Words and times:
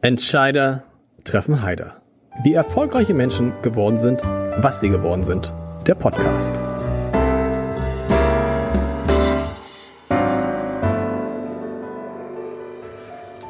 Entscheider 0.00 0.84
treffen 1.24 1.60
Heider. 1.60 2.00
Wie 2.44 2.54
erfolgreiche 2.54 3.14
Menschen 3.14 3.52
geworden 3.62 3.98
sind, 3.98 4.22
was 4.22 4.78
sie 4.78 4.90
geworden 4.90 5.24
sind. 5.24 5.52
Der 5.88 5.96
Podcast. 5.96 6.56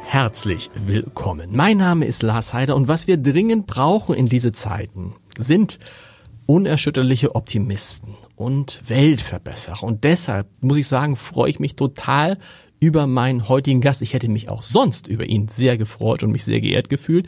Herzlich 0.05 0.71
willkommen. 0.73 1.55
Mein 1.55 1.77
Name 1.77 2.05
ist 2.05 2.23
Lars 2.23 2.55
Heider 2.55 2.75
und 2.75 2.87
was 2.87 3.05
wir 3.05 3.17
dringend 3.17 3.67
brauchen 3.67 4.15
in 4.15 4.27
diese 4.27 4.51
Zeiten 4.51 5.13
sind 5.37 5.77
unerschütterliche 6.47 7.35
Optimisten 7.35 8.15
und 8.35 8.81
Weltverbesserer. 8.87 9.83
Und 9.83 10.03
deshalb 10.03 10.47
muss 10.61 10.77
ich 10.77 10.87
sagen, 10.87 11.15
freue 11.15 11.51
ich 11.51 11.59
mich 11.59 11.75
total 11.75 12.39
über 12.79 13.07
meinen 13.07 13.49
heutigen 13.49 13.81
Gast. 13.81 14.01
Ich 14.01 14.13
hätte 14.13 14.29
mich 14.29 14.49
auch 14.49 14.63
sonst 14.63 15.07
über 15.07 15.27
ihn 15.27 15.47
sehr 15.47 15.77
gefreut 15.77 16.23
und 16.23 16.31
mich 16.31 16.43
sehr 16.43 16.61
geehrt 16.61 16.89
gefühlt. 16.89 17.27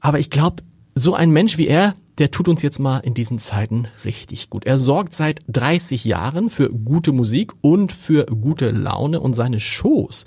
Aber 0.00 0.18
ich 0.18 0.30
glaube, 0.30 0.62
so 0.94 1.14
ein 1.14 1.30
Mensch 1.30 1.58
wie 1.58 1.68
er, 1.68 1.94
der 2.18 2.30
tut 2.30 2.48
uns 2.48 2.62
jetzt 2.62 2.78
mal 2.78 2.98
in 2.98 3.14
diesen 3.14 3.38
Zeiten 3.38 3.88
richtig 4.04 4.48
gut. 4.48 4.64
Er 4.64 4.78
sorgt 4.78 5.14
seit 5.14 5.42
30 5.48 6.04
Jahren 6.04 6.50
für 6.50 6.70
gute 6.70 7.12
Musik 7.12 7.52
und 7.60 7.92
für 7.92 8.24
gute 8.26 8.70
Laune 8.70 9.20
und 9.20 9.34
seine 9.34 9.60
Shows 9.60 10.24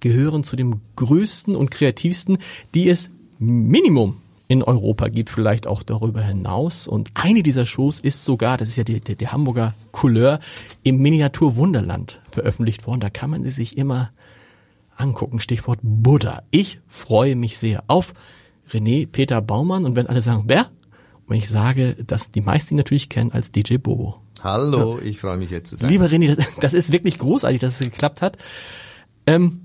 gehören 0.00 0.44
zu 0.44 0.56
dem 0.56 0.80
größten 0.96 1.56
und 1.56 1.70
kreativsten, 1.70 2.38
die 2.74 2.88
es 2.88 3.10
Minimum 3.38 4.21
in 4.52 4.62
Europa 4.62 5.08
gibt, 5.08 5.30
vielleicht 5.30 5.66
auch 5.66 5.82
darüber 5.82 6.20
hinaus. 6.20 6.86
Und 6.86 7.10
eine 7.14 7.42
dieser 7.42 7.64
Shows 7.64 7.98
ist 7.98 8.22
sogar, 8.22 8.58
das 8.58 8.68
ist 8.68 8.76
ja 8.76 8.84
die, 8.84 9.00
die, 9.00 9.16
die 9.16 9.28
Hamburger 9.28 9.74
Couleur, 9.92 10.40
im 10.82 10.98
Miniatur 10.98 11.56
Wunderland 11.56 12.20
veröffentlicht 12.30 12.86
worden. 12.86 13.00
Da 13.00 13.08
kann 13.08 13.30
man 13.30 13.44
sie 13.44 13.50
sich 13.50 13.78
immer 13.78 14.10
angucken. 14.94 15.40
Stichwort 15.40 15.78
Buddha. 15.82 16.42
Ich 16.50 16.80
freue 16.86 17.34
mich 17.34 17.56
sehr 17.56 17.84
auf 17.86 18.12
René 18.70 19.08
Peter 19.10 19.40
Baumann. 19.40 19.86
Und 19.86 19.96
wenn 19.96 20.06
alle 20.06 20.20
sagen, 20.20 20.44
wer? 20.48 20.68
Und 21.26 21.36
ich 21.36 21.48
sage, 21.48 21.96
dass 22.06 22.30
die 22.30 22.42
meisten 22.42 22.74
ihn 22.74 22.76
natürlich 22.76 23.08
kennen 23.08 23.32
als 23.32 23.52
DJ 23.52 23.78
Bobo. 23.78 24.16
Hallo, 24.42 24.98
ja. 24.98 25.04
ich 25.04 25.18
freue 25.18 25.38
mich 25.38 25.50
jetzt 25.50 25.70
zu 25.70 25.76
sein. 25.76 25.88
Lieber 25.88 26.06
René, 26.06 26.34
das, 26.34 26.46
das, 26.60 26.74
ist 26.74 26.92
wirklich 26.92 27.18
großartig, 27.18 27.58
dass 27.58 27.80
es 27.80 27.90
geklappt 27.90 28.20
hat. 28.20 28.36
Ähm, 29.26 29.61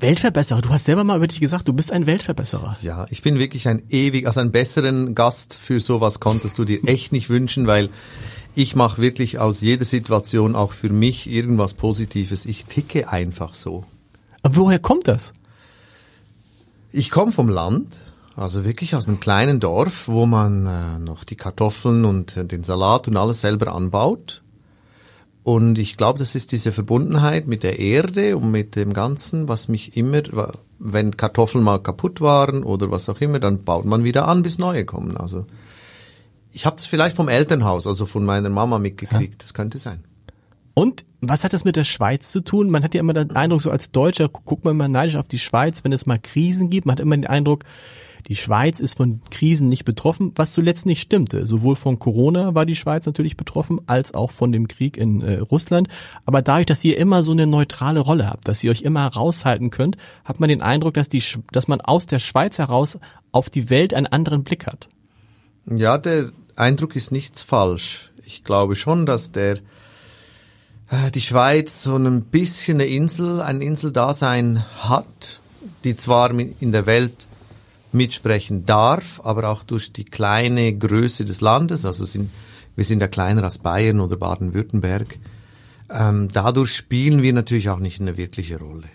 Weltverbesserer. 0.00 0.60
Du 0.60 0.70
hast 0.70 0.84
selber 0.84 1.04
mal 1.04 1.16
über 1.16 1.26
dich 1.26 1.40
gesagt, 1.40 1.68
du 1.68 1.72
bist 1.72 1.92
ein 1.92 2.06
Weltverbesserer. 2.06 2.76
Ja, 2.82 3.06
ich 3.10 3.22
bin 3.22 3.38
wirklich 3.38 3.68
ein 3.68 3.82
ewig, 3.88 4.26
also 4.26 4.40
einen 4.40 4.52
besseren 4.52 5.14
Gast 5.14 5.54
für 5.54 5.80
sowas 5.80 6.20
konntest 6.20 6.58
du 6.58 6.64
dir 6.64 6.84
echt 6.84 7.12
nicht 7.12 7.28
wünschen, 7.28 7.66
weil 7.66 7.90
ich 8.54 8.74
mache 8.74 9.02
wirklich 9.02 9.38
aus 9.38 9.60
jeder 9.60 9.84
Situation 9.84 10.56
auch 10.56 10.72
für 10.72 10.88
mich 10.88 11.30
irgendwas 11.30 11.74
Positives. 11.74 12.46
Ich 12.46 12.66
ticke 12.66 13.10
einfach 13.10 13.54
so. 13.54 13.84
Aber 14.42 14.56
woher 14.56 14.78
kommt 14.78 15.08
das? 15.08 15.32
Ich 16.92 17.10
komme 17.10 17.32
vom 17.32 17.48
Land, 17.48 18.00
also 18.36 18.64
wirklich 18.64 18.94
aus 18.94 19.08
einem 19.08 19.20
kleinen 19.20 19.60
Dorf, 19.60 20.08
wo 20.08 20.24
man 20.24 20.66
äh, 20.66 20.98
noch 20.98 21.24
die 21.24 21.36
Kartoffeln 21.36 22.04
und 22.04 22.34
den 22.36 22.64
Salat 22.64 23.08
und 23.08 23.16
alles 23.16 23.40
selber 23.40 23.74
anbaut. 23.74 24.42
Und 25.46 25.78
ich 25.78 25.96
glaube, 25.96 26.18
das 26.18 26.34
ist 26.34 26.50
diese 26.50 26.72
Verbundenheit 26.72 27.46
mit 27.46 27.62
der 27.62 27.78
Erde 27.78 28.36
und 28.36 28.50
mit 28.50 28.74
dem 28.74 28.92
Ganzen, 28.92 29.46
was 29.46 29.68
mich 29.68 29.96
immer, 29.96 30.50
wenn 30.80 31.16
Kartoffeln 31.16 31.62
mal 31.62 31.78
kaputt 31.78 32.20
waren 32.20 32.64
oder 32.64 32.90
was 32.90 33.08
auch 33.08 33.20
immer, 33.20 33.38
dann 33.38 33.60
baut 33.60 33.84
man 33.84 34.02
wieder 34.02 34.26
an, 34.26 34.42
bis 34.42 34.58
neue 34.58 34.84
kommen. 34.84 35.16
Also 35.16 35.46
ich 36.52 36.66
habe 36.66 36.74
es 36.78 36.86
vielleicht 36.86 37.14
vom 37.14 37.28
Elternhaus, 37.28 37.86
also 37.86 38.06
von 38.06 38.24
meiner 38.24 38.48
Mama 38.48 38.80
mitgekriegt. 38.80 39.34
Ja. 39.34 39.38
Das 39.38 39.54
könnte 39.54 39.78
sein. 39.78 40.02
Und 40.74 41.04
was 41.20 41.44
hat 41.44 41.52
das 41.52 41.62
mit 41.62 41.76
der 41.76 41.84
Schweiz 41.84 42.32
zu 42.32 42.40
tun? 42.40 42.68
Man 42.68 42.82
hat 42.82 42.94
ja 42.94 43.00
immer 43.00 43.14
den 43.14 43.36
Eindruck, 43.36 43.62
so 43.62 43.70
als 43.70 43.92
Deutscher 43.92 44.28
guckt 44.28 44.64
man 44.64 44.74
immer 44.74 44.88
neidisch 44.88 45.14
auf 45.14 45.28
die 45.28 45.38
Schweiz, 45.38 45.84
wenn 45.84 45.92
es 45.92 46.06
mal 46.06 46.18
Krisen 46.18 46.70
gibt. 46.70 46.86
Man 46.86 46.94
hat 46.94 47.00
immer 47.00 47.16
den 47.16 47.24
Eindruck, 47.24 47.62
die 48.28 48.36
Schweiz 48.36 48.80
ist 48.80 48.96
von 48.96 49.20
Krisen 49.30 49.68
nicht 49.68 49.84
betroffen, 49.84 50.32
was 50.34 50.52
zuletzt 50.52 50.84
nicht 50.84 51.00
stimmte. 51.00 51.46
Sowohl 51.46 51.76
von 51.76 51.98
Corona 51.98 52.54
war 52.54 52.66
die 52.66 52.74
Schweiz 52.74 53.06
natürlich 53.06 53.36
betroffen, 53.36 53.80
als 53.86 54.14
auch 54.14 54.32
von 54.32 54.50
dem 54.50 54.66
Krieg 54.66 54.96
in 54.96 55.20
äh, 55.20 55.38
Russland. 55.38 55.88
Aber 56.24 56.42
dadurch, 56.42 56.66
dass 56.66 56.84
ihr 56.84 56.98
immer 56.98 57.22
so 57.22 57.32
eine 57.32 57.46
neutrale 57.46 58.00
Rolle 58.00 58.28
habt, 58.28 58.48
dass 58.48 58.64
ihr 58.64 58.72
euch 58.72 58.82
immer 58.82 59.06
raushalten 59.06 59.70
könnt, 59.70 59.96
hat 60.24 60.40
man 60.40 60.48
den 60.48 60.62
Eindruck, 60.62 60.94
dass, 60.94 61.08
die, 61.08 61.22
dass 61.52 61.68
man 61.68 61.80
aus 61.80 62.06
der 62.06 62.18
Schweiz 62.18 62.58
heraus 62.58 62.98
auf 63.30 63.48
die 63.48 63.70
Welt 63.70 63.94
einen 63.94 64.06
anderen 64.06 64.42
Blick 64.42 64.66
hat. 64.66 64.88
Ja, 65.66 65.96
der 65.96 66.32
Eindruck 66.56 66.96
ist 66.96 67.12
nichts 67.12 67.42
falsch. 67.42 68.10
Ich 68.24 68.42
glaube 68.42 68.74
schon, 68.74 69.06
dass 69.06 69.30
der 69.30 69.58
äh, 70.90 71.10
die 71.14 71.20
Schweiz 71.20 71.82
so 71.82 71.96
ein 71.96 72.22
bisschen 72.22 72.80
eine 72.80 72.86
Insel, 72.86 73.40
ein 73.40 73.60
Inseldasein 73.60 74.64
hat, 74.80 75.40
die 75.84 75.96
zwar 75.96 76.30
in 76.30 76.72
der 76.72 76.86
Welt 76.86 77.28
mitsprechen 77.96 78.64
darf, 78.64 79.20
aber 79.24 79.48
auch 79.48 79.62
durch 79.62 79.92
die 79.92 80.04
kleine 80.04 80.76
Größe 80.76 81.24
des 81.24 81.40
Landes, 81.40 81.84
also 81.84 82.04
sind, 82.04 82.30
wir 82.74 82.84
sind 82.84 83.00
ja 83.00 83.08
kleiner 83.08 83.44
als 83.44 83.58
Bayern 83.58 84.00
oder 84.00 84.16
Baden-Württemberg, 84.16 85.18
ähm, 85.90 86.28
dadurch 86.32 86.74
spielen 86.74 87.22
wir 87.22 87.32
natürlich 87.32 87.70
auch 87.70 87.78
nicht 87.78 88.00
eine 88.00 88.16
wirkliche 88.16 88.58
Rolle. 88.58 88.88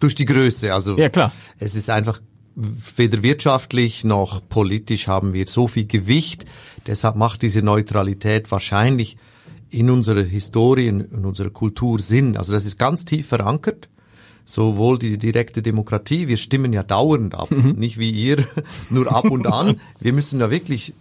Durch 0.00 0.14
die 0.14 0.26
Größe, 0.26 0.74
also 0.74 0.96
ja, 0.96 1.08
klar. 1.08 1.32
es 1.58 1.74
ist 1.74 1.88
einfach 1.90 2.20
weder 2.54 3.22
wirtschaftlich 3.22 4.04
noch 4.04 4.46
politisch 4.48 5.08
haben 5.08 5.34
wir 5.34 5.46
so 5.46 5.68
viel 5.68 5.86
Gewicht, 5.86 6.46
deshalb 6.86 7.16
macht 7.16 7.42
diese 7.42 7.62
Neutralität 7.62 8.50
wahrscheinlich 8.50 9.16
in 9.68 9.90
unserer 9.90 10.22
Historie, 10.22 10.88
in 10.88 11.02
unserer 11.24 11.50
Kultur 11.50 11.98
Sinn. 11.98 12.36
Also 12.36 12.52
das 12.52 12.64
ist 12.64 12.78
ganz 12.78 13.04
tief 13.04 13.28
verankert 13.28 13.88
sowohl 14.46 14.98
die 14.98 15.18
direkte 15.18 15.60
Demokratie, 15.60 16.28
wir 16.28 16.38
stimmen 16.38 16.72
ja 16.72 16.82
dauernd 16.82 17.34
ab, 17.34 17.50
mhm. 17.50 17.72
nicht 17.72 17.98
wie 17.98 18.10
ihr, 18.10 18.46
nur 18.90 19.12
ab 19.12 19.26
und 19.26 19.46
an. 19.46 19.76
Wir 20.00 20.14
müssen 20.14 20.40
ja 20.40 20.50
wirklich 20.50 20.94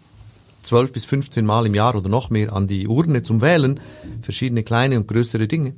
zwölf 0.64 0.92
bis 0.92 1.06
15 1.06 1.46
Mal 1.46 1.68
im 1.68 1.76
Jahr 1.76 1.96
oder 1.96 2.10
noch 2.10 2.30
mehr 2.30 2.52
an 2.52 2.68
die 2.68 2.88
Urne 2.88 3.24
zum 3.24 3.42
Wählen, 3.42 3.80
verschiedene 4.22 4.64
kleine 4.64 4.98
und 4.98 5.08
größere 5.08 5.48
Dinge. 5.48 5.76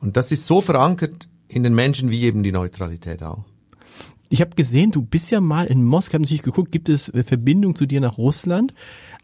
Und 0.00 0.16
das 0.16 0.32
ist 0.32 0.46
so 0.46 0.62
verankert 0.62 1.28
in 1.46 1.62
den 1.62 1.74
Menschen 1.74 2.10
wie 2.10 2.22
eben 2.22 2.42
die 2.42 2.52
Neutralität 2.52 3.22
auch. 3.22 3.44
Ich 4.30 4.40
habe 4.40 4.54
gesehen, 4.54 4.92
du 4.92 5.02
bist 5.02 5.30
ja 5.30 5.40
mal 5.40 5.66
in 5.66 5.84
Moskau, 5.84 6.14
habe 6.14 6.22
natürlich 6.22 6.42
geguckt, 6.42 6.70
gibt 6.72 6.88
es 6.88 7.12
Verbindung 7.26 7.74
zu 7.74 7.84
dir 7.84 8.00
nach 8.00 8.16
Russland? 8.16 8.72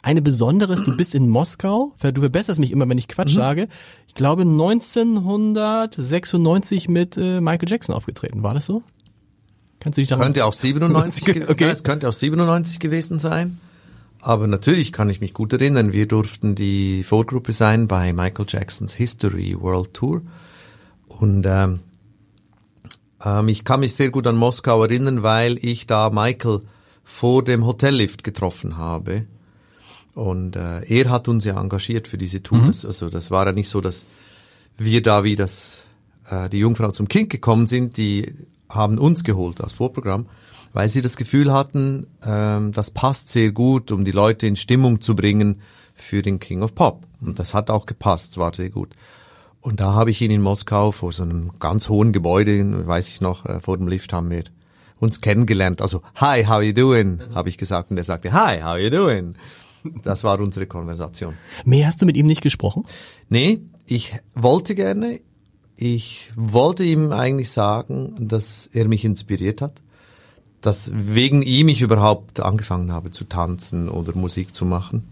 Eine 0.07 0.23
besondere 0.23 0.73
ist, 0.73 0.87
du 0.87 0.97
bist 0.97 1.15
in 1.17 1.29
Moskau, 1.29 1.93
du 2.01 2.21
verbesserst 2.21 2.61
mich 2.61 2.71
immer, 2.71 2.89
wenn 2.89 2.97
ich 2.97 3.09
Quatsch 3.09 3.33
mhm. 3.33 3.39
sage. 3.39 3.67
Ich 4.07 4.15
glaube 4.15 4.43
1996 4.43 6.89
mit 6.89 7.17
äh, 7.17 7.41
Michael 7.41 7.69
Jackson 7.69 7.93
aufgetreten. 7.93 8.45
War 8.45 8.55
das 8.55 8.67
so? 8.67 8.85
Kannst 9.81 9.99
du 9.99 10.03
dich 10.03 10.09
daran 10.09 10.27
Könnte 10.27 10.45
auch 10.45 10.53
97, 10.53 11.49
okay. 11.49 11.65
Es 11.65 11.83
könnte 11.83 12.09
auch 12.09 12.13
97 12.13 12.79
gewesen 12.79 13.19
sein. 13.19 13.59
Aber 14.21 14.47
natürlich 14.47 14.93
kann 14.93 15.11
ich 15.11 15.21
mich 15.21 15.35
gut 15.35 15.53
erinnern, 15.53 15.93
wir 15.93 16.07
durften 16.07 16.55
die 16.55 17.03
Vorgruppe 17.03 17.51
sein 17.51 17.89
bei 17.89 18.13
Michael 18.13 18.47
Jacksons 18.49 18.95
History 18.95 19.61
World 19.61 19.93
Tour. 19.93 20.23
Und 21.09 21.47
ähm, 21.49 21.81
ähm, 23.25 23.49
ich 23.49 23.65
kann 23.65 23.81
mich 23.81 23.97
sehr 23.97 24.13
gut 24.13 24.29
an 24.29 24.37
Moskau 24.37 24.85
erinnern, 24.85 25.25
weil 25.25 25.59
ich 25.61 25.89
da 25.89 26.11
Michael 26.11 26.61
vor 27.03 27.43
dem 27.43 27.67
Hotellift 27.67 28.23
getroffen 28.23 28.79
habe. 28.79 29.27
Und 30.17 30.57
äh, 30.57 30.81
er 30.87 31.11
hat 31.11 31.29
uns 31.29 31.45
ja 31.45 31.61
engagiert 31.61 32.09
für 32.09 32.17
diese 32.17 32.43
Tours. 32.43 32.85
Mhm. 32.85 32.89
Also 32.89 33.11
das 33.11 33.31
war 33.31 33.45
ja 33.45 33.53
nicht 33.53 33.69
so, 33.69 33.83
dass 33.83 34.07
wir 34.79 35.03
da 35.03 35.25
wie 35.25 35.35
das 35.35 35.83
äh, 36.31 36.49
die 36.49 36.61
Jungfrau 36.61 36.91
zum 36.91 37.07
Kind 37.07 37.29
gekommen 37.29 37.67
sind, 37.67 37.99
die 37.99 38.33
haben 38.71 38.97
uns 38.97 39.25
geholt 39.25 39.61
als 39.61 39.75
Vorprogramm, 39.75 40.25
weil 40.73 40.89
sie 40.89 41.03
das 41.03 41.19
Gefühl 41.19 41.53
hatten, 41.53 42.07
ähm, 42.25 42.73
das 42.73 42.91
passt 42.91 43.29
sehr 43.29 43.53
gut, 43.53 43.93
um 43.93 44.07
die 44.07 44.11
Leute 44.11 44.47
in 44.47 44.57
Stimmung 44.57 45.03
zu 45.03 45.15
bringen 45.15 45.61
für 45.95 46.23
den 46.23 46.41
King 46.41 46.63
of 46.63 46.75
Pop. 46.75 47.07
Und 47.21 47.39
das 47.39 47.53
hat 47.53 47.69
auch 47.71 47.85
gepasst, 47.85 48.39
war 48.39 48.55
sehr 48.55 48.71
gut. 48.71 48.95
Und 49.61 49.81
da 49.81 49.93
habe 49.93 50.11
ich 50.11 50.23
ihn 50.23 50.31
in 50.31 50.41
Moskau 50.41 50.93
vor 50.93 51.13
so 51.13 51.25
einem 51.25 51.51
ganz 51.59 51.91
hohen 51.91 52.15
Gebäude, 52.15 52.87
weiß 52.87 53.09
ich 53.09 53.21
noch, 53.21 53.45
äh, 53.45 53.61
vor 53.61 53.77
dem 53.77 53.87
Lift 53.87 54.15
haben 54.15 54.31
wir 54.31 54.45
uns 54.99 55.21
kennengelernt. 55.21 55.83
Also, 55.83 56.01
hi, 56.15 56.47
how 56.47 56.63
you 56.63 56.73
doing? 56.73 57.21
habe 57.35 57.51
ich 57.51 57.59
gesagt. 57.59 57.91
Und 57.91 57.99
er 57.99 58.05
sagte, 58.05 58.33
hi, 58.33 58.63
how 58.63 58.79
you 58.79 58.89
doing? 58.89 59.35
Das 60.03 60.25
war 60.25 60.41
unsere 60.41 60.67
Konversation. 60.67 61.35
Mehr 61.65 61.87
hast 61.87 62.03
du 62.03 62.07
mit 62.07 62.17
ihm 62.17 62.27
nicht 62.27 62.43
gesprochen? 62.43 62.85
Nee, 63.29 63.61
ich 63.87 64.15
wollte 64.35 64.75
gerne. 64.75 65.21
Ich 65.77 66.33
wollte 66.37 66.85
ihm 66.85 67.13
eigentlich 67.13 67.51
sagen, 67.51 68.17
dass 68.19 68.67
er 68.73 68.89
mich 68.89 69.05
inspiriert 69.05 69.61
hat, 69.61 69.83
dass 70.63 70.91
wegen 70.95 71.43
ihm 71.43 71.69
ich 71.69 71.83
überhaupt 71.83 72.41
angefangen 72.41 72.93
habe 72.93 73.11
zu 73.11 73.25
tanzen 73.25 73.89
oder 73.89 74.17
Musik 74.17 74.55
zu 74.55 74.65
machen. 74.65 75.05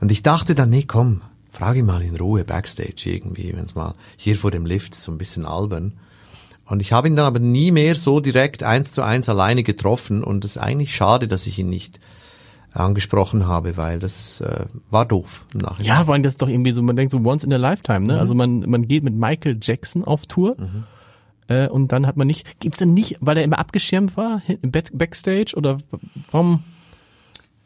Und 0.00 0.12
ich 0.12 0.22
dachte 0.22 0.54
dann, 0.54 0.70
nee, 0.70 0.84
komm, 0.86 1.22
frage 1.50 1.80
ihn 1.80 1.86
mal 1.86 2.02
in 2.02 2.16
Ruhe 2.16 2.44
backstage 2.44 3.10
irgendwie, 3.10 3.52
wenn 3.56 3.64
es 3.64 3.74
mal 3.74 3.94
hier 4.16 4.36
vor 4.36 4.50
dem 4.50 4.66
Lift 4.66 4.94
so 4.94 5.10
ein 5.10 5.18
bisschen 5.18 5.44
albern. 5.44 5.94
Und 6.66 6.80
ich 6.80 6.92
habe 6.92 7.08
ihn 7.08 7.16
dann 7.16 7.26
aber 7.26 7.38
nie 7.38 7.70
mehr 7.70 7.94
so 7.94 8.20
direkt 8.20 8.62
eins 8.62 8.92
zu 8.92 9.02
eins 9.02 9.28
alleine 9.28 9.62
getroffen 9.62 10.22
und 10.22 10.44
es 10.44 10.56
ist 10.56 10.62
eigentlich 10.62 10.94
schade, 10.94 11.28
dass 11.28 11.46
ich 11.46 11.58
ihn 11.58 11.68
nicht 11.68 12.00
angesprochen 12.76 13.46
habe, 13.46 13.76
weil 13.76 13.98
das 13.98 14.40
äh, 14.40 14.66
war 14.90 15.06
doof 15.06 15.44
im 15.54 15.60
Nachhinein. 15.60 15.86
Ja, 15.86 16.06
weil 16.06 16.22
das 16.22 16.36
doch 16.36 16.48
irgendwie 16.48 16.72
so, 16.72 16.82
man 16.82 16.96
denkt 16.96 17.12
so 17.12 17.18
once 17.18 17.44
in 17.44 17.52
a 17.52 17.56
lifetime, 17.56 18.06
ne? 18.06 18.14
Mhm. 18.14 18.18
Also 18.18 18.34
man, 18.34 18.60
man 18.60 18.88
geht 18.88 19.04
mit 19.04 19.14
Michael 19.14 19.58
Jackson 19.60 20.04
auf 20.04 20.26
Tour. 20.26 20.56
Mhm. 20.58 20.84
Äh, 21.48 21.68
und 21.68 21.92
dann 21.92 22.06
hat 22.06 22.16
man 22.16 22.26
nicht, 22.26 22.60
gibt's 22.60 22.78
denn 22.78 22.94
nicht, 22.94 23.16
weil 23.20 23.36
er 23.36 23.44
immer 23.44 23.58
abgeschirmt 23.58 24.16
war, 24.16 24.42
im 24.62 24.70
Backstage 24.70 25.54
oder 25.56 25.78
warum 26.30 26.64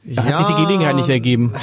ja, 0.04 0.22
hat 0.22 0.46
sich 0.46 0.56
die 0.56 0.62
Gelegenheit 0.62 0.96
nicht 0.96 1.08
ergeben? 1.08 1.54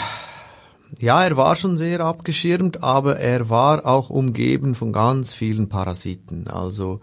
Ja, 1.00 1.24
er 1.24 1.36
war 1.36 1.56
schon 1.56 1.78
sehr 1.78 2.00
abgeschirmt, 2.00 2.84
aber 2.84 3.18
er 3.18 3.50
war 3.50 3.86
auch 3.86 4.10
umgeben 4.10 4.74
von 4.74 4.94
ganz 4.94 5.34
vielen 5.34 5.70
Parasiten. 5.70 6.48
Also 6.48 7.02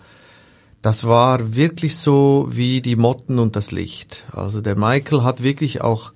das 0.80 1.04
war 1.04 1.54
wirklich 1.54 1.96
so 1.96 2.48
wie 2.50 2.80
die 2.80 2.96
Motten 2.96 3.38
und 3.38 3.56
das 3.56 3.72
Licht. 3.72 4.24
Also 4.32 4.60
der 4.60 4.76
Michael 4.76 5.22
hat 5.22 5.42
wirklich 5.42 5.82
auch 5.82 6.13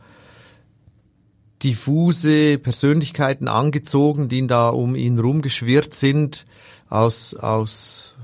diffuse 1.62 2.58
Persönlichkeiten 2.58 3.48
angezogen, 3.48 4.28
die 4.28 4.46
da 4.46 4.68
um 4.68 4.94
ihn 4.94 5.18
rumgeschwirrt 5.18 5.94
sind 5.94 6.46
aus 6.88 7.34
aus 7.34 8.14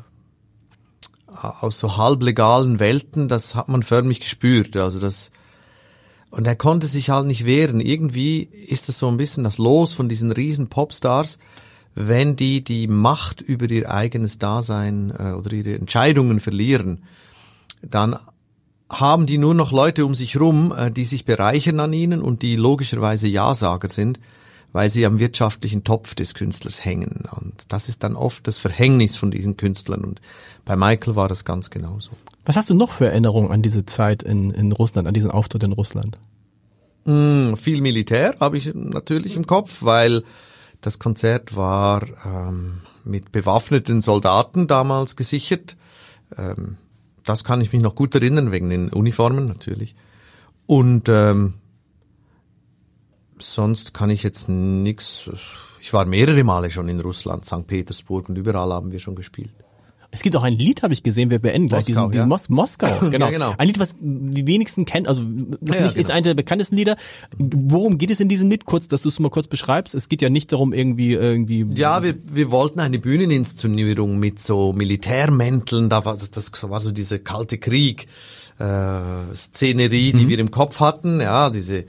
aus 1.26 1.78
so 1.78 1.96
halblegalen 1.96 2.78
Welten. 2.78 3.28
Das 3.28 3.54
hat 3.54 3.68
man 3.68 3.82
förmlich 3.82 4.20
gespürt. 4.20 4.76
Also 4.76 5.00
das 5.00 5.30
und 6.30 6.46
er 6.46 6.56
konnte 6.56 6.88
sich 6.88 7.10
halt 7.10 7.26
nicht 7.26 7.44
wehren. 7.44 7.80
Irgendwie 7.80 8.42
ist 8.42 8.88
das 8.88 8.98
so 8.98 9.08
ein 9.08 9.16
bisschen 9.16 9.44
das 9.44 9.58
Los 9.58 9.94
von 9.94 10.08
diesen 10.08 10.32
riesen 10.32 10.66
Popstars, 10.68 11.38
wenn 11.94 12.34
die 12.34 12.64
die 12.64 12.88
Macht 12.88 13.40
über 13.40 13.70
ihr 13.70 13.88
eigenes 13.88 14.38
Dasein 14.38 15.14
äh, 15.16 15.32
oder 15.32 15.52
ihre 15.52 15.74
Entscheidungen 15.74 16.40
verlieren, 16.40 17.04
dann 17.82 18.16
haben 18.90 19.26
die 19.26 19.38
nur 19.38 19.54
noch 19.54 19.72
Leute 19.72 20.04
um 20.06 20.14
sich 20.14 20.38
rum, 20.38 20.72
äh, 20.76 20.90
die 20.90 21.04
sich 21.04 21.24
bereichern 21.24 21.80
an 21.80 21.92
ihnen 21.92 22.22
und 22.22 22.42
die 22.42 22.56
logischerweise 22.56 23.28
Ja-Sager 23.28 23.88
sind, 23.88 24.20
weil 24.72 24.90
sie 24.90 25.06
am 25.06 25.18
wirtschaftlichen 25.18 25.84
Topf 25.84 26.14
des 26.14 26.34
Künstlers 26.34 26.84
hängen. 26.84 27.24
Und 27.40 27.72
das 27.72 27.88
ist 27.88 28.02
dann 28.02 28.16
oft 28.16 28.46
das 28.46 28.58
Verhängnis 28.58 29.16
von 29.16 29.30
diesen 29.30 29.56
Künstlern. 29.56 30.04
Und 30.04 30.20
bei 30.64 30.76
Michael 30.76 31.16
war 31.16 31.28
das 31.28 31.44
ganz 31.44 31.70
genauso. 31.70 32.10
Was 32.44 32.56
hast 32.56 32.70
du 32.70 32.74
noch 32.74 32.90
für 32.90 33.06
Erinnerungen 33.06 33.52
an 33.52 33.62
diese 33.62 33.86
Zeit 33.86 34.22
in, 34.22 34.50
in 34.50 34.72
Russland, 34.72 35.06
an 35.06 35.14
diesen 35.14 35.30
Auftritt 35.30 35.62
in 35.62 35.72
Russland? 35.72 36.18
Mm, 37.04 37.54
viel 37.54 37.80
Militär 37.80 38.34
habe 38.40 38.56
ich 38.56 38.72
natürlich 38.74 39.36
im 39.36 39.46
Kopf, 39.46 39.82
weil 39.82 40.24
das 40.80 40.98
Konzert 40.98 41.56
war 41.56 42.02
ähm, 42.26 42.80
mit 43.04 43.32
bewaffneten 43.32 44.02
Soldaten 44.02 44.66
damals 44.66 45.16
gesichert. 45.16 45.76
Ähm, 46.36 46.78
das 47.24 47.44
kann 47.44 47.60
ich 47.60 47.72
mich 47.72 47.82
noch 47.82 47.94
gut 47.94 48.14
erinnern, 48.14 48.52
wegen 48.52 48.70
den 48.70 48.92
Uniformen 48.92 49.46
natürlich. 49.46 49.94
Und 50.66 51.08
ähm, 51.08 51.54
sonst 53.38 53.94
kann 53.94 54.10
ich 54.10 54.22
jetzt 54.22 54.48
nix. 54.48 55.30
Ich 55.80 55.92
war 55.92 56.04
mehrere 56.04 56.44
Male 56.44 56.70
schon 56.70 56.88
in 56.88 57.00
Russland, 57.00 57.44
St. 57.44 57.66
Petersburg 57.66 58.28
und 58.28 58.36
überall 58.36 58.72
haben 58.72 58.92
wir 58.92 59.00
schon 59.00 59.16
gespielt. 59.16 59.52
Es 60.14 60.22
gibt 60.22 60.36
auch 60.36 60.44
ein 60.44 60.52
Lied, 60.52 60.84
habe 60.84 60.94
ich 60.94 61.02
gesehen, 61.02 61.28
wir 61.30 61.40
beenden 61.40 61.68
gleich 61.68 61.88
Moskau, 61.88 62.08
diesen, 62.08 62.12
diesen 62.12 62.22
ja. 62.22 62.26
Mos 62.26 62.48
Moskau. 62.48 62.86
Genau. 63.10 63.26
ja, 63.26 63.32
genau. 63.32 63.54
Ein 63.58 63.66
Lied, 63.66 63.80
was 63.80 63.96
die 64.00 64.46
wenigsten 64.46 64.84
kennen, 64.84 65.06
also 65.06 65.22
das 65.60 65.78
ja, 65.78 65.86
ist, 65.86 65.94
genau. 65.94 66.06
ist 66.06 66.10
eine 66.10 66.22
der 66.22 66.34
bekanntesten 66.34 66.76
Lieder. 66.76 66.96
Worum 67.36 67.98
geht 67.98 68.10
es 68.10 68.20
in 68.20 68.28
diesem 68.28 68.48
Lied? 68.48 68.64
Kurz, 68.64 68.86
dass 68.86 69.02
du 69.02 69.08
es 69.08 69.18
mal 69.18 69.30
kurz 69.30 69.48
beschreibst. 69.48 69.94
Es 69.94 70.08
geht 70.08 70.22
ja 70.22 70.30
nicht 70.30 70.52
darum, 70.52 70.72
irgendwie 70.72 71.12
irgendwie. 71.12 71.66
Ja, 71.74 72.02
wir, 72.02 72.14
wir 72.30 72.52
wollten 72.52 72.78
eine 72.78 72.98
Bühneninszenierung 72.98 74.18
mit 74.18 74.38
so 74.38 74.72
Militärmänteln. 74.72 75.90
Da 75.90 76.04
war 76.04 76.14
das, 76.14 76.30
das 76.30 76.52
war 76.62 76.80
so 76.80 76.92
diese 76.92 77.18
kalte 77.18 77.58
Krieg 77.58 78.06
äh, 78.58 79.34
Szenerie, 79.34 80.12
die 80.12 80.24
mhm. 80.24 80.28
wir 80.28 80.38
im 80.38 80.50
Kopf 80.52 80.78
hatten. 80.78 81.20
Ja, 81.20 81.50
diese 81.50 81.84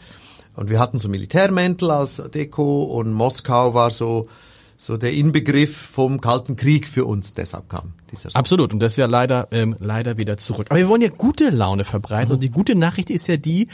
und 0.56 0.70
wir 0.70 0.80
hatten 0.80 1.00
so 1.00 1.10
Militärmäntel 1.10 1.92
als 1.92 2.22
Deko 2.34 2.84
und 2.84 3.12
Moskau 3.12 3.74
war 3.74 3.92
so 3.92 4.28
so 4.78 4.98
der 4.98 5.14
Inbegriff 5.14 5.76
vom 5.76 6.22
Kalten 6.22 6.56
Krieg 6.56 6.88
für 6.90 7.06
uns. 7.06 7.34
Deshalb 7.34 7.70
kam 7.70 7.94
dieser. 8.12 8.36
Absolut. 8.36 8.74
Und 8.74 8.80
das 8.80 8.94
ist 8.94 8.98
ja 8.98 9.06
leider, 9.06 9.48
ähm, 9.52 9.76
leider 9.80 10.18
wieder 10.18 10.38
zurück. 10.38 10.68
Aber 10.70 10.80
wir 10.80 10.88
wollen 10.88 11.02
ja 11.02 11.10
gute 11.10 11.50
Laune 11.50 11.86
verbreiten. 11.86 12.30
Mhm. 12.30 12.34
Und 12.36 12.44
die 12.44 12.52
gute 12.52 12.76
Nachricht 12.76 13.10
ist 13.10 13.28
ja 13.28 13.38
die, 13.38 13.68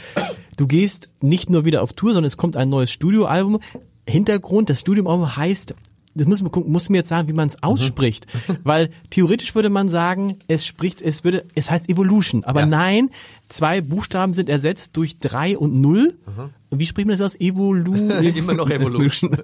du 0.56 0.66
gehst 0.66 1.08
nicht 1.20 1.50
nur 1.50 1.64
wieder 1.64 1.82
auf 1.82 1.92
Tour, 1.92 2.12
sondern 2.12 2.28
es 2.28 2.36
kommt 2.36 2.56
ein 2.56 2.68
neues 2.68 2.90
Studioalbum. 2.90 3.58
Hintergrund, 4.08 4.70
das 4.70 4.80
Studioalbum 4.80 5.36
heißt 5.36 5.74
das 6.14 6.26
muss, 6.26 6.42
muss 6.42 6.88
mir 6.88 6.98
jetzt 6.98 7.08
sagen, 7.08 7.28
wie 7.28 7.32
man 7.32 7.48
es 7.48 7.62
ausspricht. 7.62 8.26
Mhm. 8.48 8.56
Weil 8.64 8.90
theoretisch 9.10 9.54
würde 9.54 9.70
man 9.70 9.88
sagen, 9.88 10.36
es 10.48 10.66
spricht, 10.66 11.00
es 11.00 11.24
würde, 11.24 11.44
es 11.54 11.70
heißt 11.70 11.88
Evolution. 11.88 12.44
Aber 12.44 12.60
ja. 12.60 12.66
nein, 12.66 13.10
zwei 13.48 13.80
Buchstaben 13.80 14.34
sind 14.34 14.48
ersetzt 14.48 14.96
durch 14.96 15.18
drei 15.18 15.56
und 15.56 15.74
null. 15.80 16.18
Mhm. 16.26 16.78
Wie 16.78 16.86
spricht 16.86 17.06
man 17.06 17.16
das 17.16 17.24
aus? 17.34 17.40
Evolu 17.40 17.94
Immer 18.34 18.54
noch 18.54 18.68
Evolution. 18.70 19.36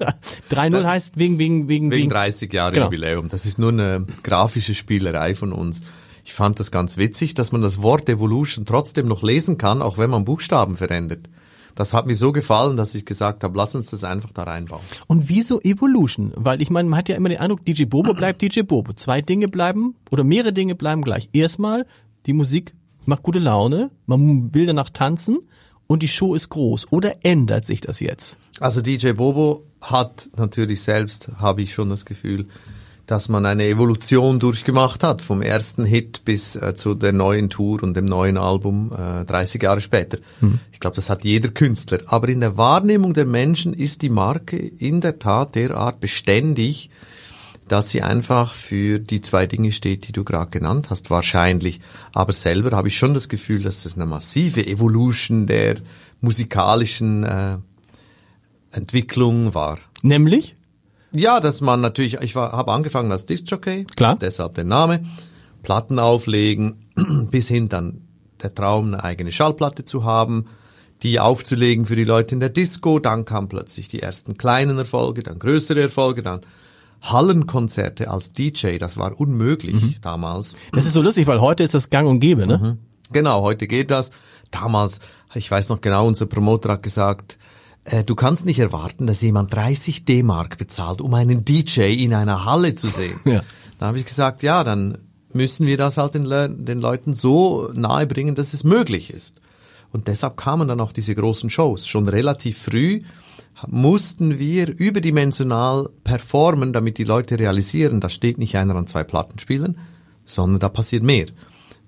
3-0 0.50 0.84
heißt 0.84 1.16
wegen, 1.16 1.38
wegen, 1.38 1.68
wegen, 1.68 1.90
wegen 1.90 2.10
30 2.10 2.52
Jahre 2.52 2.72
genau. 2.72 2.86
Jubiläum. 2.86 3.28
Das 3.28 3.46
ist 3.46 3.58
nur 3.58 3.70
eine 3.70 4.06
grafische 4.22 4.74
Spielerei 4.74 5.34
von 5.34 5.52
uns. 5.52 5.82
Ich 6.24 6.34
fand 6.34 6.60
das 6.60 6.70
ganz 6.70 6.98
witzig, 6.98 7.32
dass 7.32 7.52
man 7.52 7.62
das 7.62 7.80
Wort 7.80 8.08
Evolution 8.10 8.66
trotzdem 8.66 9.08
noch 9.08 9.22
lesen 9.22 9.56
kann, 9.56 9.80
auch 9.80 9.96
wenn 9.96 10.10
man 10.10 10.26
Buchstaben 10.26 10.76
verändert. 10.76 11.28
Das 11.78 11.92
hat 11.92 12.08
mir 12.08 12.16
so 12.16 12.32
gefallen, 12.32 12.76
dass 12.76 12.96
ich 12.96 13.06
gesagt 13.06 13.44
habe, 13.44 13.56
lass 13.56 13.76
uns 13.76 13.90
das 13.90 14.02
einfach 14.02 14.32
da 14.32 14.42
reinbauen. 14.42 14.82
Und 15.06 15.28
wieso 15.28 15.60
Evolution? 15.60 16.32
Weil 16.34 16.60
ich 16.60 16.70
meine, 16.70 16.88
man 16.88 16.98
hat 16.98 17.08
ja 17.08 17.14
immer 17.14 17.28
den 17.28 17.38
Eindruck, 17.38 17.64
DJ 17.64 17.84
Bobo 17.84 18.14
bleibt 18.14 18.42
DJ 18.42 18.62
Bobo. 18.62 18.94
Zwei 18.94 19.20
Dinge 19.20 19.46
bleiben 19.46 19.94
oder 20.10 20.24
mehrere 20.24 20.52
Dinge 20.52 20.74
bleiben 20.74 21.02
gleich. 21.02 21.28
Erstmal, 21.32 21.86
die 22.26 22.32
Musik 22.32 22.74
macht 23.04 23.22
gute 23.22 23.38
Laune, 23.38 23.92
man 24.06 24.52
will 24.52 24.66
danach 24.66 24.90
tanzen 24.90 25.38
und 25.86 26.02
die 26.02 26.08
Show 26.08 26.34
ist 26.34 26.48
groß. 26.48 26.90
Oder 26.90 27.24
ändert 27.24 27.64
sich 27.64 27.80
das 27.80 28.00
jetzt? 28.00 28.38
Also 28.58 28.82
DJ 28.82 29.12
Bobo 29.12 29.64
hat 29.80 30.30
natürlich 30.36 30.82
selbst, 30.82 31.30
habe 31.38 31.62
ich 31.62 31.72
schon 31.72 31.90
das 31.90 32.04
Gefühl, 32.04 32.48
dass 33.08 33.30
man 33.30 33.46
eine 33.46 33.66
Evolution 33.66 34.38
durchgemacht 34.38 35.02
hat, 35.02 35.22
vom 35.22 35.40
ersten 35.40 35.86
Hit 35.86 36.26
bis 36.26 36.56
äh, 36.56 36.74
zu 36.74 36.94
der 36.94 37.12
neuen 37.12 37.48
Tour 37.48 37.82
und 37.82 37.96
dem 37.96 38.04
neuen 38.04 38.36
Album 38.36 38.92
äh, 38.92 39.24
30 39.24 39.62
Jahre 39.62 39.80
später. 39.80 40.18
Mhm. 40.42 40.60
Ich 40.72 40.78
glaube, 40.78 40.94
das 40.94 41.08
hat 41.08 41.24
jeder 41.24 41.48
Künstler. 41.48 42.00
Aber 42.04 42.28
in 42.28 42.40
der 42.40 42.58
Wahrnehmung 42.58 43.14
der 43.14 43.24
Menschen 43.24 43.72
ist 43.72 44.02
die 44.02 44.10
Marke 44.10 44.58
in 44.58 45.00
der 45.00 45.18
Tat 45.18 45.54
derart 45.54 46.00
beständig, 46.00 46.90
dass 47.66 47.88
sie 47.88 48.02
einfach 48.02 48.52
für 48.52 48.98
die 48.98 49.22
zwei 49.22 49.46
Dinge 49.46 49.72
steht, 49.72 50.06
die 50.06 50.12
du 50.12 50.22
gerade 50.22 50.50
genannt 50.50 50.90
hast, 50.90 51.08
wahrscheinlich. 51.08 51.80
Aber 52.12 52.34
selber 52.34 52.76
habe 52.76 52.88
ich 52.88 52.98
schon 52.98 53.14
das 53.14 53.30
Gefühl, 53.30 53.62
dass 53.62 53.84
das 53.84 53.96
eine 53.96 54.04
massive 54.04 54.66
Evolution 54.66 55.46
der 55.46 55.76
musikalischen 56.20 57.24
äh, 57.24 57.56
Entwicklung 58.70 59.54
war. 59.54 59.78
Nämlich? 60.02 60.57
Ja, 61.14 61.40
dass 61.40 61.60
man 61.60 61.80
natürlich, 61.80 62.14
ich 62.20 62.36
habe 62.36 62.72
angefangen 62.72 63.10
als 63.12 63.26
Discjockey, 63.26 63.84
Klar. 63.84 64.16
deshalb 64.20 64.54
der 64.54 64.64
Name, 64.64 65.04
Platten 65.62 65.98
auflegen, 65.98 66.86
bis 67.30 67.48
hin 67.48 67.68
dann 67.68 68.02
der 68.42 68.54
Traum, 68.54 68.88
eine 68.88 69.02
eigene 69.02 69.32
Schallplatte 69.32 69.84
zu 69.84 70.04
haben, 70.04 70.46
die 71.02 71.20
aufzulegen 71.20 71.86
für 71.86 71.96
die 71.96 72.04
Leute 72.04 72.34
in 72.34 72.40
der 72.40 72.48
Disco, 72.48 72.98
dann 72.98 73.24
kamen 73.24 73.48
plötzlich 73.48 73.88
die 73.88 74.02
ersten 74.02 74.36
kleinen 74.36 74.78
Erfolge, 74.78 75.22
dann 75.22 75.38
größere 75.38 75.80
Erfolge, 75.80 76.22
dann 76.22 76.40
Hallenkonzerte 77.02 78.10
als 78.10 78.32
DJ, 78.32 78.78
das 78.78 78.96
war 78.96 79.18
unmöglich 79.18 79.80
mhm. 79.80 79.94
damals. 80.02 80.56
Das 80.72 80.84
ist 80.84 80.94
so 80.94 81.02
lustig, 81.02 81.26
weil 81.26 81.40
heute 81.40 81.62
ist 81.62 81.74
das 81.74 81.90
gang 81.90 82.08
und 82.08 82.20
gäbe, 82.20 82.46
ne? 82.46 82.58
Mhm. 82.58 82.78
Genau, 83.12 83.42
heute 83.42 83.66
geht 83.66 83.90
das. 83.90 84.10
Damals, 84.50 85.00
ich 85.34 85.50
weiß 85.50 85.68
noch 85.68 85.80
genau, 85.80 86.06
unser 86.06 86.26
Promoter 86.26 86.70
hat 86.72 86.82
gesagt, 86.82 87.38
du 88.06 88.14
kannst 88.14 88.44
nicht 88.44 88.58
erwarten, 88.58 89.06
dass 89.06 89.22
jemand 89.22 89.54
30 89.54 90.04
D-Mark 90.04 90.58
bezahlt, 90.58 91.00
um 91.00 91.14
einen 91.14 91.44
DJ 91.44 91.94
in 92.04 92.14
einer 92.14 92.44
Halle 92.44 92.74
zu 92.74 92.88
sehen. 92.88 93.18
Ja. 93.24 93.42
Da 93.78 93.86
habe 93.86 93.98
ich 93.98 94.04
gesagt, 94.04 94.42
ja, 94.42 94.64
dann 94.64 94.98
müssen 95.32 95.66
wir 95.66 95.76
das 95.76 95.98
halt 95.98 96.14
den, 96.14 96.24
Le 96.24 96.48
den 96.48 96.80
Leuten 96.80 97.14
so 97.14 97.70
nahe 97.72 98.06
bringen, 98.06 98.34
dass 98.34 98.54
es 98.54 98.64
möglich 98.64 99.12
ist. 99.12 99.40
Und 99.92 100.08
deshalb 100.08 100.36
kamen 100.36 100.66
dann 100.66 100.80
auch 100.80 100.92
diese 100.92 101.14
großen 101.14 101.48
Shows. 101.48 101.86
Schon 101.86 102.08
relativ 102.08 102.58
früh 102.58 103.02
mussten 103.66 104.38
wir 104.38 104.68
überdimensional 104.68 105.88
performen, 106.04 106.72
damit 106.72 106.98
die 106.98 107.04
Leute 107.04 107.38
realisieren, 107.38 108.00
da 108.00 108.08
steht 108.08 108.38
nicht 108.38 108.56
einer 108.56 108.76
an 108.76 108.86
zwei 108.86 109.02
Plattenspielen, 109.04 109.78
sondern 110.24 110.60
da 110.60 110.68
passiert 110.68 111.02
mehr. 111.02 111.26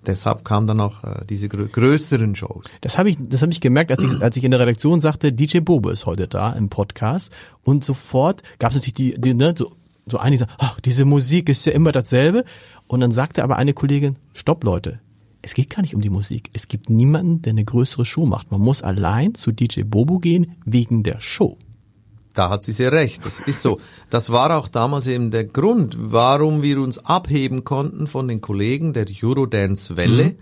Deshalb 0.07 0.45
kamen 0.45 0.67
dann 0.67 0.81
auch 0.81 1.05
äh, 1.05 1.25
diese 1.29 1.49
grö 1.49 1.69
größeren 1.69 2.35
Shows. 2.35 2.65
Das 2.81 2.97
habe 2.97 3.11
ich, 3.11 3.19
das 3.21 3.43
habe 3.43 3.53
ich 3.53 3.61
gemerkt, 3.61 3.91
als 3.91 4.03
ich, 4.03 4.23
als 4.23 4.37
ich 4.37 4.45
in 4.45 4.51
der 4.51 4.61
Redaktion 4.61 5.01
sagte, 5.01 5.33
DJ 5.33 5.59
Bobo 5.59 5.91
ist 5.91 6.07
heute 6.07 6.27
da 6.27 6.53
im 6.53 6.71
Podcast 6.71 7.33
und 7.63 7.85
sofort 7.85 8.43
gab 8.59 8.71
es 8.71 8.77
natürlich 8.77 8.95
die, 8.95 9.21
die 9.21 9.35
ne, 9.35 9.55
so, 9.57 9.73
so 10.07 10.19
einige 10.19 10.41
sagen, 10.41 10.53
ach, 10.59 10.81
diese 10.81 11.05
Musik 11.05 11.49
ist 11.49 11.67
ja 11.67 11.73
immer 11.73 11.93
dasselbe. 11.93 12.45
Und 12.87 13.01
dann 13.01 13.13
sagte 13.13 13.45
aber 13.45 13.57
eine 13.57 13.73
Kollegin, 13.73 14.17
stopp 14.33 14.65
Leute, 14.65 15.01
es 15.43 15.55
geht 15.55 15.71
gar 15.71 15.83
nicht 15.83 15.95
um 15.95 16.01
die 16.01 16.11
Musik. 16.11 16.51
Es 16.53 16.69
gibt 16.69 16.91
niemanden, 16.91 17.43
der 17.43 17.53
eine 17.53 17.65
größere 17.65 18.05
Show 18.05 18.27
macht. 18.27 18.51
Man 18.51 18.61
muss 18.61 18.83
allein 18.83 19.35
zu 19.35 19.53
DJ 19.53 19.83
Bobo 19.83 20.19
gehen 20.19 20.57
wegen 20.65 21.03
der 21.03 21.21
Show. 21.21 21.57
Da 22.35 22.49
hat 22.49 22.63
sie 22.63 22.73
sehr 22.73 22.93
recht. 22.93 23.27
Das 23.27 23.41
ist 23.41 23.63
so. 23.63 23.81
Das 24.09 24.31
war 24.31 24.57
auch 24.57 24.69
damals 24.69 25.07
eben 25.07 25.31
der 25.31 25.45
Grund, 25.45 25.97
warum 25.99 26.63
wir 26.63 26.81
uns 26.81 27.05
abheben 27.05 27.65
konnten 27.65 28.07
von 28.07 28.29
den 28.29 28.41
Kollegen 28.41 28.93
der 28.93 29.07
Eurodance-Welle. 29.23 30.25
Mhm. 30.25 30.37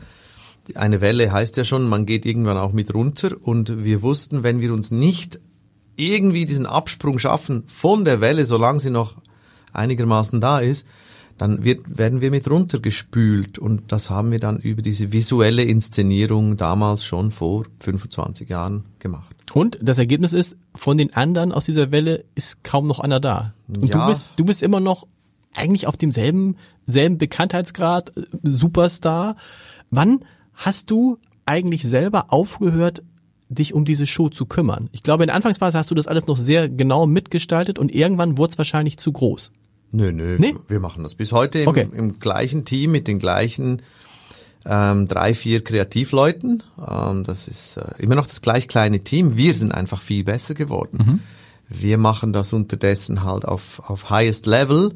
Eine 0.74 1.00
Welle 1.00 1.32
heißt 1.32 1.56
ja 1.56 1.64
schon, 1.64 1.88
man 1.88 2.04
geht 2.04 2.26
irgendwann 2.26 2.58
auch 2.58 2.72
mit 2.72 2.92
runter 2.92 3.30
und 3.40 3.84
wir 3.84 4.02
wussten, 4.02 4.42
wenn 4.42 4.60
wir 4.60 4.72
uns 4.72 4.90
nicht 4.90 5.40
irgendwie 5.96 6.44
diesen 6.44 6.66
Absprung 6.66 7.18
schaffen 7.18 7.64
von 7.66 8.04
der 8.04 8.20
Welle, 8.20 8.44
solange 8.44 8.78
sie 8.78 8.90
noch 8.90 9.16
einigermaßen 9.72 10.40
da 10.40 10.58
ist, 10.58 10.86
dann 11.38 11.64
wird, 11.64 11.98
werden 11.98 12.20
wir 12.20 12.30
mit 12.30 12.50
runtergespült 12.50 13.58
und 13.58 13.92
das 13.92 14.10
haben 14.10 14.30
wir 14.30 14.40
dann 14.40 14.58
über 14.58 14.82
diese 14.82 15.12
visuelle 15.12 15.62
Inszenierung 15.62 16.56
damals 16.56 17.04
schon 17.04 17.30
vor 17.30 17.64
25 17.80 18.48
Jahren 18.48 18.84
gemacht. 18.98 19.37
Und 19.54 19.78
das 19.80 19.98
Ergebnis 19.98 20.32
ist, 20.32 20.56
von 20.74 20.98
den 20.98 21.14
anderen 21.14 21.52
aus 21.52 21.64
dieser 21.64 21.90
Welle 21.90 22.24
ist 22.34 22.64
kaum 22.64 22.86
noch 22.86 23.00
einer 23.00 23.20
da. 23.20 23.54
Und 23.68 23.88
ja. 23.88 23.98
du 23.98 24.06
bist, 24.06 24.38
du 24.38 24.44
bist 24.44 24.62
immer 24.62 24.80
noch 24.80 25.06
eigentlich 25.54 25.86
auf 25.86 25.96
demselben, 25.96 26.56
selben 26.86 27.18
Bekanntheitsgrad, 27.18 28.16
äh, 28.16 28.22
Superstar. 28.42 29.36
Wann 29.90 30.24
hast 30.54 30.90
du 30.90 31.18
eigentlich 31.46 31.82
selber 31.82 32.32
aufgehört, 32.32 33.02
dich 33.48 33.72
um 33.74 33.84
diese 33.84 34.06
Show 34.06 34.28
zu 34.28 34.46
kümmern? 34.46 34.88
Ich 34.92 35.02
glaube, 35.02 35.24
in 35.24 35.28
der 35.28 35.36
Anfangsphase 35.36 35.78
hast 35.78 35.90
du 35.90 35.94
das 35.94 36.06
alles 36.06 36.26
noch 36.26 36.36
sehr 36.36 36.68
genau 36.68 37.06
mitgestaltet 37.06 37.78
und 37.78 37.94
irgendwann 37.94 38.38
wurde 38.38 38.52
es 38.52 38.58
wahrscheinlich 38.58 38.98
zu 38.98 39.12
groß. 39.12 39.52
Nö, 39.90 40.12
nö, 40.12 40.36
nee? 40.38 40.54
wir 40.66 40.80
machen 40.80 41.02
das 41.02 41.14
bis 41.14 41.32
heute 41.32 41.60
im, 41.60 41.68
okay. 41.68 41.88
im 41.94 42.18
gleichen 42.18 42.66
Team 42.66 42.92
mit 42.92 43.08
den 43.08 43.18
gleichen 43.18 43.80
ähm, 44.68 45.08
drei, 45.08 45.34
vier 45.34 45.64
Kreativleuten. 45.64 46.62
Ähm, 46.78 47.24
das 47.24 47.48
ist 47.48 47.78
äh, 47.78 48.02
immer 48.02 48.14
noch 48.14 48.26
das 48.26 48.42
gleich 48.42 48.68
kleine 48.68 49.00
Team. 49.00 49.36
Wir 49.36 49.54
sind 49.54 49.72
einfach 49.72 50.00
viel 50.00 50.24
besser 50.24 50.54
geworden. 50.54 50.98
Mhm. 50.98 51.20
Wir 51.68 51.98
machen 51.98 52.32
das 52.32 52.52
unterdessen 52.52 53.24
halt 53.24 53.44
auf, 53.44 53.80
auf 53.88 54.10
highest 54.10 54.46
level 54.46 54.92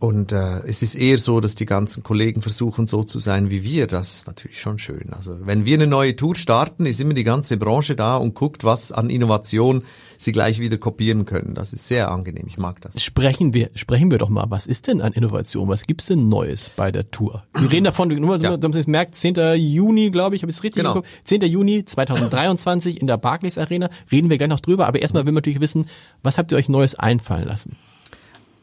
und 0.00 0.32
äh, 0.32 0.58
es 0.66 0.82
ist 0.82 0.96
eher 0.96 1.18
so, 1.18 1.40
dass 1.40 1.54
die 1.54 1.66
ganzen 1.66 2.02
Kollegen 2.02 2.42
versuchen, 2.42 2.86
so 2.86 3.02
zu 3.04 3.18
sein 3.18 3.50
wie 3.50 3.62
wir. 3.62 3.86
Das 3.86 4.14
ist 4.14 4.26
natürlich 4.26 4.60
schon 4.60 4.78
schön. 4.78 5.12
Also 5.12 5.46
wenn 5.46 5.64
wir 5.64 5.74
eine 5.74 5.86
neue 5.86 6.16
Tour 6.16 6.34
starten, 6.34 6.84
ist 6.84 7.00
immer 7.00 7.14
die 7.14 7.24
ganze 7.24 7.56
Branche 7.56 7.94
da 7.94 8.16
und 8.16 8.34
guckt, 8.34 8.64
was 8.64 8.92
an 8.92 9.08
Innovation 9.08 9.82
sie 10.18 10.32
gleich 10.32 10.58
wieder 10.58 10.78
kopieren 10.78 11.24
können. 11.24 11.54
Das 11.54 11.72
ist 11.72 11.86
sehr 11.86 12.10
angenehm. 12.10 12.44
Ich 12.48 12.58
mag 12.58 12.80
das. 12.80 13.02
Sprechen 13.02 13.54
wir, 13.54 13.70
sprechen 13.76 14.10
wir 14.10 14.18
doch 14.18 14.28
mal. 14.28 14.46
Was 14.48 14.66
ist 14.66 14.88
denn 14.88 15.00
an 15.00 15.12
Innovation? 15.12 15.68
Was 15.68 15.86
gibt's 15.86 16.06
denn 16.06 16.28
Neues 16.28 16.70
bei 16.74 16.90
der 16.90 17.10
Tour? 17.10 17.44
Wir 17.54 17.70
reden 17.70 17.84
davon, 17.84 18.08
nur, 18.08 18.40
ja. 18.40 18.56
damit 18.56 18.76
ihr 18.76 18.84
merkt, 18.90 19.14
10. 19.14 19.56
Juni, 19.56 20.10
glaube 20.10 20.36
ich, 20.36 20.42
habe 20.42 20.50
ich 20.50 20.58
es 20.58 20.62
richtig 20.64 20.82
genau. 20.82 20.94
geguckt. 20.94 21.08
10. 21.24 21.42
Juni 21.42 21.84
2023 21.84 23.00
in 23.00 23.06
der 23.06 23.16
Barclays 23.16 23.58
Arena. 23.58 23.88
Reden 24.10 24.28
wir 24.28 24.38
gleich 24.38 24.50
noch 24.50 24.60
drüber. 24.60 24.86
Aber 24.86 25.00
erstmal 25.00 25.24
will 25.24 25.32
man 25.32 25.36
natürlich 25.36 25.60
wissen, 25.60 25.86
was 26.22 26.36
habt 26.36 26.52
ihr 26.52 26.58
euch 26.58 26.68
Neues 26.68 26.94
einfallen 26.94 27.46
lassen? 27.46 27.76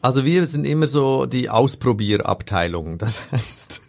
Also 0.02 0.24
wir 0.24 0.46
sind 0.46 0.66
immer 0.66 0.88
so 0.88 1.26
die 1.26 1.48
Ausprobierabteilung. 1.48 2.98
Das 3.02 3.20
heißt, 3.30 3.80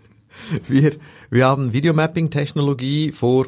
wir, 0.67 0.96
wir 1.29 1.46
haben 1.46 1.74
Videomapping-Technologie 1.74 3.12
vor 3.12 3.48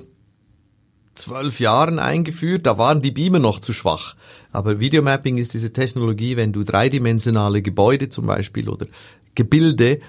zwölf 1.13 1.59
Jahren 1.59 1.99
eingeführt. 1.99 2.65
Da 2.65 2.77
waren 2.77 3.01
die 3.01 3.11
Beamer 3.11 3.39
noch 3.39 3.59
zu 3.59 3.71
schwach. 3.71 4.15
Aber 4.51 4.79
Videomapping 4.79 5.37
ist 5.37 5.53
diese 5.53 5.73
Technologie, 5.73 6.37
wenn 6.37 6.53
du 6.53 6.63
dreidimensionale 6.63 7.61
Gebäude 7.61 8.09
zum 8.09 8.25
Beispiel 8.25 8.67
oder 8.67 8.87
Gebilde 9.35 9.99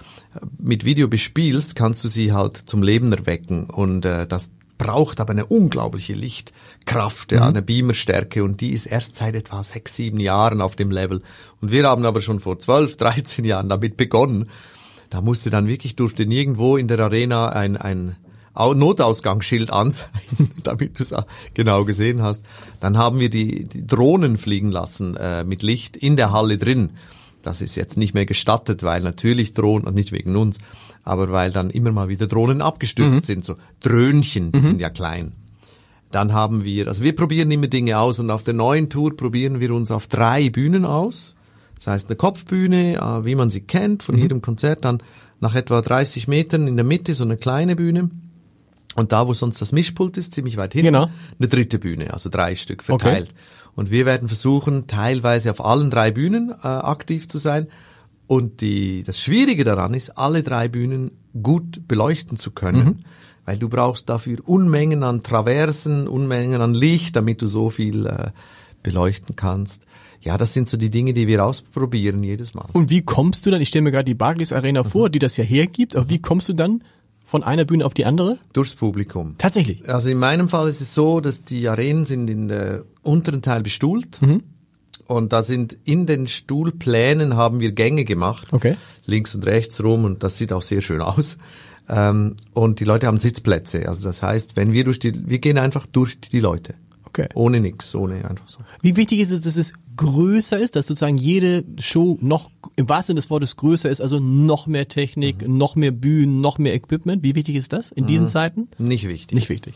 mit 0.59 0.85
Video 0.85 1.09
bespielst, 1.09 1.77
kannst 1.77 2.05
du 2.05 2.09
sie 2.09 2.33
halt 2.33 2.57
zum 2.57 2.83
Leben 2.83 3.13
erwecken. 3.13 3.69
Und 3.69 4.05
äh, 4.05 4.27
das 4.27 4.53
braucht 4.79 5.21
aber 5.21 5.33
eine 5.33 5.47
unglaubliche 5.47 6.15
Lichtkraft, 6.15 7.33
ja, 7.33 7.41
mhm. 7.41 7.47
eine 7.47 7.63
Beamerstärke 7.63 8.45
und 8.45 8.61
die 8.61 8.71
ist 8.71 8.87
erst 8.87 9.17
seit 9.17 9.35
etwa 9.35 9.63
sechs, 9.63 9.97
sieben 9.97 10.21
Jahren 10.21 10.61
auf 10.61 10.77
dem 10.77 10.91
Level. 10.91 11.23
Und 11.61 11.73
wir 11.73 11.89
haben 11.89 12.05
aber 12.05 12.21
schon 12.21 12.41
vor 12.41 12.59
zwölf, 12.59 12.97
dreizehn 12.99 13.45
Jahren 13.45 13.69
damit 13.69 13.97
begonnen. 13.97 14.49
Da 15.11 15.21
musste 15.21 15.51
dann 15.51 15.67
wirklich, 15.69 15.97
durfte 15.97 16.27
nirgendwo 16.27 16.77
in 16.77 16.89
der 16.89 16.99
Arena 17.01 17.51
ein, 17.51 17.77
ein 17.77 18.17
Notausgangsschild 18.55 19.71
anzeigen, 19.71 20.53
damit 20.63 20.99
du 20.99 21.03
es 21.03 21.15
genau 21.55 21.85
gesehen 21.85 22.23
hast. 22.23 22.45
Dann 22.81 22.99
haben 22.99 23.19
wir 23.19 23.31
die, 23.31 23.65
die 23.67 23.87
Drohnen 23.87 24.39
fliegen 24.39 24.71
lassen 24.71 25.17
äh, 25.17 25.45
mit 25.45 25.63
Licht 25.63 25.97
in 25.97 26.17
der 26.17 26.33
Halle 26.33 26.59
drin. 26.59 26.91
Das 27.43 27.61
ist 27.61 27.77
jetzt 27.77 27.97
nicht 27.97 28.15
mehr 28.15 28.27
gestattet, 28.27 28.83
weil 28.83 29.03
natürlich 29.03 29.55
Drohnen, 29.55 29.87
und 29.87 29.95
nicht 29.95 30.11
wegen 30.11 30.35
uns, 30.37 30.59
aber 31.07 31.31
weil 31.31 31.53
dann 31.53 31.71
immer 31.71 31.93
mal 31.93 32.09
wieder 32.09 32.27
Drohnen 32.27 32.61
abgestürzt 32.61 33.23
mhm. 33.23 33.25
sind, 33.25 33.45
so 33.45 33.55
Dröhnchen, 33.81 34.53
die 34.53 34.59
mhm. 34.59 34.65
sind 34.65 34.81
ja 34.81 34.91
klein. 34.91 35.33
Dann 36.11 36.33
haben 36.33 36.65
wir, 36.65 36.89
also 36.89 37.03
wir 37.03 37.15
probieren 37.15 37.51
immer 37.51 37.69
Dinge 37.69 37.99
aus 37.99 38.19
und 38.19 38.31
auf 38.31 38.43
der 38.43 38.55
neuen 38.55 38.91
Tour 38.91 39.17
probieren 39.17 39.61
wir 39.61 39.73
uns 39.73 39.91
auf 39.91 40.09
drei 40.09 40.51
Bühnen 40.51 40.85
aus. 40.85 41.35
Das 41.77 41.87
heißt 41.87 42.09
eine 42.09 42.17
Kopfbühne, 42.17 42.97
äh, 42.97 43.25
wie 43.25 43.37
man 43.37 43.51
sie 43.51 43.61
kennt 43.61 44.03
von 44.03 44.17
mhm. 44.17 44.23
jedem 44.23 44.43
Konzert, 44.43 44.85
dann 44.85 45.01
nach 45.41 45.55
etwa 45.55 45.81
30 45.81 46.27
Metern 46.27 46.67
in 46.67 46.77
der 46.77 46.85
Mitte 46.85 47.15
so 47.15 47.25
eine 47.25 47.37
kleine 47.37 47.77
Bühne. 47.77 48.11
Und 48.97 49.13
da, 49.13 49.29
wo 49.29 49.35
sonst 49.35 49.61
das 49.61 49.73
Mischpult 49.73 50.17
ist, 50.17 50.35
ziemlich 50.35 50.57
weit 50.57 50.73
hinten, 50.73 50.87
genau. 50.87 51.09
eine 51.39 51.49
dritte 51.49 51.79
Bühne, 51.79 52.13
also 52.13 52.31
drei 52.31 52.57
Stück 52.57 52.83
verteilt. 52.83 53.29
Okay. 53.31 53.71
Und 53.77 53.91
wir 53.91 54.07
werden 54.07 54.27
versuchen, 54.27 54.87
teilweise 54.87 55.51
auf 55.51 55.65
allen 55.65 55.91
drei 55.91 56.11
Bühnen 56.11 56.51
äh, 56.51 56.67
aktiv 56.67 57.29
zu 57.29 57.39
sein. 57.39 57.69
Und 58.27 58.61
die, 58.61 59.03
das 59.05 59.21
Schwierige 59.21 59.65
daran 59.65 59.95
ist, 59.95 60.19
alle 60.19 60.43
drei 60.43 60.69
Bühnen 60.69 61.13
gut 61.43 61.87
beleuchten 61.87 62.37
zu 62.37 62.51
können, 62.51 62.85
mhm. 62.85 63.05
weil 63.45 63.59
du 63.59 63.69
brauchst 63.69 64.09
dafür 64.09 64.39
Unmengen 64.45 65.03
an 65.03 65.23
Traversen, 65.23 66.09
Unmengen 66.09 66.61
an 66.61 66.75
Licht, 66.75 67.15
damit 67.15 67.41
du 67.43 67.47
so 67.47 67.71
viel 67.71 68.07
äh, 68.07 68.31
beleuchten 68.83 69.37
kannst. 69.37 69.85
Ja, 70.21 70.37
das 70.39 70.55
sind 70.55 70.69
so 70.69 70.77
die 70.77 70.91
Dinge, 70.91 71.13
die 71.13 71.29
wir 71.29 71.45
ausprobieren 71.45 72.23
jedes 72.25 72.55
Mal. 72.55 72.67
Und 72.73 72.91
wie 72.91 73.03
kommst 73.03 73.47
du 73.47 73.51
dann, 73.51 73.61
ich 73.61 73.69
stelle 73.69 73.83
mir 73.83 73.93
gerade 73.93 74.07
die 74.07 74.15
Barclays 74.15 74.53
Arena 74.53 74.83
mhm. 74.83 74.89
vor, 74.89 75.11
die 75.11 75.21
das 75.21 75.37
ja 75.37 75.45
hergibt, 75.45 75.95
aber 75.95 76.09
wie 76.09 76.21
kommst 76.21 76.49
du 76.49 76.53
dann 76.53 76.83
von 77.25 77.43
einer 77.43 77.65
Bühne 77.65 77.85
auf 77.85 77.95
die 77.95 78.07
andere? 78.07 78.39
Durchs 78.53 78.75
Publikum. 78.75 79.37
Tatsächlich. 79.39 79.89
Also 79.89 80.09
in 80.09 80.19
meinem 80.19 80.49
Fall 80.49 80.69
ist 80.69 80.81
es 80.81 80.95
so, 80.95 81.21
dass 81.21 81.45
die 81.45 81.69
Arenen 81.69 82.07
sind 82.07 82.29
in 82.29 82.49
der 82.49 82.85
unteren 83.03 83.43
Teil 83.43 83.63
bestuhlt. 83.63 84.21
Mhm. 84.23 84.43
Und 85.07 85.33
da 85.33 85.43
sind 85.43 85.77
in 85.85 86.07
den 86.07 86.27
Stuhlplänen 86.27 87.37
haben 87.37 87.61
wir 87.61 87.73
Gänge 87.73 88.05
gemacht. 88.05 88.49
Okay. 88.53 88.77
Links 89.05 89.35
und 89.35 89.47
rechts 89.47 89.83
rum 89.83 90.05
und 90.05 90.23
das 90.23 90.39
sieht 90.39 90.53
auch 90.53 90.63
sehr 90.63 90.83
schön 90.83 91.01
aus. 91.01 91.39
Ähm, 91.89 92.35
und 92.53 92.81
die 92.81 92.85
Leute 92.85 93.07
haben 93.07 93.19
Sitzplätze. 93.19 93.89
Also 93.89 94.05
das 94.05 94.23
heißt, 94.23 94.57
wenn 94.57 94.73
wir 94.73 94.85
durch 94.85 94.99
die, 94.99 95.29
wir 95.29 95.39
gehen 95.39 95.59
einfach 95.59 95.87
durch 95.87 96.19
die 96.19 96.41
Leute. 96.41 96.75
Okay. 97.05 97.29
Ohne 97.35 97.61
nix, 97.61 97.95
ohne 97.95 98.29
einfach 98.29 98.49
so. 98.49 98.59
Wie 98.83 98.97
wichtig 98.97 99.21
ist 99.21 99.31
es, 99.31 99.41
dass 99.41 99.57
es 99.57 99.73
größer 99.97 100.59
ist, 100.59 100.77
dass 100.77 100.87
sozusagen 100.87 101.17
jede 101.17 101.65
Show 101.79 102.19
noch 102.21 102.51
im 102.75 102.89
wahrsten 102.89 103.15
Sinne 103.15 103.21
des 103.21 103.31
Wortes 103.31 103.57
größer 103.57 103.89
ist, 103.89 104.03
also 104.03 104.19
noch 104.21 104.67
mehr 104.67 104.89
Technik, 104.89 105.47
mhm. 105.47 105.57
noch 105.57 105.77
mehr 105.77 105.93
Bühnen, 105.93 106.43
noch 106.43 106.59
mehr 106.59 106.75
Equipment? 106.75 107.23
Wie 107.23 107.35
wichtig 107.35 107.55
ist 107.55 107.73
das 107.73 107.93
in 107.93 108.07
diesen 108.07 108.25
mhm. 108.25 108.29
Zeiten? 108.31 108.69
Nicht 108.79 109.09
wichtig. 109.09 109.35
Nicht 109.35 109.49
wichtig 109.49 109.75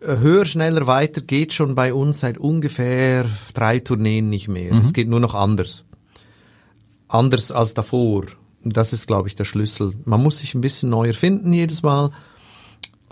höher, 0.00 0.44
schneller, 0.44 0.86
weiter 0.86 1.20
geht 1.20 1.52
schon 1.52 1.74
bei 1.74 1.92
uns 1.92 2.20
seit 2.20 2.38
ungefähr 2.38 3.26
drei 3.54 3.78
Tourneen 3.80 4.28
nicht 4.28 4.48
mehr. 4.48 4.74
Mhm. 4.74 4.80
Es 4.80 4.92
geht 4.92 5.08
nur 5.08 5.20
noch 5.20 5.34
anders. 5.34 5.84
Anders 7.08 7.50
als 7.50 7.74
davor. 7.74 8.26
Das 8.62 8.92
ist, 8.92 9.06
glaube 9.06 9.28
ich, 9.28 9.34
der 9.34 9.44
Schlüssel. 9.44 9.92
Man 10.04 10.22
muss 10.22 10.38
sich 10.38 10.54
ein 10.54 10.60
bisschen 10.60 10.90
neu 10.90 11.08
erfinden 11.08 11.52
jedes 11.52 11.82
Mal. 11.82 12.10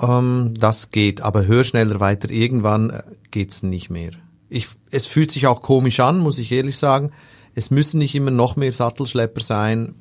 Ähm, 0.00 0.55
das 0.59 0.90
geht, 0.90 1.21
aber 1.21 1.47
höher, 1.47 1.64
schneller, 1.64 2.00
weiter. 2.00 2.31
Irgendwann 2.31 2.90
äh, 2.90 3.02
geht's 3.31 3.62
nicht 3.62 3.90
mehr. 3.90 4.12
Ich, 4.49 4.69
es 4.90 5.07
fühlt 5.07 5.31
sich 5.31 5.47
auch 5.47 5.62
komisch 5.62 6.00
an, 6.00 6.19
muss 6.19 6.38
ich 6.38 6.52
ehrlich 6.52 6.76
sagen. 6.76 7.11
Es 7.55 7.71
müssen 7.71 7.99
nicht 7.99 8.14
immer 8.14 8.31
noch 8.31 8.57
mehr 8.57 8.73
Sattelschlepper 8.73 9.40
sein. 9.40 9.95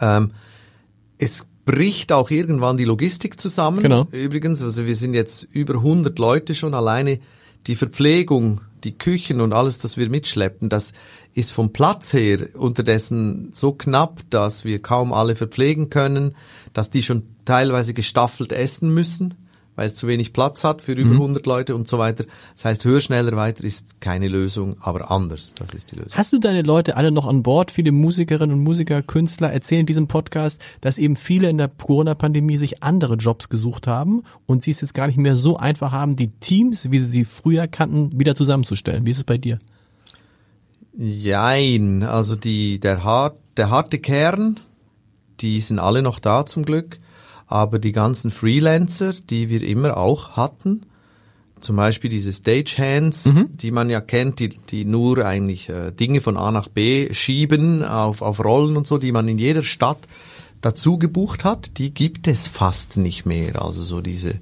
Ähm, 0.00 0.32
es 1.18 1.48
bricht 1.64 2.12
auch 2.12 2.30
irgendwann 2.30 2.76
die 2.76 2.84
Logistik 2.84 3.40
zusammen. 3.40 3.82
Genau. 3.82 4.06
Übrigens, 4.12 4.62
also 4.62 4.86
wir 4.86 4.94
sind 4.94 5.14
jetzt 5.14 5.44
über 5.52 5.74
100 5.74 6.18
Leute 6.18 6.54
schon 6.54 6.74
alleine. 6.74 7.20
Die 7.66 7.76
Verpflegung, 7.76 8.62
die 8.84 8.96
Küchen 8.96 9.40
und 9.40 9.52
alles, 9.52 9.78
das 9.78 9.98
wir 9.98 10.08
mitschleppen, 10.08 10.70
das 10.70 10.94
ist 11.34 11.52
vom 11.52 11.72
Platz 11.72 12.12
her 12.14 12.48
unterdessen 12.54 13.50
so 13.52 13.72
knapp, 13.72 14.22
dass 14.30 14.64
wir 14.64 14.80
kaum 14.80 15.12
alle 15.12 15.36
verpflegen 15.36 15.90
können, 15.90 16.34
dass 16.72 16.90
die 16.90 17.02
schon 17.02 17.24
teilweise 17.44 17.92
gestaffelt 17.92 18.52
essen 18.52 18.94
müssen 18.94 19.34
weil 19.80 19.86
es 19.86 19.94
zu 19.94 20.06
wenig 20.06 20.34
Platz 20.34 20.62
hat 20.62 20.82
für 20.82 20.92
über 20.92 21.14
mhm. 21.14 21.22
100 21.22 21.46
Leute 21.46 21.74
und 21.74 21.88
so 21.88 21.96
weiter. 21.96 22.26
Das 22.54 22.66
heißt, 22.66 22.84
höher, 22.84 23.00
schneller, 23.00 23.34
weiter 23.34 23.64
ist 23.64 23.98
keine 24.02 24.28
Lösung, 24.28 24.76
aber 24.80 25.10
anders, 25.10 25.54
das 25.54 25.72
ist 25.72 25.90
die 25.90 25.96
Lösung. 25.96 26.12
Hast 26.12 26.34
du 26.34 26.38
deine 26.38 26.60
Leute 26.60 26.98
alle 26.98 27.10
noch 27.10 27.26
an 27.26 27.42
Bord? 27.42 27.70
Viele 27.70 27.90
Musikerinnen 27.90 28.58
und 28.58 28.62
Musiker, 28.62 29.00
Künstler 29.00 29.50
erzählen 29.50 29.80
in 29.80 29.86
diesem 29.86 30.06
Podcast, 30.06 30.60
dass 30.82 30.98
eben 30.98 31.16
viele 31.16 31.48
in 31.48 31.56
der 31.56 31.68
Corona-Pandemie 31.68 32.58
sich 32.58 32.82
andere 32.82 33.14
Jobs 33.14 33.48
gesucht 33.48 33.86
haben 33.86 34.22
und 34.44 34.62
sie 34.62 34.72
es 34.72 34.82
jetzt 34.82 34.92
gar 34.92 35.06
nicht 35.06 35.16
mehr 35.16 35.38
so 35.38 35.56
einfach 35.56 35.92
haben, 35.92 36.14
die 36.14 36.28
Teams, 36.28 36.90
wie 36.90 36.98
sie 36.98 37.06
sie 37.06 37.24
früher 37.24 37.66
kannten, 37.66 38.20
wieder 38.20 38.34
zusammenzustellen. 38.34 39.06
Wie 39.06 39.12
ist 39.12 39.16
es 39.16 39.24
bei 39.24 39.38
dir? 39.38 39.56
Jein, 40.92 42.02
also 42.02 42.36
die, 42.36 42.80
der, 42.80 43.02
hart, 43.02 43.38
der 43.56 43.70
harte 43.70 43.98
Kern, 43.98 44.60
die 45.40 45.58
sind 45.62 45.78
alle 45.78 46.02
noch 46.02 46.18
da 46.18 46.44
zum 46.44 46.66
Glück. 46.66 47.00
Aber 47.50 47.80
die 47.80 47.90
ganzen 47.90 48.30
Freelancer, 48.30 49.12
die 49.12 49.48
wir 49.48 49.62
immer 49.62 49.96
auch 49.96 50.36
hatten, 50.36 50.82
zum 51.60 51.74
Beispiel 51.74 52.08
diese 52.08 52.32
Stagehands, 52.32 53.26
mhm. 53.26 53.48
die 53.56 53.72
man 53.72 53.90
ja 53.90 54.00
kennt, 54.00 54.38
die, 54.38 54.50
die 54.50 54.84
nur 54.84 55.26
eigentlich 55.26 55.68
äh, 55.68 55.90
Dinge 55.90 56.20
von 56.20 56.36
A 56.36 56.52
nach 56.52 56.68
B 56.68 57.12
schieben 57.12 57.84
auf, 57.84 58.22
auf 58.22 58.42
Rollen 58.42 58.76
und 58.76 58.86
so, 58.86 58.98
die 58.98 59.10
man 59.10 59.26
in 59.26 59.38
jeder 59.38 59.64
Stadt 59.64 59.98
dazu 60.60 60.96
gebucht 60.96 61.44
hat, 61.44 61.78
die 61.78 61.92
gibt 61.92 62.28
es 62.28 62.46
fast 62.46 62.96
nicht 62.96 63.26
mehr. 63.26 63.60
Also 63.60 63.82
so 63.82 64.00
diese, 64.00 64.38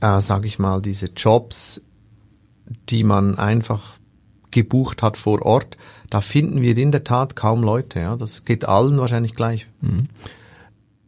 äh, 0.00 0.20
sag 0.20 0.46
ich 0.46 0.60
mal, 0.60 0.80
diese 0.80 1.10
Jobs, 1.16 1.82
die 2.88 3.02
man 3.02 3.38
einfach 3.38 3.98
gebucht 4.52 5.02
hat 5.02 5.16
vor 5.16 5.42
Ort, 5.42 5.76
da 6.10 6.20
finden 6.20 6.62
wir 6.62 6.76
in 6.76 6.92
der 6.92 7.02
Tat 7.02 7.34
kaum 7.34 7.64
Leute. 7.64 7.98
Ja, 7.98 8.16
das 8.16 8.44
geht 8.44 8.66
allen 8.66 8.98
wahrscheinlich 8.98 9.34
gleich. 9.34 9.66
Mhm. 9.80 10.08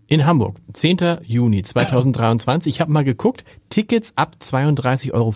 In 0.09 0.25
Hamburg, 0.25 0.61
10. 0.73 1.19
Juni 1.25 1.65
2023. 1.65 2.73
Ich 2.73 2.81
habe 2.81 2.93
mal 2.93 3.03
geguckt, 3.03 3.45
Tickets 3.71 4.13
ab 4.15 4.37
32,50 4.41 5.13
Euro. 5.13 5.35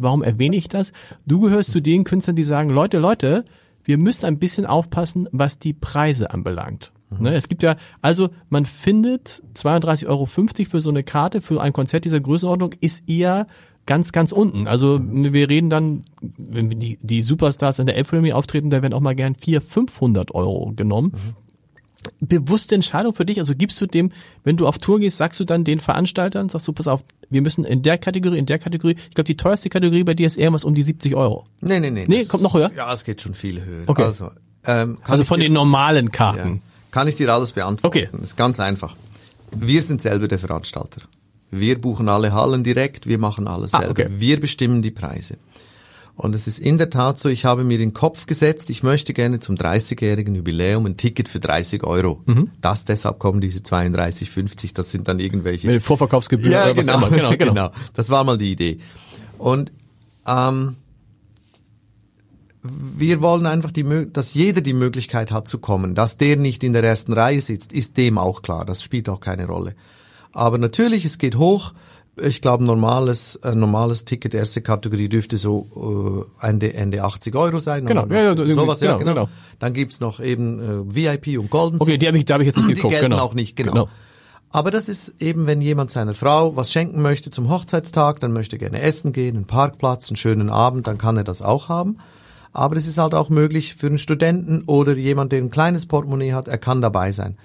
Warum 0.00 0.22
erwähne 0.22 0.56
ich 0.56 0.68
das? 0.68 0.94
Du 1.26 1.40
gehörst 1.40 1.70
zu 1.70 1.80
den 1.80 2.04
Künstlern, 2.04 2.34
die 2.34 2.44
sagen, 2.44 2.70
Leute, 2.70 2.96
Leute, 2.96 3.44
wir 3.84 3.98
müssen 3.98 4.24
ein 4.24 4.38
bisschen 4.38 4.64
aufpassen, 4.64 5.28
was 5.32 5.58
die 5.58 5.74
Preise 5.74 6.30
anbelangt. 6.30 6.92
Mhm. 7.10 7.24
Ne, 7.24 7.34
es 7.34 7.48
gibt 7.48 7.62
ja, 7.62 7.76
also 8.00 8.30
man 8.48 8.64
findet 8.64 9.42
32,50 9.54 10.06
Euro 10.06 10.24
für 10.24 10.80
so 10.80 10.88
eine 10.88 11.02
Karte 11.02 11.42
für 11.42 11.60
ein 11.60 11.74
Konzert 11.74 12.06
dieser 12.06 12.20
Größenordnung 12.20 12.72
ist 12.80 13.06
eher 13.10 13.46
ganz, 13.84 14.12
ganz 14.12 14.32
unten. 14.32 14.66
Also 14.66 14.98
wir 15.02 15.50
reden 15.50 15.68
dann, 15.68 16.04
wenn 16.38 16.70
die, 16.70 16.98
die 17.02 17.20
Superstars 17.20 17.80
in 17.80 17.86
der 17.86 17.96
Elbphilharmonie 17.96 18.32
auftreten, 18.32 18.70
da 18.70 18.80
werden 18.80 18.94
auch 18.94 19.00
mal 19.00 19.14
gern 19.14 19.34
400, 19.34 19.70
500 19.70 20.34
Euro 20.34 20.72
genommen. 20.74 21.12
Mhm 21.12 21.45
bewusste 22.20 22.74
Entscheidung 22.74 23.14
für 23.14 23.24
dich? 23.24 23.38
Also 23.38 23.54
gibst 23.54 23.80
du 23.80 23.86
dem, 23.86 24.12
wenn 24.44 24.56
du 24.56 24.66
auf 24.66 24.78
Tour 24.78 25.00
gehst, 25.00 25.18
sagst 25.18 25.38
du 25.40 25.44
dann 25.44 25.64
den 25.64 25.80
Veranstaltern, 25.80 26.48
sagst 26.48 26.66
du, 26.68 26.72
pass 26.72 26.88
auf, 26.88 27.02
wir 27.30 27.42
müssen 27.42 27.64
in 27.64 27.82
der 27.82 27.98
Kategorie, 27.98 28.38
in 28.38 28.46
der 28.46 28.58
Kategorie, 28.58 28.96
ich 28.96 29.14
glaube, 29.14 29.26
die 29.26 29.36
teuerste 29.36 29.68
Kategorie 29.68 30.04
bei 30.04 30.14
dir 30.14 30.26
ist 30.26 30.36
eher 30.36 30.52
was 30.52 30.64
um 30.64 30.74
die 30.74 30.82
70 30.82 31.14
Euro. 31.14 31.46
Nee, 31.60 31.80
nee, 31.80 31.90
nee. 31.90 32.04
Nee, 32.08 32.24
kommt 32.24 32.42
noch 32.42 32.54
höher? 32.54 32.70
Ja, 32.74 32.92
es 32.92 33.04
geht 33.04 33.20
schon 33.22 33.34
viel 33.34 33.64
höher. 33.64 33.84
Okay. 33.86 34.04
Also, 34.04 34.30
ähm, 34.64 34.98
also 35.04 35.24
von 35.24 35.38
dir, 35.38 35.46
den 35.46 35.52
normalen 35.52 36.12
Karten. 36.12 36.54
Ja, 36.54 36.60
kann 36.90 37.08
ich 37.08 37.16
dir 37.16 37.32
alles 37.32 37.52
beantworten. 37.52 37.86
Okay. 37.86 38.08
Das 38.12 38.22
ist 38.22 38.36
ganz 38.36 38.60
einfach. 38.60 38.96
Wir 39.50 39.82
sind 39.82 40.02
selber 40.02 40.28
der 40.28 40.38
Veranstalter. 40.38 41.02
Wir 41.50 41.80
buchen 41.80 42.08
alle 42.08 42.32
Hallen 42.32 42.64
direkt, 42.64 43.06
wir 43.06 43.18
machen 43.18 43.46
alles 43.46 43.74
ah, 43.74 43.78
selber. 43.78 43.92
Okay. 43.92 44.08
Wir 44.16 44.40
bestimmen 44.40 44.82
die 44.82 44.90
Preise. 44.90 45.36
Und 46.16 46.34
es 46.34 46.46
ist 46.46 46.58
in 46.58 46.78
der 46.78 46.88
Tat 46.88 47.18
so, 47.18 47.28
ich 47.28 47.44
habe 47.44 47.62
mir 47.62 47.76
den 47.76 47.92
Kopf 47.92 48.24
gesetzt, 48.24 48.70
ich 48.70 48.82
möchte 48.82 49.12
gerne 49.12 49.38
zum 49.38 49.56
30-jährigen 49.56 50.34
Jubiläum 50.34 50.86
ein 50.86 50.96
Ticket 50.96 51.28
für 51.28 51.40
30 51.40 51.84
Euro. 51.84 52.22
Mhm. 52.24 52.50
Das 52.62 52.86
deshalb 52.86 53.18
kommen 53.18 53.42
diese 53.42 53.60
32,50, 53.60 54.72
das 54.72 54.90
sind 54.90 55.08
dann 55.08 55.18
irgendwelche... 55.20 55.66
Mit 55.66 55.82
Vorverkaufsgebühren 55.82 56.52
ja, 56.52 56.64
oder 56.64 56.74
genau, 56.74 57.02
was 57.02 57.08
immer. 57.08 57.16
Genau, 57.16 57.30
genau. 57.38 57.52
genau. 57.52 57.70
Das 57.92 58.08
war 58.08 58.24
mal 58.24 58.38
die 58.38 58.50
Idee. 58.50 58.78
Und 59.36 59.72
ähm, 60.26 60.76
wir 62.62 63.20
wollen 63.20 63.44
einfach, 63.44 63.70
die, 63.70 63.84
dass 64.10 64.32
jeder 64.32 64.62
die 64.62 64.72
Möglichkeit 64.72 65.30
hat 65.30 65.46
zu 65.46 65.58
kommen. 65.58 65.94
Dass 65.94 66.16
der 66.16 66.36
nicht 66.36 66.64
in 66.64 66.72
der 66.72 66.82
ersten 66.82 67.12
Reihe 67.12 67.42
sitzt, 67.42 67.74
ist 67.74 67.98
dem 67.98 68.16
auch 68.16 68.40
klar. 68.40 68.64
Das 68.64 68.82
spielt 68.82 69.10
auch 69.10 69.20
keine 69.20 69.46
Rolle. 69.46 69.74
Aber 70.32 70.56
natürlich, 70.56 71.04
es 71.04 71.18
geht 71.18 71.36
hoch 71.36 71.74
ich 72.16 72.40
glaube, 72.40 72.64
normales, 72.64 73.36
äh, 73.36 73.54
normales 73.54 74.04
Ticket, 74.04 74.34
erste 74.34 74.62
Kategorie 74.62 75.08
dürfte 75.08 75.36
so 75.36 76.26
äh, 76.40 76.46
Ende, 76.46 76.72
Ende 76.72 77.02
80 77.02 77.34
Euro 77.34 77.58
sein. 77.58 77.86
Genau, 77.86 78.06
ja, 78.06 78.32
ja, 78.32 78.36
sowas, 78.36 78.80
genau, 78.80 78.92
ja, 78.92 78.98
genau. 78.98 79.14
genau. 79.14 79.28
Dann 79.58 79.72
gibt's 79.74 80.00
noch 80.00 80.20
eben 80.20 80.60
äh, 80.60 80.94
VIP 80.94 81.38
und 81.38 81.50
Golden 81.50 81.80
Okay, 81.80 81.98
die 81.98 82.06
habe 82.06 82.16
ich, 82.16 82.24
da 82.24 82.34
hab 82.34 82.40
ich 82.40 82.46
jetzt 82.46 82.56
nicht 82.56 82.68
geguckt. 82.68 82.84
Die 82.84 82.88
gelten 82.88 83.10
genau. 83.10 83.22
auch 83.22 83.34
nicht, 83.34 83.56
genau. 83.56 83.72
genau. 83.72 83.88
Aber 84.50 84.70
das 84.70 84.88
ist 84.88 85.20
eben, 85.20 85.46
wenn 85.46 85.60
jemand 85.60 85.90
seiner 85.90 86.14
Frau 86.14 86.56
was 86.56 86.72
schenken 86.72 87.02
möchte 87.02 87.30
zum 87.30 87.50
Hochzeitstag, 87.50 88.20
dann 88.20 88.32
möchte 88.32 88.56
gerne 88.56 88.80
essen 88.80 89.12
gehen, 89.12 89.36
einen 89.36 89.46
Parkplatz, 89.46 90.08
einen 90.08 90.16
schönen 90.16 90.48
Abend, 90.48 90.86
dann 90.86 90.96
kann 90.96 91.16
er 91.16 91.24
das 91.24 91.42
auch 91.42 91.68
haben. 91.68 91.98
Aber 92.52 92.76
es 92.76 92.86
ist 92.86 92.96
halt 92.96 93.14
auch 93.14 93.28
möglich 93.28 93.74
für 93.74 93.88
einen 93.88 93.98
Studenten 93.98 94.62
oder 94.66 94.94
jemand, 94.94 95.32
der 95.32 95.40
ein 95.40 95.50
kleines 95.50 95.84
Portemonnaie 95.84 96.32
hat, 96.32 96.48
er 96.48 96.56
kann 96.56 96.80
dabei 96.80 97.12
sein. 97.12 97.36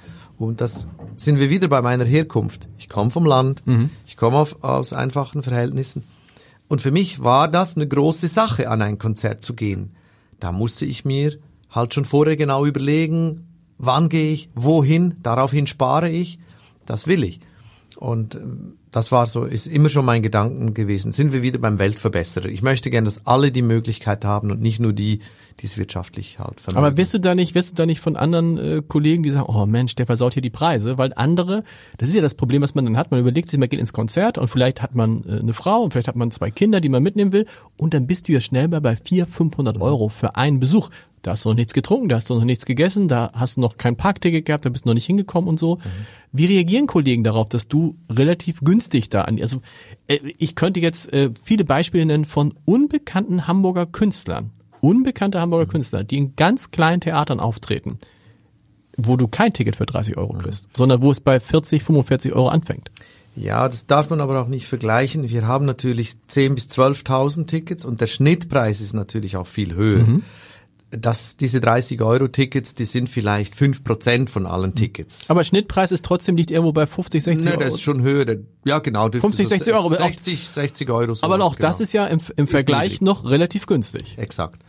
Und 0.42 0.60
das 0.60 0.88
sind 1.16 1.40
wir 1.40 1.52
wieder 1.52 1.68
bei 1.68 1.84
meiner 1.84 2.04
Herkunft. 2.04 2.68
Ich 2.80 2.90
komme 2.90 3.12
vom 3.12 3.26
Land, 3.26 3.62
mhm. 3.68 3.92
ich 4.08 4.18
komme 4.18 4.48
aus 4.62 4.92
einfachen 4.92 5.44
Verhältnissen. 5.44 6.04
Und 6.68 6.82
für 6.82 6.90
mich 6.90 7.24
war 7.24 7.48
das 7.48 7.76
eine 7.76 7.88
große 7.88 8.28
Sache, 8.28 8.68
an 8.70 8.82
ein 8.82 8.98
Konzert 8.98 9.44
zu 9.44 9.54
gehen. 9.54 9.92
Da 10.40 10.52
musste 10.52 10.86
ich 10.86 11.06
mir 11.06 11.38
halt 11.70 11.94
schon 11.94 12.06
vorher 12.06 12.38
genau 12.38 12.66
überlegen, 12.66 13.46
wann 13.78 14.10
gehe 14.10 14.34
ich, 14.34 14.50
wohin, 14.56 15.16
daraufhin 15.22 15.68
spare 15.68 16.10
ich, 16.10 16.40
das 16.88 17.06
will 17.06 17.24
ich. 17.24 17.40
Und 18.02 18.34
ähm, 18.34 18.80
das 18.90 19.12
war 19.12 19.28
so, 19.28 19.44
ist 19.44 19.68
immer 19.68 19.88
schon 19.88 20.06
mein 20.06 20.24
Gedanken 20.24 20.74
gewesen. 20.74 21.12
Sind 21.12 21.34
wir 21.34 21.44
wieder 21.44 21.60
beim 21.60 21.78
Weltverbesserer. 21.78 22.48
Ich 22.48 22.64
möchte 22.64 22.90
gern, 22.90 23.06
dass 23.06 23.28
alle 23.28 23.52
die 23.52 23.62
Möglichkeit 23.62 24.26
haben 24.26 24.50
und 24.50 24.60
nicht 24.60 24.80
nur 24.80 24.92
die, 24.92 25.20
die 25.60 25.68
es 25.68 25.78
wirtschaftlich 25.78 26.40
halt 26.40 26.60
vermögen. 26.60 26.84
Aber 26.84 26.98
wirst 26.98 27.14
du 27.14 27.20
da 27.20 27.36
nicht, 27.36 27.54
wirst 27.54 27.72
du 27.72 27.76
da 27.76 27.86
nicht 27.86 28.00
von 28.00 28.16
anderen 28.18 28.58
äh, 28.58 28.82
Kollegen, 28.86 29.22
die 29.22 29.30
sagen, 29.30 29.46
oh 29.48 29.68
Mensch, 29.68 29.94
der 29.94 30.08
versaut 30.08 30.34
hier 30.34 30.42
die 30.42 30.50
Preise, 30.50 30.98
weil 30.98 31.14
andere, 31.16 31.64
das 32.00 32.10
ist 32.10 32.16
ja 32.16 32.24
das 32.24 32.34
Problem, 32.34 32.64
was 32.64 32.74
man 32.74 32.86
dann 32.86 32.98
hat, 32.98 33.12
man 33.12 33.20
überlegt 33.20 33.50
sich, 33.50 33.60
man 33.60 33.70
geht 33.70 33.80
ins 33.80 33.94
Konzert 33.94 34.40
und 34.40 34.48
vielleicht 34.48 34.82
hat 34.82 34.96
man 34.96 35.24
äh, 35.26 35.40
eine 35.40 35.54
Frau 35.54 35.84
und 35.84 35.94
vielleicht 35.94 36.08
hat 36.08 36.16
man 36.16 36.32
zwei 36.32 36.50
Kinder, 36.50 36.82
die 36.82 36.90
man 36.90 37.04
mitnehmen 37.04 37.34
will 37.34 37.46
und 37.78 37.94
dann 37.94 38.08
bist 38.08 38.28
du 38.28 38.32
ja 38.32 38.42
schnell 38.42 38.68
mal 38.68 38.82
bei 38.82 38.96
400, 38.96 39.30
500 39.32 39.80
Euro 39.80 40.10
für 40.10 40.36
einen 40.36 40.60
Besuch. 40.60 40.90
Da 41.22 41.32
hast 41.32 41.46
du 41.46 41.50
noch 41.50 41.56
nichts 41.56 41.74
getrunken, 41.74 42.10
da 42.10 42.16
hast 42.16 42.30
du 42.30 42.36
noch 42.36 42.44
nichts 42.44 42.66
gegessen, 42.66 43.08
da 43.08 43.32
hast 43.34 43.58
du 43.58 43.62
noch 43.62 43.78
kein 43.78 43.96
Parkticket 43.96 44.46
gehabt, 44.46 44.66
da 44.66 44.70
bist 44.70 44.86
du 44.86 44.90
noch 44.90 44.96
nicht 44.96 45.06
hingekommen 45.06 45.50
und 45.50 45.60
so. 45.60 45.76
Mhm. 45.76 45.82
Wie 46.32 46.46
reagieren 46.46 46.88
Kollegen 46.88 47.24
darauf, 47.24 47.50
dass 47.50 47.68
du 47.68 47.98
relativ 48.10 48.62
günstig 48.62 49.10
da 49.10 49.24
an, 49.24 49.40
also 49.40 49.62
äh, 50.08 50.20
ich 50.38 50.56
könnte 50.56 50.80
jetzt 50.80 51.12
äh, 51.14 51.30
viele 51.44 51.64
Beispiele 51.66 52.06
nennen 52.06 52.26
von 52.26 52.54
unbekannten 52.66 53.48
Hamburger 53.48 53.86
Künstlern, 53.86 54.52
unbekannte 54.80 55.40
Hamburger 55.40 55.66
mhm. 55.66 55.72
Künstler, 55.72 56.04
die 56.04 56.18
in 56.18 56.36
ganz 56.36 56.72
kleinen 56.72 57.02
Theatern 57.02 57.40
auftreten, 57.40 58.00
wo 58.98 59.16
du 59.16 59.28
kein 59.28 59.54
Ticket 59.54 59.76
für 59.76 59.86
30 59.86 60.18
Euro 60.18 60.34
kriegst, 60.34 60.68
mhm. 60.68 60.72
sondern 60.76 61.02
wo 61.02 61.12
es 61.12 61.20
bei 61.20 61.40
40, 61.40 61.84
45 61.84 62.34
Euro 62.34 62.48
anfängt. 62.48 62.90
Ja, 63.36 63.68
das 63.68 63.88
darf 63.88 64.10
man 64.10 64.20
aber 64.20 64.42
auch 64.42 64.48
nicht 64.48 64.68
vergleichen. 64.68 65.30
Wir 65.30 65.48
haben 65.48 65.66
natürlich 65.66 66.16
10.000 66.30 66.56
bis 66.56 66.66
12.000 66.66 67.48
Tickets 67.48 67.86
und 67.86 68.02
der 68.02 68.08
Schnittpreis 68.08 68.82
ist 68.82 68.94
natürlich 68.94 69.38
auch 69.38 69.48
viel 69.48 69.74
höher. 69.74 70.06
Dass 70.92 71.38
diese 71.38 71.60
30-Euro-Tickets, 71.60 72.76
die 72.76 72.84
sind 72.86 73.10
vielleicht 73.10 73.56
fünf 73.56 73.84
Prozent 73.84 74.30
von 74.30 74.46
allen 74.46 74.76
Tickets. 74.76 75.30
Aber 75.30 75.44
Schnittpreis 75.44 75.92
ist 75.92 76.04
trotzdem 76.04 76.36
nicht 76.36 76.52
irgendwo 76.52 76.74
bei 76.74 76.86
50, 76.86 77.24
60 77.24 77.44
nee, 77.44 77.52
Euro. 77.52 77.60
Nee, 77.60 77.66
das 77.66 77.74
ist 77.76 77.82
schon 77.82 78.02
höher. 78.02 78.38
Ja, 78.66 78.80
genau. 78.80 79.10
50, 79.10 79.48
60 79.48 79.74
Euro. 79.74 79.90
60, 79.90 80.48
60 80.50 80.90
Euro. 80.90 81.16
Sowas, 81.16 81.24
aber 81.24 81.44
auch 81.44 81.56
genau. 81.56 81.70
das 81.70 81.80
ist 81.80 81.94
ja 81.94 82.08
im, 82.08 82.20
im 82.36 82.48
Vergleich 82.48 83.00
noch 83.00 83.30
relativ 83.30 83.68
günstig. 83.68 84.18
Exakt. 84.18 84.62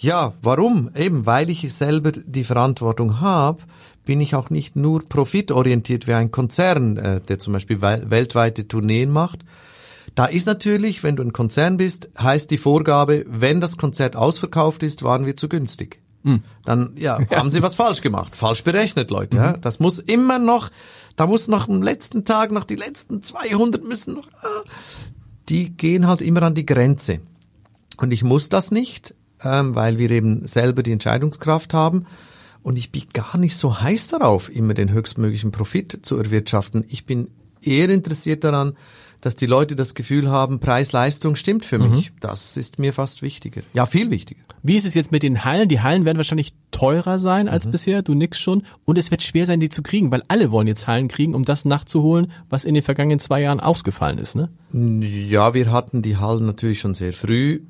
Ja, 0.00 0.32
warum? 0.42 0.90
Eben, 0.96 1.26
weil 1.26 1.50
ich 1.50 1.72
selber 1.72 2.12
die 2.12 2.44
Verantwortung 2.44 3.20
habe, 3.20 3.62
bin 4.04 4.20
ich 4.20 4.34
auch 4.34 4.50
nicht 4.50 4.74
nur 4.74 5.06
profitorientiert 5.06 6.06
wie 6.06 6.14
ein 6.14 6.30
Konzern, 6.30 6.96
äh, 6.96 7.20
der 7.20 7.38
zum 7.38 7.52
Beispiel 7.52 7.80
weltweite 7.82 8.66
Tourneen 8.66 9.10
macht, 9.10 9.40
da 10.14 10.26
ist 10.26 10.46
natürlich, 10.46 11.02
wenn 11.02 11.16
du 11.16 11.22
ein 11.22 11.32
Konzern 11.32 11.76
bist, 11.76 12.10
heißt 12.18 12.50
die 12.50 12.58
Vorgabe, 12.58 13.24
wenn 13.28 13.60
das 13.60 13.76
Konzert 13.76 14.16
ausverkauft 14.16 14.82
ist, 14.82 15.02
waren 15.02 15.26
wir 15.26 15.36
zu 15.36 15.48
günstig. 15.48 16.00
Mhm. 16.22 16.42
Dann 16.64 16.92
ja, 16.96 17.20
ja, 17.30 17.38
haben 17.38 17.50
sie 17.50 17.62
was 17.62 17.74
falsch 17.74 18.00
gemacht, 18.00 18.36
falsch 18.36 18.64
berechnet, 18.64 19.10
Leute. 19.10 19.36
Mhm. 19.36 19.42
Ja. 19.42 19.52
Das 19.56 19.80
muss 19.80 19.98
immer 19.98 20.38
noch, 20.38 20.70
da 21.16 21.26
muss 21.26 21.48
noch 21.48 21.68
am 21.68 21.82
letzten 21.82 22.24
Tag, 22.24 22.50
noch 22.52 22.64
die 22.64 22.76
letzten 22.76 23.22
200 23.22 23.84
müssen 23.84 24.14
noch, 24.14 24.28
ah, 24.42 24.62
die 25.48 25.70
gehen 25.70 26.06
halt 26.06 26.22
immer 26.22 26.42
an 26.42 26.54
die 26.54 26.66
Grenze. 26.66 27.20
Und 27.96 28.12
ich 28.12 28.24
muss 28.24 28.48
das 28.48 28.70
nicht, 28.70 29.14
ähm, 29.42 29.74
weil 29.74 29.98
wir 29.98 30.10
eben 30.10 30.46
selber 30.46 30.82
die 30.82 30.92
Entscheidungskraft 30.92 31.74
haben. 31.74 32.06
Und 32.62 32.78
ich 32.78 32.92
bin 32.92 33.04
gar 33.12 33.38
nicht 33.38 33.56
so 33.56 33.80
heiß 33.80 34.08
darauf, 34.08 34.54
immer 34.54 34.74
den 34.74 34.90
höchstmöglichen 34.90 35.50
Profit 35.50 36.00
zu 36.02 36.16
erwirtschaften. 36.16 36.84
Ich 36.88 37.06
bin 37.06 37.28
eher 37.62 37.88
interessiert 37.88 38.44
daran, 38.44 38.76
dass 39.20 39.36
die 39.36 39.46
Leute 39.46 39.76
das 39.76 39.94
Gefühl 39.94 40.30
haben, 40.30 40.60
Preis-Leistung 40.60 41.36
stimmt 41.36 41.64
für 41.64 41.78
mhm. 41.78 41.90
mich. 41.90 42.12
Das 42.20 42.56
ist 42.56 42.78
mir 42.78 42.92
fast 42.92 43.22
wichtiger. 43.22 43.62
Ja, 43.72 43.86
viel 43.86 44.10
wichtiger. 44.10 44.40
Wie 44.62 44.76
ist 44.76 44.86
es 44.86 44.94
jetzt 44.94 45.12
mit 45.12 45.22
den 45.22 45.44
Hallen? 45.44 45.68
Die 45.68 45.80
Hallen 45.80 46.04
werden 46.04 46.16
wahrscheinlich 46.16 46.54
teurer 46.70 47.18
sein 47.18 47.48
als 47.48 47.66
mhm. 47.66 47.70
bisher, 47.70 48.02
du 48.02 48.14
nix 48.14 48.38
schon. 48.38 48.62
Und 48.84 48.98
es 48.98 49.10
wird 49.10 49.22
schwer 49.22 49.46
sein, 49.46 49.60
die 49.60 49.68
zu 49.68 49.82
kriegen, 49.82 50.10
weil 50.10 50.22
alle 50.28 50.50
wollen 50.50 50.66
jetzt 50.66 50.86
Hallen 50.86 51.08
kriegen, 51.08 51.34
um 51.34 51.44
das 51.44 51.64
nachzuholen, 51.64 52.30
was 52.48 52.64
in 52.64 52.74
den 52.74 52.82
vergangenen 52.82 53.20
zwei 53.20 53.42
Jahren 53.42 53.60
ausgefallen 53.60 54.18
ist, 54.18 54.36
ne? 54.36 54.50
Ja, 54.72 55.54
wir 55.54 55.70
hatten 55.70 56.02
die 56.02 56.16
Hallen 56.16 56.46
natürlich 56.46 56.80
schon 56.80 56.94
sehr 56.94 57.12
früh. 57.12 57.62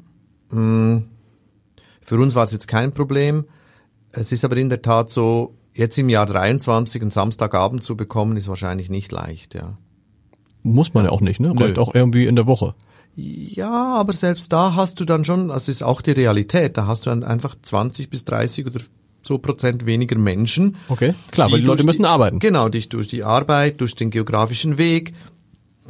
Hm, 0.50 1.08
für 2.00 2.18
uns 2.18 2.34
war 2.34 2.44
es 2.44 2.52
jetzt 2.52 2.68
kein 2.68 2.92
Problem. 2.92 3.44
Es 4.12 4.32
ist 4.32 4.44
aber 4.44 4.56
in 4.56 4.68
der 4.68 4.82
Tat 4.82 5.10
so, 5.10 5.54
jetzt 5.74 5.96
im 5.98 6.08
Jahr 6.08 6.26
23 6.26 7.00
einen 7.00 7.10
Samstagabend 7.10 7.82
zu 7.82 7.96
bekommen, 7.96 8.36
ist 8.36 8.48
wahrscheinlich 8.48 8.90
nicht 8.90 9.12
leicht, 9.12 9.54
ja. 9.54 9.76
Muss 10.62 10.94
man 10.94 11.04
ja 11.04 11.10
auch 11.10 11.20
nicht, 11.20 11.40
ne? 11.40 11.52
Reicht 11.56 11.78
auch 11.78 11.94
irgendwie 11.94 12.26
in 12.26 12.36
der 12.36 12.46
Woche. 12.46 12.74
Ja, 13.16 13.96
aber 13.96 14.12
selbst 14.12 14.52
da 14.52 14.74
hast 14.74 15.00
du 15.00 15.04
dann 15.04 15.24
schon, 15.24 15.48
das 15.48 15.68
ist 15.68 15.82
auch 15.82 16.00
die 16.00 16.12
Realität, 16.12 16.76
da 16.78 16.86
hast 16.86 17.06
du 17.06 17.10
dann 17.10 17.24
einfach 17.24 17.56
20 17.60 18.08
bis 18.08 18.24
30 18.24 18.66
oder 18.66 18.80
so 19.22 19.38
Prozent 19.38 19.84
weniger 19.84 20.16
Menschen. 20.16 20.76
Okay, 20.88 21.14
klar, 21.30 21.50
weil 21.50 21.60
die 21.60 21.66
Leute 21.66 21.84
müssen 21.84 22.04
arbeiten. 22.04 22.38
Genau, 22.38 22.68
durch, 22.68 22.88
durch 22.88 23.08
die 23.08 23.22
Arbeit, 23.22 23.80
durch 23.80 23.94
den 23.94 24.10
geografischen 24.10 24.78
Weg. 24.78 25.12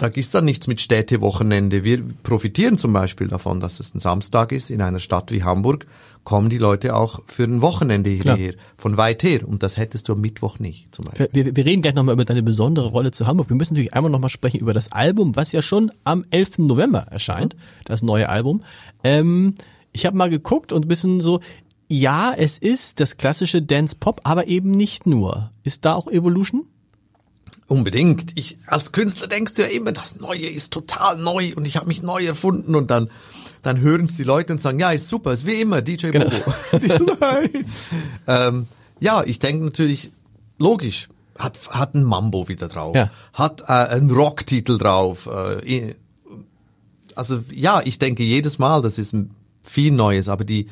Da 0.00 0.06
ist 0.06 0.34
dann 0.34 0.46
nichts 0.46 0.66
mit 0.66 0.80
Städtewochenende. 0.80 1.84
Wir 1.84 2.02
profitieren 2.22 2.78
zum 2.78 2.94
Beispiel 2.94 3.28
davon, 3.28 3.60
dass 3.60 3.80
es 3.80 3.94
ein 3.94 3.98
Samstag 3.98 4.50
ist 4.50 4.70
in 4.70 4.80
einer 4.80 4.98
Stadt 4.98 5.30
wie 5.30 5.44
Hamburg, 5.44 5.86
kommen 6.24 6.48
die 6.48 6.56
Leute 6.56 6.96
auch 6.96 7.20
für 7.26 7.44
ein 7.44 7.60
Wochenende 7.60 8.10
hierher, 8.10 8.54
von 8.78 8.96
weit 8.96 9.22
her. 9.22 9.46
Und 9.46 9.62
das 9.62 9.76
hättest 9.76 10.08
du 10.08 10.14
am 10.14 10.22
Mittwoch 10.22 10.58
nicht, 10.58 10.94
zum 10.94 11.04
Beispiel. 11.04 11.28
Wir, 11.32 11.54
wir 11.54 11.66
reden 11.66 11.82
gleich 11.82 11.94
nochmal 11.94 12.14
über 12.14 12.24
deine 12.24 12.42
besondere 12.42 12.88
Rolle 12.88 13.10
zu 13.10 13.26
Hamburg. 13.26 13.50
Wir 13.50 13.56
müssen 13.56 13.74
natürlich 13.74 13.92
einmal 13.92 14.10
nochmal 14.10 14.30
sprechen 14.30 14.60
über 14.60 14.72
das 14.72 14.90
Album, 14.90 15.36
was 15.36 15.52
ja 15.52 15.60
schon 15.60 15.92
am 16.04 16.24
11. 16.30 16.60
November 16.60 17.00
erscheint, 17.10 17.54
das 17.84 18.02
neue 18.02 18.28
Album. 18.30 18.62
Ähm, 19.04 19.54
Ich 19.92 20.06
habe 20.06 20.16
mal 20.16 20.30
geguckt 20.30 20.72
und 20.72 20.86
ein 20.86 20.88
bisschen 20.88 21.20
so, 21.20 21.40
ja, 21.88 22.32
es 22.34 22.56
ist 22.56 23.00
das 23.00 23.16
klassische 23.16 23.60
Dance 23.60 23.96
Pop, 23.98 24.20
aber 24.24 24.46
eben 24.46 24.70
nicht 24.70 25.06
nur. 25.06 25.50
Ist 25.64 25.84
da 25.84 25.94
auch 25.94 26.06
Evolution? 26.06 26.62
Unbedingt. 27.70 28.32
Ich 28.34 28.58
als 28.66 28.90
Künstler 28.90 29.28
denkst 29.28 29.54
du 29.54 29.62
ja 29.62 29.68
immer, 29.68 29.92
das 29.92 30.18
Neue 30.18 30.48
ist 30.48 30.72
total 30.72 31.16
neu 31.18 31.52
und 31.54 31.64
ich 31.64 31.76
habe 31.76 31.86
mich 31.86 32.02
neu 32.02 32.24
erfunden 32.26 32.74
und 32.74 32.90
dann 32.90 33.08
dann 33.62 33.78
hören 33.78 34.06
es 34.06 34.16
die 34.16 34.24
Leute 34.24 34.52
und 34.52 34.58
sagen, 34.58 34.80
ja, 34.80 34.90
ist 34.90 35.08
super, 35.08 35.32
ist 35.32 35.46
wie 35.46 35.60
immer 35.60 35.80
DJ 35.80 36.08
genau. 36.08 36.30
Bobo. 36.30 37.12
ähm, 38.26 38.66
ja, 38.98 39.22
ich 39.22 39.38
denke 39.38 39.64
natürlich 39.64 40.10
logisch. 40.58 41.06
Hat 41.38 41.60
hat 41.70 41.94
ein 41.94 42.02
Mambo 42.02 42.48
wieder 42.48 42.66
drauf, 42.66 42.96
ja. 42.96 43.08
hat 43.34 43.60
äh, 43.60 43.66
einen 43.66 44.10
Rocktitel 44.10 44.76
drauf. 44.76 45.28
Äh, 45.64 45.94
also 47.14 47.44
ja, 47.52 47.82
ich 47.84 48.00
denke 48.00 48.24
jedes 48.24 48.58
Mal, 48.58 48.82
das 48.82 48.98
ist 48.98 49.14
viel 49.62 49.92
Neues, 49.92 50.28
aber 50.28 50.42
die 50.42 50.66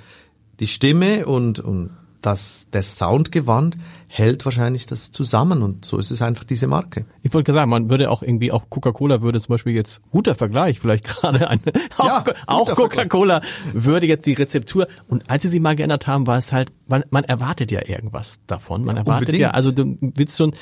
die 0.58 0.66
Stimme 0.66 1.26
und 1.26 1.60
und 1.60 1.90
das 2.20 2.68
der 2.72 2.82
Soundgewand 2.82 3.78
hält 4.06 4.44
wahrscheinlich 4.44 4.86
das 4.86 5.12
zusammen 5.12 5.62
und 5.62 5.84
so 5.84 5.98
ist 5.98 6.10
es 6.10 6.22
einfach 6.22 6.44
diese 6.44 6.66
Marke. 6.66 7.04
Ich 7.22 7.32
wollte 7.34 7.52
sagen, 7.52 7.70
man 7.70 7.90
würde 7.90 8.10
auch 8.10 8.22
irgendwie 8.22 8.50
auch 8.50 8.70
Coca-Cola 8.70 9.22
würde 9.22 9.40
zum 9.40 9.52
Beispiel 9.52 9.74
jetzt 9.74 10.00
guter 10.10 10.34
Vergleich 10.34 10.80
vielleicht 10.80 11.04
gerade 11.04 11.48
eine 11.48 11.60
ja, 11.98 12.24
auch, 12.46 12.66
auch 12.68 12.74
Coca-Cola 12.74 13.42
würde 13.72 14.06
jetzt 14.06 14.26
die 14.26 14.32
Rezeptur 14.32 14.88
und 15.08 15.30
als 15.30 15.42
sie 15.42 15.48
sie 15.48 15.60
mal 15.60 15.76
geändert 15.76 16.06
haben, 16.06 16.26
war 16.26 16.38
es 16.38 16.52
halt 16.52 16.72
man, 16.86 17.04
man 17.10 17.24
erwartet 17.24 17.70
ja 17.70 17.86
irgendwas 17.86 18.40
davon. 18.46 18.84
Man 18.84 18.96
erwartet 18.96 19.28
Unbedingt. 19.28 19.42
ja, 19.42 19.50
also 19.50 19.70
du 19.70 19.98
willst 20.00 20.38
schon 20.38 20.54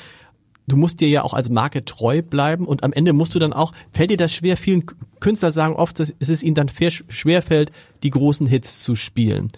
du 0.67 0.75
musst 0.75 0.99
dir 0.99 1.09
ja 1.09 1.23
auch 1.23 1.33
als 1.33 1.49
Marke 1.49 1.85
treu 1.85 2.21
bleiben 2.21 2.65
und 2.65 2.83
am 2.83 2.93
Ende 2.93 3.13
musst 3.13 3.33
du 3.33 3.39
dann 3.39 3.53
auch, 3.53 3.71
fällt 3.91 4.11
dir 4.11 4.17
das 4.17 4.33
schwer, 4.33 4.57
vielen 4.57 4.85
Künstler 5.19 5.51
sagen 5.51 5.75
oft, 5.75 5.99
dass 5.99 6.13
es 6.19 6.43
ihnen 6.43 6.55
dann 6.55 6.69
schwer 6.69 7.41
fällt, 7.41 7.71
die 8.03 8.09
großen 8.09 8.45
Hits 8.45 8.81
zu 8.81 8.95
spielen. 8.95 9.49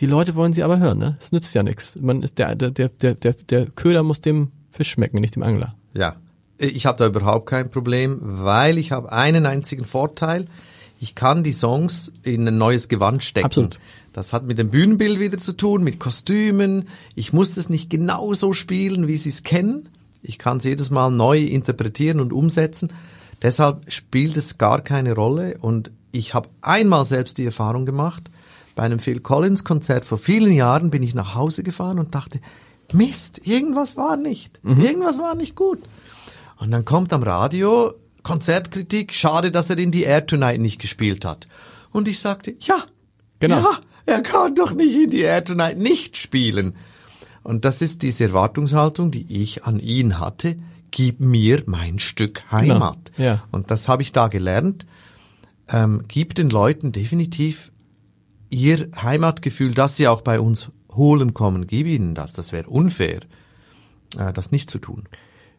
Die 0.00 0.06
Leute 0.06 0.34
wollen 0.34 0.52
sie 0.52 0.62
aber 0.62 0.78
hören, 0.78 0.98
ne? 0.98 1.16
Es 1.20 1.32
nützt 1.32 1.54
ja 1.54 1.62
nichts. 1.62 1.96
Man 2.00 2.22
ist 2.22 2.38
der, 2.38 2.54
der, 2.56 2.70
der, 2.70 2.88
der, 2.88 3.14
der 3.32 3.66
Köder 3.66 4.02
muss 4.02 4.20
dem 4.20 4.50
Fisch 4.70 4.90
schmecken, 4.90 5.20
nicht 5.20 5.36
dem 5.36 5.42
Angler. 5.42 5.76
Ja. 5.92 6.16
Ich 6.58 6.86
habe 6.86 6.98
da 6.98 7.06
überhaupt 7.06 7.46
kein 7.46 7.70
Problem, 7.70 8.18
weil 8.22 8.78
ich 8.78 8.92
habe 8.92 9.12
einen 9.12 9.46
einzigen 9.46 9.84
Vorteil. 9.84 10.46
Ich 11.00 11.14
kann 11.14 11.42
die 11.42 11.52
Songs 11.52 12.12
in 12.22 12.46
ein 12.46 12.58
neues 12.58 12.88
Gewand 12.88 13.22
stecken. 13.22 13.46
Absolut. 13.46 13.78
Das 14.12 14.32
hat 14.32 14.44
mit 14.44 14.58
dem 14.58 14.70
Bühnenbild 14.70 15.18
wieder 15.18 15.38
zu 15.38 15.56
tun, 15.56 15.82
mit 15.82 15.98
Kostümen. 15.98 16.88
Ich 17.16 17.32
muss 17.32 17.56
es 17.56 17.68
nicht 17.68 17.90
genau 17.90 18.32
so 18.34 18.52
spielen, 18.52 19.08
wie 19.08 19.18
sie 19.18 19.30
es 19.30 19.42
kennen. 19.42 19.88
Ich 20.22 20.38
kann 20.38 20.58
es 20.58 20.64
jedes 20.64 20.90
Mal 20.90 21.10
neu 21.10 21.40
interpretieren 21.40 22.20
und 22.20 22.32
umsetzen. 22.32 22.92
Deshalb 23.42 23.92
spielt 23.92 24.36
es 24.36 24.56
gar 24.56 24.80
keine 24.80 25.14
Rolle. 25.14 25.58
Und 25.58 25.90
ich 26.12 26.32
habe 26.32 26.48
einmal 26.62 27.04
selbst 27.04 27.38
die 27.38 27.44
Erfahrung 27.44 27.86
gemacht, 27.86 28.30
bei 28.74 28.82
einem 28.82 28.98
Phil 28.98 29.20
Collins 29.20 29.64
Konzert 29.64 30.04
vor 30.04 30.18
vielen 30.18 30.52
Jahren 30.52 30.90
bin 30.90 31.02
ich 31.02 31.14
nach 31.14 31.34
Hause 31.34 31.62
gefahren 31.62 31.98
und 31.98 32.14
dachte, 32.14 32.40
Mist, 32.92 33.46
irgendwas 33.46 33.96
war 33.96 34.16
nicht, 34.16 34.60
mhm. 34.62 34.80
irgendwas 34.80 35.18
war 35.18 35.34
nicht 35.34 35.56
gut. 35.56 35.80
Und 36.58 36.70
dann 36.70 36.84
kommt 36.84 37.12
am 37.12 37.22
Radio 37.22 37.94
Konzertkritik, 38.22 39.12
schade, 39.12 39.50
dass 39.50 39.70
er 39.70 39.78
in 39.78 39.90
die 39.90 40.02
Air 40.02 40.26
Tonight 40.26 40.60
nicht 40.60 40.80
gespielt 40.80 41.24
hat. 41.24 41.48
Und 41.92 42.08
ich 42.08 42.18
sagte, 42.18 42.54
ja, 42.60 42.84
genau. 43.38 43.58
ja, 43.58 43.78
er 44.06 44.22
kann 44.22 44.54
doch 44.54 44.72
nicht 44.72 44.94
in 44.94 45.10
die 45.10 45.20
Air 45.20 45.44
Tonight 45.44 45.78
nicht 45.78 46.16
spielen. 46.16 46.74
Und 47.42 47.64
das 47.64 47.82
ist 47.82 48.02
diese 48.02 48.24
Erwartungshaltung, 48.24 49.10
die 49.10 49.42
ich 49.42 49.64
an 49.64 49.78
ihn 49.78 50.18
hatte. 50.18 50.56
Gib 50.90 51.20
mir 51.20 51.62
mein 51.66 51.98
Stück 51.98 52.50
Heimat. 52.50 53.12
Genau. 53.16 53.28
Ja. 53.28 53.42
Und 53.50 53.70
das 53.70 53.88
habe 53.88 54.02
ich 54.02 54.12
da 54.12 54.28
gelernt. 54.28 54.86
Ähm, 55.68 56.04
gib 56.08 56.34
den 56.34 56.48
Leuten 56.50 56.92
definitiv 56.92 57.70
ihr 58.54 58.88
Heimatgefühl, 58.96 59.74
das 59.74 59.96
sie 59.96 60.08
auch 60.08 60.20
bei 60.20 60.40
uns 60.40 60.70
holen 60.94 61.34
kommen, 61.34 61.66
gib 61.66 61.86
ihnen 61.86 62.14
das. 62.14 62.32
Das 62.32 62.52
wäre 62.52 62.68
unfair, 62.68 63.20
äh, 64.16 64.32
das 64.32 64.52
nicht 64.52 64.70
zu 64.70 64.78
tun. 64.78 65.04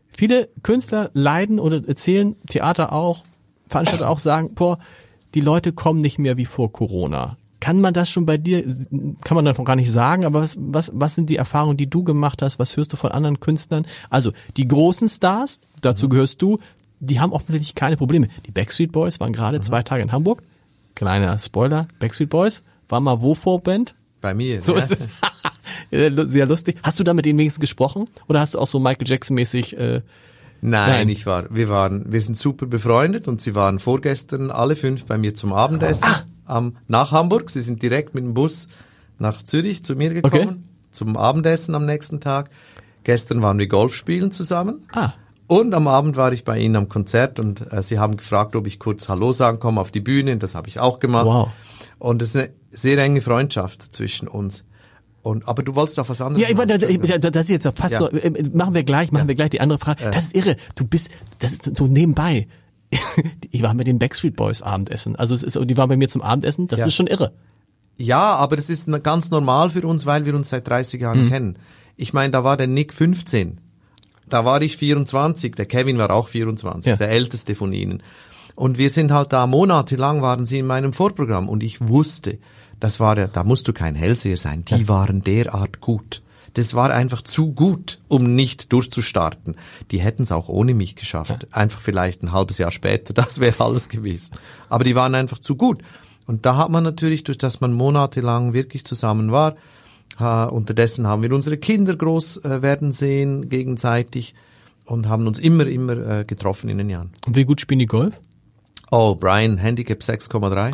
Viele 0.08 0.50
Künstler 0.64 1.12
leiden 1.14 1.60
oder 1.60 1.86
erzählen, 1.88 2.36
Theater 2.48 2.94
auch, 2.94 3.26
Veranstalter 3.68 4.10
auch 4.10 4.20
sagen, 4.20 4.54
boah, 4.56 4.80
die 5.34 5.42
Leute 5.42 5.74
kommen 5.74 6.00
nicht 6.00 6.20
mehr 6.20 6.38
wie 6.38 6.46
vor 6.46 6.72
Corona. 6.72 7.38
Kann 7.60 7.82
man 7.82 7.94
das 7.94 8.10
schon 8.10 8.26
bei 8.26 8.38
dir, 8.38 8.64
kann 9.22 9.36
man 9.36 9.44
das 9.44 9.58
noch 9.58 9.66
gar 9.66 9.76
nicht 9.76 9.92
sagen, 9.92 10.24
aber 10.24 10.42
was, 10.42 10.58
was, 10.60 10.92
was 10.94 11.16
sind 11.16 11.30
die 11.30 11.36
Erfahrungen, 11.36 11.78
die 11.78 11.90
du 11.90 12.04
gemacht 12.04 12.42
hast? 12.42 12.60
Was 12.60 12.78
hörst 12.78 12.94
du 12.94 12.98
von 12.98 13.12
anderen 13.12 13.40
Künstlern? 13.40 13.88
Also, 14.10 14.32
die 14.56 14.68
großen 14.68 15.10
Stars, 15.10 15.60
dazu 15.82 16.06
mhm. 16.06 16.12
gehörst 16.12 16.42
du, 16.42 16.60
die 17.00 17.20
haben 17.20 17.34
offensichtlich 17.34 17.76
keine 17.76 17.98
Probleme. 17.98 18.30
Die 18.46 18.52
Backstreet 18.52 18.92
Boys 18.92 19.20
waren 19.20 19.34
gerade 19.34 19.58
mhm. 19.58 19.64
zwei 19.64 19.84
Tage 19.84 20.04
in 20.04 20.12
Hamburg. 20.12 20.44
Kleiner 20.94 21.40
Spoiler, 21.40 21.88
Backstreet 22.00 22.30
Boys 22.30 22.64
war 22.90 23.00
mal 23.00 23.22
wo 23.22 23.34
Vorband? 23.34 23.96
Bei 24.22 24.34
mir. 24.34 24.62
So 24.62 24.76
ja. 24.76 24.84
ist 24.84 24.92
es. 24.92 25.10
Sehr 26.32 26.46
lustig. 26.46 26.78
Hast 26.84 27.00
du 27.00 27.04
da 27.04 27.14
mit 27.14 27.26
denen 27.26 27.40
wenigstens 27.40 27.62
gesprochen? 27.62 28.06
Oder 28.28 28.40
hast 28.40 28.56
du 28.56 28.60
auch 28.60 28.68
so 28.68 28.80
Michael 28.80 29.08
Jackson 29.08 29.36
mäßig 29.36 29.78
äh, 29.78 30.02
Nein, 30.62 30.90
Nein, 30.90 31.10
ich 31.10 31.26
war, 31.26 31.54
wir 31.54 31.70
waren, 31.70 32.12
wir 32.12 32.22
sind 32.22 32.38
super 32.38 32.66
befreundet 32.66 33.28
und 33.28 33.40
sie 33.40 33.54
waren 33.54 33.78
vorgestern 33.78 34.50
alle 34.50 34.76
fünf 34.76 35.06
bei 35.06 35.18
mir 35.18 35.36
zum 35.36 35.54
Abendessen 35.54 36.08
ah. 36.08 36.24
am, 36.46 36.78
nach 36.88 37.12
Hamburg. 37.12 37.52
Sie 37.52 37.62
sind 37.62 37.84
direkt 37.84 38.16
mit 38.16 38.24
dem 38.24 38.34
Bus 38.34 38.68
nach 39.20 39.38
Zürich 39.38 39.84
zu 39.84 39.96
mir 39.96 40.14
gekommen 40.14 40.50
okay. 40.50 40.58
zum 40.92 41.18
Abendessen 41.18 41.76
am 41.76 41.86
nächsten 41.86 42.20
Tag. 42.20 42.50
Gestern 43.04 43.42
waren 43.44 43.60
wir 43.60 43.68
Golf 43.68 43.96
spielen 43.96 44.32
zusammen. 44.32 44.88
Ah. 44.92 45.14
Und 45.48 45.76
am 45.76 45.88
Abend 45.88 46.18
war 46.18 46.32
ich 46.34 46.44
bei 46.44 46.58
ihnen 46.58 46.76
am 46.76 46.90
Konzert 46.90 47.40
und 47.40 47.72
äh, 47.72 47.84
sie 47.84 48.00
haben 48.00 48.18
gefragt, 48.18 48.56
ob 48.56 48.66
ich 48.66 48.80
kurz 48.80 49.08
Hallo 49.08 49.32
sagen 49.32 49.60
komme 49.60 49.80
auf 49.80 49.92
die 49.92 50.00
Bühne. 50.00 50.38
Das 50.38 50.56
habe 50.56 50.68
ich 50.68 50.80
auch 50.80 51.00
gemacht. 51.00 51.26
Wow. 51.26 51.50
Und 52.00 52.22
es 52.22 52.30
ist 52.30 52.36
eine 52.36 52.54
sehr 52.72 52.98
enge 52.98 53.22
Freundschaft 53.22 53.82
zwischen 53.82 54.28
uns. 54.28 54.66
Und, 55.22 55.48
aber 55.48 55.64
du 55.64 55.74
wolltest 55.74 56.00
auf 56.00 56.10
was 56.10 56.22
anderes. 56.22 56.48
Ja, 56.48 56.50
ich, 56.50 57.00
das, 57.00 57.32
das 57.32 57.44
ist 57.44 57.50
jetzt 57.50 57.68
fast 57.76 57.94
ja. 57.94 58.00
noch, 58.00 58.14
äh, 58.14 58.32
machen 58.54 58.76
wir 58.76 58.84
gleich, 58.84 59.12
machen 59.12 59.24
ja. 59.24 59.28
wir 59.30 59.36
gleich 59.36 59.50
die 59.50 59.62
andere 59.62 59.80
Frage. 59.80 60.04
Das 60.12 60.26
ist 60.26 60.36
irre. 60.36 60.56
Du 60.76 60.86
bist, 60.86 61.10
das 61.40 61.54
ist 61.54 61.76
so 61.76 61.88
nebenbei. 61.88 62.48
ich 63.52 63.64
war 63.64 63.74
mit 63.74 63.88
den 63.88 63.98
Backstreet 63.98 64.36
Boys 64.36 64.62
Abendessen. 64.62 65.16
Also 65.16 65.34
es 65.34 65.42
ist, 65.42 65.58
die 65.60 65.78
waren 65.78 65.90
bei 65.90 65.98
mir 65.98 66.10
zum 66.10 66.22
Abendessen. 66.22 66.68
Das 66.68 66.80
ja. 66.80 66.86
ist 66.86 66.94
schon 66.94 67.08
irre. 67.08 67.34
Ja, 67.98 68.36
aber 68.36 68.56
das 68.56 68.70
ist 68.70 68.88
ganz 69.04 69.32
normal 69.32 69.72
für 69.72 69.88
uns, 69.88 70.06
weil 70.06 70.26
wir 70.26 70.36
uns 70.36 70.50
seit 70.50 70.68
30 70.68 71.02
Jahren 71.02 71.26
mhm. 71.26 71.30
kennen. 71.30 71.60
Ich 71.96 72.14
meine, 72.14 72.32
da 72.32 72.44
war 72.44 72.58
der 72.58 72.68
Nick 72.68 72.94
15. 72.94 73.60
Da 74.28 74.46
war 74.46 74.62
ich 74.62 74.78
24. 74.78 75.56
Der 75.56 75.66
Kevin 75.66 75.98
war 75.98 76.12
auch 76.12 76.28
24. 76.28 76.90
Ja. 76.90 76.96
Der 76.98 77.10
älteste 77.10 77.56
von 77.56 77.74
ihnen. 77.74 78.04
Und 78.56 78.78
wir 78.78 78.90
sind 78.90 79.12
halt 79.12 79.34
da 79.34 79.48
monatelang 79.48 80.22
waren 80.22 80.46
sie 80.46 80.60
in 80.60 80.68
meinem 80.68 80.94
Vorprogramm 80.94 81.50
und 81.50 81.62
ich 81.62 81.88
wusste, 81.88 82.40
das 82.80 83.00
war 83.00 83.18
ja, 83.18 83.28
da 83.28 83.44
musst 83.44 83.68
du 83.68 83.74
kein 83.74 83.96
Hellseher 83.96 84.38
sein, 84.38 84.64
die 84.66 84.88
waren 84.88 85.22
derart 85.22 85.82
gut. 85.82 86.24
Das 86.54 86.74
war 86.74 86.90
einfach 86.90 87.22
zu 87.22 87.52
gut, 87.52 88.00
um 88.08 88.34
nicht 88.34 88.72
durchzustarten. 88.72 89.56
Die 89.92 90.00
hätten 90.00 90.24
es 90.24 90.32
auch 90.32 90.48
ohne 90.48 90.74
mich 90.74 90.96
geschafft. 90.96 91.54
Einfach 91.54 91.82
vielleicht 91.82 92.24
ein 92.24 92.32
halbes 92.32 92.58
Jahr 92.58 92.72
später, 92.72 93.14
das 93.14 93.40
wäre 93.42 93.64
alles 93.64 93.90
gewesen. 93.90 94.36
Aber 94.70 94.86
die 94.86 94.96
waren 94.96 95.16
einfach 95.16 95.40
zu 95.40 95.58
gut. 95.58 95.82
Und 96.26 96.46
da 96.46 96.56
hat 96.56 96.70
man 96.70 96.84
natürlich, 96.84 97.26
durch 97.26 97.38
das 97.38 97.60
man 97.60 97.74
monatelang 97.74 98.54
wirklich 98.54 98.86
zusammen 98.86 99.34
war, 99.34 99.56
äh, 100.18 100.46
unterdessen 100.46 101.08
haben 101.08 101.22
wir 101.22 101.34
unsere 101.34 101.58
Kinder 101.58 101.96
groß 101.96 102.38
äh, 102.46 102.62
werden 102.62 102.94
sehen 102.94 103.50
gegenseitig 103.50 104.34
und 104.86 105.10
haben 105.10 105.28
uns 105.28 105.40
immer, 105.40 105.68
immer 105.68 106.20
äh, 106.20 106.24
getroffen 106.24 106.70
in 106.70 106.78
den 106.78 106.90
Jahren. 106.90 107.12
Und 107.28 107.36
wie 107.36 107.44
gut 107.44 107.60
spielen 107.60 107.80
die 107.80 107.86
Golf? 107.86 108.16
Oh, 108.92 109.16
Brian, 109.16 109.58
Handicap 109.58 110.00
6,3. 110.00 110.74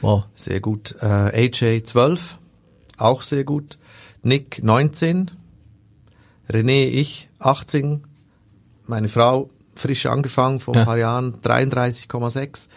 Wow. 0.00 0.24
Sehr 0.34 0.60
gut. 0.60 0.94
Äh, 1.00 1.06
AJ 1.06 1.84
12, 1.84 2.38
auch 2.96 3.22
sehr 3.22 3.44
gut. 3.44 3.78
Nick 4.22 4.62
19. 4.62 5.30
René, 6.50 6.86
ich 6.88 7.28
18. 7.38 8.02
Meine 8.86 9.08
Frau 9.08 9.48
frisch 9.78 10.06
angefangen 10.06 10.60
vor 10.60 10.74
ein 10.74 10.80
ja. 10.80 10.84
paar 10.84 10.98
Jahren 10.98 11.36
33,6. 11.42 12.68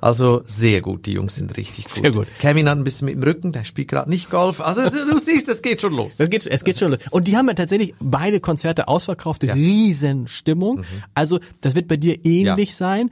Also 0.00 0.42
sehr 0.44 0.80
gut, 0.82 1.06
die 1.06 1.12
Jungs 1.12 1.36
sind 1.36 1.56
richtig 1.56 1.86
gut. 1.86 2.02
Sehr 2.02 2.10
gut. 2.10 2.26
Kevin 2.38 2.68
hat 2.68 2.78
ein 2.78 2.84
bisschen 2.84 3.06
mit 3.06 3.14
dem 3.14 3.22
Rücken, 3.22 3.52
der 3.52 3.64
spielt 3.64 3.88
gerade 3.88 4.10
nicht 4.10 4.30
Golf. 4.30 4.60
Also 4.60 4.82
du 4.82 5.18
siehst, 5.18 5.48
es 5.48 5.62
geht 5.62 5.80
schon 5.80 5.94
los. 5.94 6.20
Es 6.20 6.30
geht, 6.30 6.46
es 6.46 6.64
geht 6.64 6.78
schon 6.78 6.92
los. 6.92 7.00
Und 7.10 7.28
die 7.28 7.36
haben 7.36 7.48
ja 7.48 7.54
tatsächlich 7.54 7.94
beide 7.98 8.40
Konzerte 8.40 8.88
ausverkauft, 8.88 9.42
ja. 9.42 9.54
Riesenstimmung. 9.54 10.78
Mhm. 10.78 10.84
Also 11.14 11.40
das 11.60 11.74
wird 11.74 11.88
bei 11.88 11.96
dir 11.96 12.24
ähnlich 12.24 12.70
ja. 12.70 12.76
sein. 12.76 13.10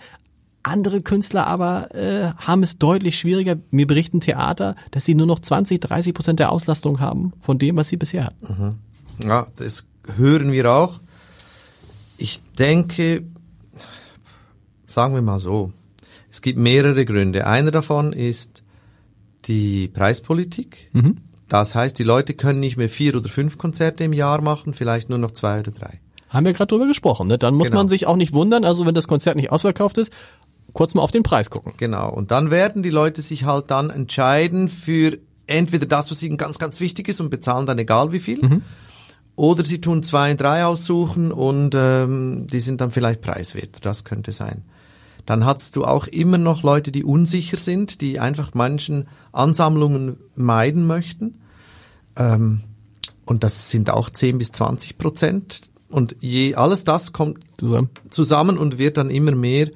Andere 0.64 1.02
Künstler 1.02 1.46
aber 1.46 1.94
äh, 1.94 2.32
haben 2.38 2.62
es 2.62 2.78
deutlich 2.78 3.18
schwieriger. 3.18 3.56
Mir 3.70 3.86
berichten 3.86 4.20
Theater, 4.20 4.74
dass 4.90 5.04
sie 5.04 5.14
nur 5.14 5.26
noch 5.26 5.38
20, 5.38 5.80
30 5.80 6.14
Prozent 6.14 6.40
der 6.40 6.50
Auslastung 6.50 7.00
haben 7.00 7.32
von 7.40 7.58
dem, 7.58 7.76
was 7.76 7.88
sie 7.88 7.96
bisher 7.96 8.24
hatten. 8.24 8.46
Mhm. 8.48 9.28
Ja, 9.28 9.46
das 9.56 9.86
hören 10.16 10.52
wir 10.52 10.72
auch. 10.72 11.00
Ich 12.16 12.42
denke, 12.58 13.24
sagen 14.86 15.14
wir 15.14 15.22
mal 15.22 15.38
so, 15.38 15.72
es 16.30 16.40
gibt 16.40 16.58
mehrere 16.58 17.04
Gründe. 17.04 17.46
Einer 17.46 17.70
davon 17.70 18.12
ist 18.12 18.62
die 19.44 19.88
Preispolitik. 19.88 20.88
Mhm. 20.92 21.18
Das 21.48 21.74
heißt, 21.74 21.98
die 21.98 22.04
Leute 22.04 22.34
können 22.34 22.60
nicht 22.60 22.76
mehr 22.76 22.88
vier 22.88 23.14
oder 23.14 23.28
fünf 23.28 23.58
Konzerte 23.58 24.04
im 24.04 24.12
Jahr 24.12 24.40
machen, 24.40 24.74
vielleicht 24.74 25.10
nur 25.10 25.18
noch 25.18 25.32
zwei 25.32 25.60
oder 25.60 25.72
drei. 25.72 26.00
Haben 26.28 26.46
wir 26.46 26.52
gerade 26.52 26.68
drüber 26.68 26.86
gesprochen. 26.86 27.28
Ne? 27.28 27.38
Dann 27.38 27.54
muss 27.54 27.68
genau. 27.68 27.80
man 27.80 27.88
sich 27.88 28.06
auch 28.06 28.16
nicht 28.16 28.32
wundern, 28.32 28.64
also 28.64 28.86
wenn 28.86 28.94
das 28.94 29.06
Konzert 29.06 29.36
nicht 29.36 29.52
ausverkauft 29.52 29.98
ist, 29.98 30.12
kurz 30.74 30.92
mal 30.94 31.00
auf 31.02 31.10
den 31.10 31.22
Preis 31.22 31.48
gucken. 31.48 31.72
Genau. 31.78 32.10
Und 32.10 32.30
dann 32.30 32.50
werden 32.50 32.82
die 32.82 32.90
Leute 32.90 33.22
sich 33.22 33.44
halt 33.44 33.70
dann 33.70 33.88
entscheiden 33.88 34.68
für 34.68 35.16
entweder 35.46 35.86
das, 35.86 36.10
was 36.10 36.22
ihnen 36.22 36.36
ganz, 36.36 36.58
ganz 36.58 36.80
wichtig 36.80 37.08
ist 37.08 37.20
und 37.20 37.30
bezahlen 37.30 37.64
dann 37.64 37.78
egal 37.78 38.12
wie 38.12 38.20
viel. 38.20 38.44
Mhm. 38.44 38.62
Oder 39.36 39.64
sie 39.64 39.80
tun 39.80 40.02
zwei 40.02 40.32
und 40.32 40.40
drei 40.40 40.64
aussuchen 40.64 41.32
und 41.32 41.74
ähm, 41.74 42.46
die 42.46 42.60
sind 42.60 42.80
dann 42.80 42.90
vielleicht 42.90 43.20
preiswerter. 43.20 43.80
Das 43.80 44.04
könnte 44.04 44.32
sein. 44.32 44.62
Dann 45.26 45.44
hast 45.44 45.76
du 45.76 45.84
auch 45.84 46.06
immer 46.06 46.38
noch 46.38 46.62
Leute, 46.62 46.92
die 46.92 47.02
unsicher 47.02 47.56
sind, 47.56 48.00
die 48.00 48.20
einfach 48.20 48.50
manchen 48.54 49.08
Ansammlungen 49.32 50.18
meiden 50.34 50.86
möchten. 50.86 51.40
Ähm, 52.16 52.60
und 53.26 53.42
das 53.42 53.70
sind 53.70 53.90
auch 53.90 54.10
10 54.10 54.38
bis 54.38 54.52
20 54.52 54.98
Prozent. 54.98 55.62
Und 55.88 56.16
je 56.20 56.54
alles 56.54 56.84
das 56.84 57.12
kommt 57.12 57.38
zusammen. 57.58 57.90
zusammen 58.10 58.58
und 58.58 58.78
wird 58.78 58.96
dann 58.98 59.10
immer 59.10 59.32
mehr. 59.32 59.70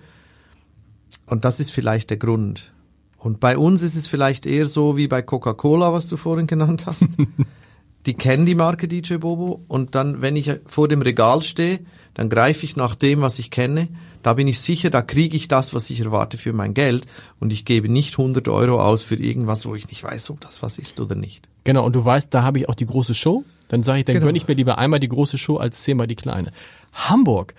Und 1.29 1.45
das 1.45 1.61
ist 1.61 1.71
vielleicht 1.71 2.11
der 2.11 2.17
Grund. 2.17 2.73
Und 3.19 3.41
bei 3.41 3.59
uns 3.59 3.83
ist 3.83 3.97
es 3.97 4.07
vielleicht 4.07 4.47
eher 4.47 4.67
so 4.67 4.97
wie 4.97 5.09
bei 5.09 5.23
Coca-Cola, 5.23 5.93
was 5.93 6.07
du 6.07 6.17
vorhin 6.17 6.47
genannt 6.47 6.87
hast. 6.87 7.09
die 8.07 8.15
kennen 8.15 8.47
die 8.47 8.55
Marke 8.55 8.89
DJ 8.89 9.17
Bobo 9.17 9.65
und 9.69 9.95
dann, 9.95 10.23
wenn 10.23 10.37
ich 10.37 10.53
vor 10.67 10.89
dem 10.89 11.03
Regal 11.03 11.43
stehe, 11.43 11.81
dann 12.15 12.29
greife 12.29 12.65
ich 12.65 12.77
nach 12.77 12.95
dem, 12.95 13.21
was 13.21 13.39
ich 13.39 13.51
kenne. 13.51 13.89
Da 14.23 14.35
bin 14.35 14.49
ich 14.49 14.61
sicher, 14.61 14.91
da 14.91 15.03
kriege 15.03 15.37
ich 15.37 15.49
das, 15.49 15.75
was 15.75 15.91
ich 15.91 16.01
erwarte 16.01 16.39
für 16.39 16.53
mein 16.53 16.75
Geld 16.75 17.07
und 17.41 17.53
ich 17.53 17.65
gebe 17.65 17.89
nicht 17.89 18.19
100 18.19 18.49
Euro 18.49 18.81
aus 18.81 19.03
für 19.03 19.17
irgendwas, 19.17 19.67
wo 19.67 19.75
ich 19.75 19.89
nicht 19.89 20.03
weiß, 20.03 20.31
ob 20.31 20.41
das 20.41 20.63
was 20.63 20.79
ist 20.79 21.01
oder 21.01 21.15
nicht. 21.15 21.49
Genau, 21.65 21.85
und 21.85 21.95
du 21.95 22.05
weißt, 22.05 22.33
da 22.33 22.43
habe 22.43 22.59
ich 22.59 22.69
auch 22.69 22.75
die 22.75 22.87
große 22.87 23.15
Show. 23.15 23.45
Dann 23.69 23.83
sage 23.83 24.01
ich, 24.01 24.05
dann 24.07 24.15
genau. 24.15 24.27
gönne 24.27 24.39
ich 24.39 24.49
mir 24.49 24.55
lieber 24.55 24.79
einmal 24.79 25.01
die 25.01 25.09
große 25.09 25.39
Show 25.39 25.57
als 25.57 25.83
zehnmal 25.83 26.07
die 26.07 26.17
kleine. 26.17 26.53
Hamburg 26.93 27.55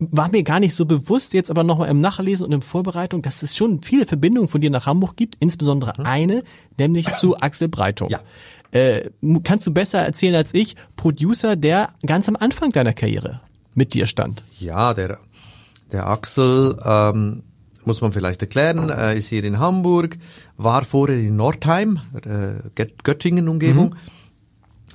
war 0.00 0.30
mir 0.30 0.42
gar 0.42 0.60
nicht 0.60 0.74
so 0.74 0.86
bewusst, 0.86 1.34
jetzt 1.34 1.50
aber 1.50 1.62
nochmal 1.62 1.90
im 1.90 2.00
Nachlesen 2.00 2.46
und 2.46 2.52
in 2.52 2.62
Vorbereitung, 2.62 3.20
dass 3.20 3.42
es 3.42 3.54
schon 3.54 3.82
viele 3.82 4.06
Verbindungen 4.06 4.48
von 4.48 4.60
dir 4.60 4.70
nach 4.70 4.86
Hamburg 4.86 5.16
gibt, 5.16 5.36
insbesondere 5.40 5.92
hm. 5.96 6.06
eine, 6.06 6.42
nämlich 6.78 7.06
zu 7.12 7.36
Axel 7.40 7.68
Breitung. 7.68 8.08
Ja. 8.08 8.20
Äh, 8.72 9.10
kannst 9.44 9.66
du 9.66 9.72
besser 9.72 10.00
erzählen 10.00 10.34
als 10.34 10.54
ich, 10.54 10.74
Producer, 10.96 11.54
der 11.56 11.90
ganz 12.06 12.28
am 12.28 12.36
Anfang 12.36 12.70
deiner 12.70 12.94
Karriere 12.94 13.40
mit 13.74 13.92
dir 13.94 14.06
stand. 14.06 14.42
Ja, 14.58 14.94
der, 14.94 15.18
der 15.92 16.08
Axel, 16.08 16.78
ähm, 16.84 17.42
muss 17.84 18.00
man 18.00 18.12
vielleicht 18.12 18.40
erklären, 18.42 18.90
äh, 18.90 19.16
ist 19.16 19.28
hier 19.28 19.44
in 19.44 19.58
Hamburg, 19.58 20.18
war 20.56 20.84
vorher 20.84 21.18
in 21.18 21.36
Nordheim, 21.36 22.00
äh, 22.24 22.84
Göttingen-Umgebung. 23.02 23.90
Mhm 23.90 24.19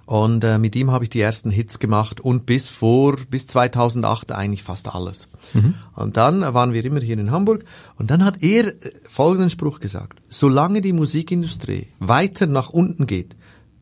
und 0.05 0.43
äh, 0.43 0.59
mit 0.59 0.75
ihm 0.75 0.91
habe 0.91 1.03
ich 1.03 1.09
die 1.09 1.21
ersten 1.21 1.49
Hits 1.49 1.79
gemacht 1.79 2.19
und 2.19 2.45
bis 2.45 2.69
vor, 2.69 3.15
bis 3.29 3.47
2008 3.47 4.31
eigentlich 4.31 4.61
fast 4.61 4.93
alles. 4.93 5.27
Mhm. 5.53 5.73
Und 5.95 6.15
dann 6.15 6.41
waren 6.53 6.73
wir 6.73 6.85
immer 6.85 7.01
hier 7.01 7.17
in 7.17 7.31
Hamburg 7.31 7.65
und 7.97 8.11
dann 8.11 8.23
hat 8.23 8.43
er 8.43 8.67
äh, 8.67 8.73
folgenden 9.09 9.49
Spruch 9.49 9.79
gesagt. 9.79 10.21
Solange 10.27 10.81
die 10.81 10.93
Musikindustrie 10.93 11.87
weiter 11.99 12.45
nach 12.45 12.69
unten 12.69 13.07
geht, 13.07 13.35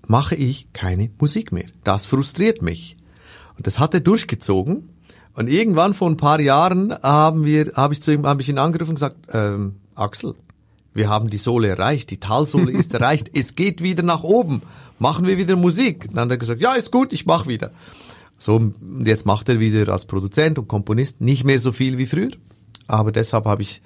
mache 0.08 0.36
ich 0.36 0.72
keine 0.72 1.10
Musik 1.20 1.52
mehr. 1.52 1.68
Das 1.84 2.06
frustriert 2.06 2.62
mich. 2.62 2.96
Und 3.58 3.68
das 3.68 3.80
hat 3.80 3.94
er 3.94 4.00
durchgezogen. 4.00 4.90
Und 5.36 5.50
irgendwann 5.50 5.94
vor 5.94 6.10
ein 6.10 6.18
paar 6.18 6.40
Jahren 6.40 6.94
haben 6.94 7.44
wir, 7.44 7.74
habe 7.76 7.94
ich 7.94 8.02
zu 8.02 8.14
ihm, 8.14 8.26
habe 8.26 8.42
ich 8.42 8.50
ihn 8.50 8.60
angerufen 8.60 8.92
und 8.92 8.96
gesagt, 8.96 9.18
ähm, 9.34 9.76
Axel, 9.96 10.36
wir 10.94 11.10
haben 11.10 11.30
die 11.30 11.38
Sohle 11.38 11.68
erreicht, 11.68 12.10
die 12.12 12.20
Talsohle 12.20 12.72
ist 12.72 12.94
erreicht, 12.96 13.32
es 13.34 13.56
geht 13.56 13.82
wieder 13.82 14.04
nach 14.04 14.24
oben 14.24 14.62
machen 15.04 15.28
wir 15.28 15.38
wieder 15.38 15.56
Musik. 15.56 16.08
Dann 16.14 16.26
hat 16.26 16.32
er 16.32 16.38
gesagt, 16.38 16.62
ja, 16.62 16.74
ist 16.74 16.92
gut, 16.92 17.14
ich 17.14 17.26
mach 17.26 17.46
wieder. 17.46 17.72
So, 18.38 18.72
jetzt 19.06 19.26
macht 19.26 19.50
er 19.50 19.60
wieder 19.60 19.92
als 19.92 20.06
Produzent 20.06 20.58
und 20.58 20.68
Komponist 20.68 21.22
nicht 21.22 21.44
mehr 21.44 21.60
so 21.60 21.72
viel 21.72 21.98
wie 21.98 22.06
früher. 22.06 22.32
Aber 22.88 23.12
deshalb 23.12 23.46
habe 23.46 23.62
ich 23.62 23.82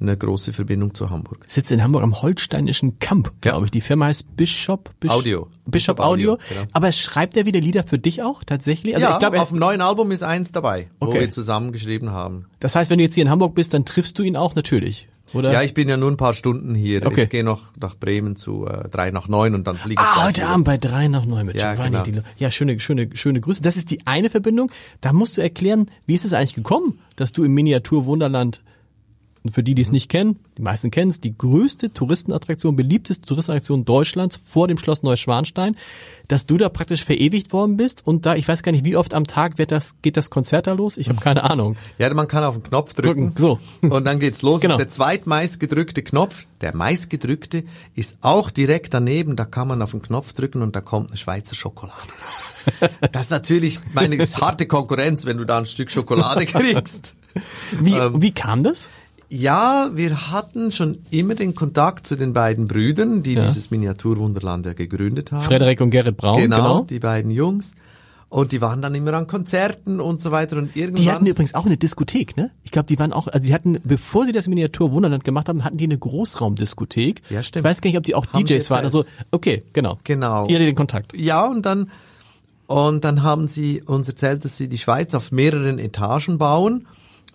eine 0.00 0.16
große 0.16 0.52
Verbindung 0.52 0.94
zu 0.94 1.10
Hamburg. 1.10 1.44
Sitzt 1.46 1.70
in 1.70 1.82
Hamburg 1.82 2.02
am 2.02 2.20
Holsteinischen 2.20 2.98
Kamp, 2.98 3.32
glaube 3.40 3.58
ja. 3.58 3.64
ich. 3.66 3.70
Die 3.70 3.80
Firma 3.80 4.06
heißt 4.06 4.36
Bishop, 4.36 4.90
Bish 4.98 5.10
Audio. 5.10 5.48
Bishop, 5.64 6.00
Audio. 6.00 6.32
Audio 6.32 6.48
genau. 6.48 6.66
Aber 6.72 6.90
schreibt 6.90 7.36
er 7.36 7.46
wieder 7.46 7.60
Lieder 7.60 7.84
für 7.84 7.98
dich 7.98 8.22
auch 8.22 8.42
tatsächlich? 8.42 8.96
Also 8.96 9.06
ja, 9.06 9.12
ich 9.12 9.18
glaub, 9.20 9.38
auf 9.38 9.50
dem 9.50 9.58
neuen 9.58 9.80
Album 9.80 10.10
ist 10.10 10.24
eins 10.24 10.50
dabei, 10.50 10.88
okay. 10.98 11.16
wo 11.16 11.20
wir 11.20 11.30
zusammen 11.30 11.70
geschrieben 11.70 12.10
haben. 12.10 12.46
Das 12.58 12.74
heißt, 12.74 12.90
wenn 12.90 12.98
du 12.98 13.04
jetzt 13.04 13.14
hier 13.14 13.22
in 13.22 13.30
Hamburg 13.30 13.54
bist, 13.54 13.74
dann 13.74 13.84
triffst 13.84 14.18
du 14.18 14.24
ihn 14.24 14.36
auch 14.36 14.54
natürlich. 14.56 15.06
Oder? 15.34 15.52
Ja, 15.52 15.62
ich 15.62 15.74
bin 15.74 15.88
ja 15.88 15.96
nur 15.96 16.10
ein 16.10 16.16
paar 16.16 16.34
Stunden 16.34 16.74
hier. 16.74 17.06
Okay. 17.06 17.24
Ich 17.24 17.28
gehe 17.30 17.44
noch 17.44 17.60
nach 17.80 17.94
Bremen 17.94 18.36
zu 18.36 18.66
äh, 18.66 18.88
drei 18.88 19.10
nach 19.10 19.28
neun 19.28 19.54
und 19.54 19.66
dann 19.66 19.76
fliege 19.76 20.00
ich. 20.02 20.06
Ah, 20.06 20.24
heute 20.26 20.46
Abend 20.46 20.64
bei 20.64 20.76
drei 20.76 21.08
nach 21.08 21.24
neun 21.24 21.46
mit 21.46 21.56
ja, 21.56 21.74
Giovanni. 21.74 22.10
Genau. 22.10 22.22
Ja, 22.38 22.50
schöne, 22.50 22.78
schöne, 22.80 23.08
schöne 23.14 23.40
Grüße. 23.40 23.62
Das 23.62 23.76
ist 23.76 23.90
die 23.90 24.06
eine 24.06 24.30
Verbindung. 24.30 24.70
Da 25.00 25.12
musst 25.12 25.36
du 25.36 25.40
erklären, 25.40 25.86
wie 26.06 26.14
ist 26.14 26.24
es 26.24 26.32
eigentlich 26.32 26.54
gekommen, 26.54 26.98
dass 27.16 27.32
du 27.32 27.44
im 27.44 27.52
Miniatur 27.54 28.04
Wunderland 28.04 28.60
und 29.44 29.52
für 29.52 29.62
die, 29.62 29.74
die 29.74 29.82
es 29.82 29.90
nicht 29.90 30.08
kennen, 30.08 30.38
die 30.56 30.62
meisten 30.62 30.90
kennen 30.90 31.10
es, 31.10 31.20
die 31.20 31.36
größte 31.36 31.92
Touristenattraktion, 31.92 32.76
beliebteste 32.76 33.26
Touristenattraktion 33.26 33.84
Deutschlands 33.84 34.38
vor 34.42 34.68
dem 34.68 34.78
Schloss 34.78 35.02
Neuschwanstein, 35.02 35.76
dass 36.28 36.46
du 36.46 36.56
da 36.56 36.68
praktisch 36.68 37.04
verewigt 37.04 37.52
worden 37.52 37.76
bist 37.76 38.06
und 38.06 38.24
da, 38.24 38.36
ich 38.36 38.46
weiß 38.46 38.62
gar 38.62 38.72
nicht, 38.72 38.84
wie 38.84 38.96
oft 38.96 39.14
am 39.14 39.26
Tag 39.26 39.58
wird 39.58 39.72
das, 39.72 39.96
geht 40.02 40.16
das 40.16 40.30
Konzert 40.30 40.66
da 40.66 40.72
los? 40.72 40.96
Ich 40.96 41.08
habe 41.08 41.20
keine 41.20 41.42
Ahnung. 41.50 41.76
Ja, 41.98 42.12
man 42.14 42.28
kann 42.28 42.44
auf 42.44 42.54
den 42.54 42.62
Knopf 42.62 42.94
drücken, 42.94 43.34
drücken 43.34 43.40
so. 43.40 43.58
und 43.88 44.04
dann 44.04 44.20
geht's 44.20 44.42
los. 44.42 44.60
Genau. 44.60 44.74
Ist 44.74 44.78
der 44.78 44.88
zweitmeist 44.88 45.58
gedrückte 45.58 46.02
Knopf. 46.02 46.46
Der 46.60 46.76
meistgedrückte 46.76 47.64
ist 47.96 48.18
auch 48.20 48.50
direkt 48.50 48.94
daneben, 48.94 49.34
da 49.34 49.44
kann 49.44 49.66
man 49.66 49.82
auf 49.82 49.90
den 49.90 50.02
Knopf 50.02 50.32
drücken 50.32 50.62
und 50.62 50.76
da 50.76 50.80
kommt 50.80 51.08
eine 51.08 51.16
Schweizer 51.16 51.54
Schokolade 51.54 51.96
raus. 51.96 52.54
Das 53.12 53.22
ist 53.22 53.30
natürlich 53.30 53.80
meine 53.92 54.16
harte 54.18 54.66
Konkurrenz, 54.66 55.26
wenn 55.26 55.36
du 55.36 55.44
da 55.44 55.58
ein 55.58 55.66
Stück 55.66 55.90
Schokolade 55.90 56.46
kriegst. 56.46 57.14
Wie, 57.80 57.94
ähm, 57.94 58.20
wie 58.22 58.32
kam 58.32 58.62
das? 58.62 58.88
Ja, 59.34 59.90
wir 59.94 60.30
hatten 60.30 60.72
schon 60.72 60.98
immer 61.10 61.34
den 61.34 61.54
Kontakt 61.54 62.06
zu 62.06 62.16
den 62.16 62.34
beiden 62.34 62.68
Brüdern, 62.68 63.22
die 63.22 63.32
ja. 63.32 63.46
dieses 63.46 63.70
Miniaturwunderland 63.70 64.66
ja 64.66 64.74
gegründet 64.74 65.32
haben. 65.32 65.40
Frederik 65.40 65.80
und 65.80 65.88
Gerrit 65.88 66.18
Braun, 66.18 66.38
genau, 66.38 66.56
genau. 66.56 66.80
die 66.82 66.98
beiden 66.98 67.30
Jungs. 67.30 67.74
Und 68.28 68.52
die 68.52 68.60
waren 68.60 68.82
dann 68.82 68.94
immer 68.94 69.14
an 69.14 69.26
Konzerten 69.26 70.02
und 70.02 70.20
so 70.20 70.32
weiter 70.32 70.58
und 70.58 70.76
irgendwann. 70.76 71.02
Die 71.02 71.10
hatten 71.10 71.24
übrigens 71.24 71.54
auch 71.54 71.64
eine 71.64 71.78
Diskothek, 71.78 72.36
ne? 72.36 72.50
Ich 72.62 72.72
glaube, 72.72 72.88
die 72.88 72.98
waren 72.98 73.14
auch, 73.14 73.26
also 73.26 73.46
die 73.46 73.54
hatten, 73.54 73.80
bevor 73.84 74.26
sie 74.26 74.32
das 74.32 74.48
Miniaturwunderland 74.48 75.24
gemacht 75.24 75.48
haben, 75.48 75.64
hatten 75.64 75.78
die 75.78 75.84
eine 75.84 75.96
Großraumdiskothek. 75.96 77.22
Ja, 77.30 77.42
stimmt. 77.42 77.64
Ich 77.64 77.70
weiß 77.70 77.80
gar 77.80 77.88
nicht, 77.88 77.96
ob 77.96 78.04
die 78.04 78.14
auch 78.14 78.26
haben 78.26 78.44
DJs 78.44 78.70
waren. 78.70 78.84
Also, 78.84 79.06
okay, 79.30 79.62
genau. 79.72 79.98
Genau. 80.04 80.46
Ihr 80.48 80.56
hattet 80.56 80.68
den 80.68 80.74
Kontakt. 80.74 81.16
Ja, 81.16 81.46
und 81.46 81.64
dann, 81.64 81.90
und 82.66 83.02
dann 83.02 83.22
haben 83.22 83.48
sie 83.48 83.80
uns 83.80 84.08
erzählt, 84.08 84.44
dass 84.44 84.58
sie 84.58 84.68
die 84.68 84.78
Schweiz 84.78 85.14
auf 85.14 85.32
mehreren 85.32 85.78
Etagen 85.78 86.36
bauen 86.36 86.86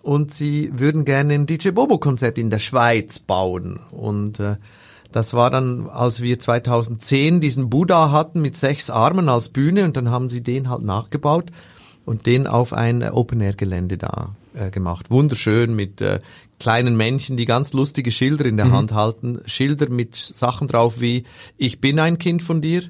und 0.08 0.32
sie 0.32 0.70
würden 0.72 1.04
gerne 1.04 1.34
ein 1.34 1.44
DJ 1.44 1.68
Bobo 1.68 1.98
Konzert 1.98 2.38
in 2.38 2.48
der 2.48 2.60
Schweiz 2.60 3.18
bauen 3.18 3.78
und 3.90 4.40
äh, 4.40 4.56
das 5.12 5.34
war 5.34 5.50
dann, 5.50 5.86
als 5.86 6.22
wir 6.22 6.38
2010 6.38 7.42
diesen 7.42 7.68
Buddha 7.68 8.10
hatten 8.10 8.40
mit 8.40 8.56
sechs 8.56 8.88
Armen 8.88 9.28
als 9.28 9.50
Bühne 9.50 9.84
und 9.84 9.98
dann 9.98 10.10
haben 10.10 10.30
sie 10.30 10.42
den 10.42 10.70
halt 10.70 10.82
nachgebaut 10.82 11.50
und 12.06 12.24
den 12.24 12.46
auf 12.46 12.72
ein 12.72 13.02
Open-Air-Gelände 13.02 13.98
da 13.98 14.34
äh, 14.54 14.70
gemacht. 14.70 15.10
Wunderschön 15.10 15.76
mit 15.76 16.00
äh, 16.00 16.20
kleinen 16.58 16.96
Männchen, 16.96 17.36
die 17.36 17.44
ganz 17.44 17.74
lustige 17.74 18.10
Schilder 18.10 18.46
in 18.46 18.56
der 18.56 18.66
mhm. 18.66 18.72
Hand 18.72 18.92
halten. 18.92 19.40
Schilder 19.44 19.90
mit 19.90 20.16
Sachen 20.16 20.68
drauf 20.68 21.02
wie, 21.02 21.24
ich 21.58 21.82
bin 21.82 21.98
ein 21.98 22.16
Kind 22.16 22.42
von 22.42 22.62
dir, 22.62 22.82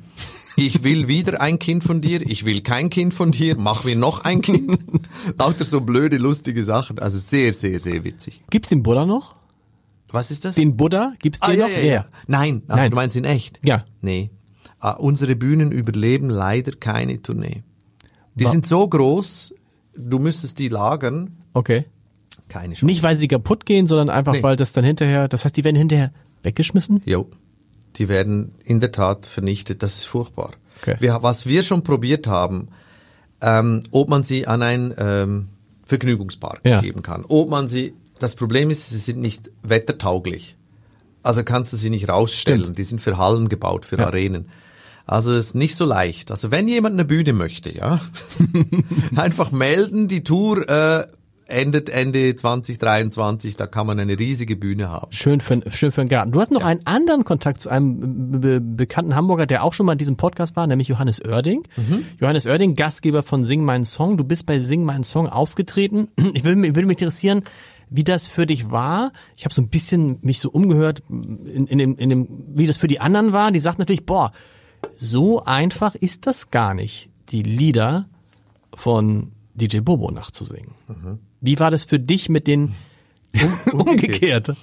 ich 0.58 0.82
will 0.82 1.06
wieder 1.06 1.40
ein 1.40 1.58
Kind 1.58 1.84
von 1.84 2.00
dir, 2.00 2.20
ich 2.20 2.44
will 2.44 2.62
kein 2.62 2.90
Kind 2.90 3.14
von 3.14 3.30
dir, 3.30 3.56
mach 3.56 3.84
mir 3.84 3.94
noch 3.94 4.24
ein 4.24 4.42
Kind. 4.42 4.78
Lauter 5.38 5.64
so 5.64 5.80
blöde, 5.80 6.18
lustige 6.18 6.64
Sachen. 6.64 6.98
Also 6.98 7.18
sehr, 7.18 7.52
sehr, 7.52 7.78
sehr 7.78 8.02
witzig. 8.02 8.40
Gibt's 8.50 8.68
den 8.68 8.82
Buddha 8.82 9.06
noch? 9.06 9.34
Was 10.10 10.30
ist 10.30 10.44
das? 10.44 10.56
Den 10.56 10.76
Buddha 10.76 11.12
gibt's 11.20 11.38
den 11.40 11.60
ah, 11.60 11.66
noch? 11.66 11.70
Ja, 11.70 11.78
ja, 11.78 11.92
ja. 11.92 12.06
Nein, 12.26 12.62
also 12.66 12.80
Nein. 12.82 12.90
du 12.90 12.96
meinst 12.96 13.16
ihn 13.16 13.24
echt? 13.24 13.60
Ja. 13.62 13.84
Nee. 14.00 14.30
Ah, 14.80 14.92
unsere 14.92 15.36
Bühnen 15.36 15.70
überleben 15.70 16.28
leider 16.28 16.72
keine 16.72 17.22
Tournee. 17.22 17.62
Die 18.34 18.44
War 18.44 18.52
sind 18.52 18.66
so 18.66 18.88
groß, 18.88 19.54
du 19.96 20.18
müsstest 20.18 20.58
die 20.58 20.68
lagern. 20.68 21.36
Okay. 21.54 21.84
Keine 22.48 22.74
Chance. 22.74 22.86
Nicht, 22.86 23.02
weil 23.02 23.16
sie 23.16 23.28
kaputt 23.28 23.64
gehen, 23.64 23.86
sondern 23.86 24.10
einfach, 24.10 24.32
nee. 24.32 24.42
weil 24.42 24.56
das 24.56 24.72
dann 24.72 24.84
hinterher, 24.84 25.28
das 25.28 25.44
heißt, 25.44 25.56
die 25.56 25.64
werden 25.64 25.76
hinterher 25.76 26.10
weggeschmissen? 26.42 27.02
Jo 27.04 27.28
die 27.96 28.08
werden 28.08 28.54
in 28.64 28.80
der 28.80 28.92
Tat 28.92 29.26
vernichtet. 29.26 29.82
Das 29.82 29.96
ist 29.96 30.04
furchtbar. 30.04 30.52
Okay. 30.80 30.96
Wir, 31.00 31.18
was 31.22 31.46
wir 31.46 31.62
schon 31.62 31.82
probiert 31.82 32.26
haben, 32.26 32.68
ähm, 33.40 33.82
ob 33.90 34.08
man 34.08 34.24
sie 34.24 34.46
an 34.46 34.62
ein 34.62 34.94
ähm, 34.98 35.48
Vergnügungspark 35.84 36.60
ja. 36.64 36.80
geben 36.80 37.02
kann, 37.02 37.24
ob 37.26 37.50
man 37.50 37.68
sie, 37.68 37.94
das 38.18 38.36
Problem 38.36 38.70
ist, 38.70 38.90
sie 38.90 38.98
sind 38.98 39.20
nicht 39.20 39.50
wettertauglich. 39.62 40.56
Also 41.22 41.42
kannst 41.42 41.72
du 41.72 41.76
sie 41.76 41.90
nicht 41.90 42.08
rausstellen. 42.08 42.60
Stimmt. 42.60 42.78
Die 42.78 42.84
sind 42.84 43.02
für 43.02 43.18
Hallen 43.18 43.48
gebaut, 43.48 43.84
für 43.84 43.98
ja. 43.98 44.06
Arenen. 44.06 44.48
Also 45.04 45.34
ist 45.34 45.54
nicht 45.54 45.74
so 45.74 45.86
leicht. 45.86 46.30
Also 46.30 46.50
wenn 46.50 46.68
jemand 46.68 46.94
eine 46.94 47.04
Bühne 47.04 47.32
möchte, 47.32 47.74
ja, 47.74 48.00
einfach 49.16 49.50
melden, 49.50 50.06
die 50.06 50.22
Tour 50.22 50.68
äh, 50.68 51.06
endet 51.48 51.88
Ende 51.88 52.36
2023, 52.36 53.56
da 53.56 53.66
kann 53.66 53.86
man 53.86 53.98
eine 53.98 54.18
riesige 54.18 54.54
Bühne 54.54 54.88
haben. 54.90 55.10
Schön 55.10 55.40
für, 55.40 55.62
schön 55.70 55.92
für 55.92 56.02
den 56.02 56.08
Garten. 56.08 56.30
Du 56.30 56.40
hast 56.40 56.52
noch 56.52 56.60
ja. 56.60 56.66
einen 56.66 56.86
anderen 56.86 57.24
Kontakt 57.24 57.62
zu 57.62 57.70
einem 57.70 58.40
be 58.40 58.60
bekannten 58.60 59.14
Hamburger, 59.14 59.46
der 59.46 59.64
auch 59.64 59.72
schon 59.72 59.86
mal 59.86 59.92
in 59.92 59.98
diesem 59.98 60.16
Podcast 60.16 60.56
war, 60.56 60.66
nämlich 60.66 60.88
Johannes 60.88 61.24
Oerding. 61.24 61.64
Mhm. 61.76 62.04
Johannes 62.20 62.46
Oerding, 62.46 62.76
Gastgeber 62.76 63.22
von 63.22 63.44
Sing 63.46 63.64
meinen 63.64 63.86
Song. 63.86 64.18
Du 64.18 64.24
bist 64.24 64.46
bei 64.46 64.60
Sing 64.60 64.84
meinen 64.84 65.04
Song 65.04 65.26
aufgetreten. 65.26 66.08
Ich 66.34 66.44
würde, 66.44 66.56
mich 66.56 67.00
interessieren, 67.00 67.42
wie 67.90 68.04
das 68.04 68.28
für 68.28 68.46
dich 68.46 68.70
war. 68.70 69.12
Ich 69.36 69.44
habe 69.44 69.54
so 69.54 69.62
ein 69.62 69.68
bisschen 69.68 70.18
mich 70.20 70.40
so 70.40 70.50
umgehört 70.50 71.02
in, 71.08 71.66
in, 71.66 71.78
dem, 71.78 71.96
in 71.96 72.10
dem, 72.10 72.28
wie 72.54 72.66
das 72.66 72.76
für 72.76 72.86
die 72.86 73.00
anderen 73.00 73.32
war. 73.32 73.50
Die 73.50 73.58
sagten 73.58 73.80
natürlich, 73.80 74.04
boah, 74.04 74.32
so 74.98 75.42
einfach 75.44 75.94
ist 75.94 76.26
das 76.26 76.50
gar 76.50 76.74
nicht, 76.74 77.08
die 77.30 77.42
Lieder 77.42 78.08
von 78.74 79.32
DJ 79.58 79.80
Bobo 79.80 80.10
nachzusingen. 80.10 80.72
Mhm. 80.88 81.18
Wie 81.40 81.58
war 81.58 81.70
das 81.70 81.84
für 81.84 81.98
dich 81.98 82.28
mit 82.28 82.46
den 82.46 82.74
um, 83.72 83.80
umgekehrt? 83.80 84.54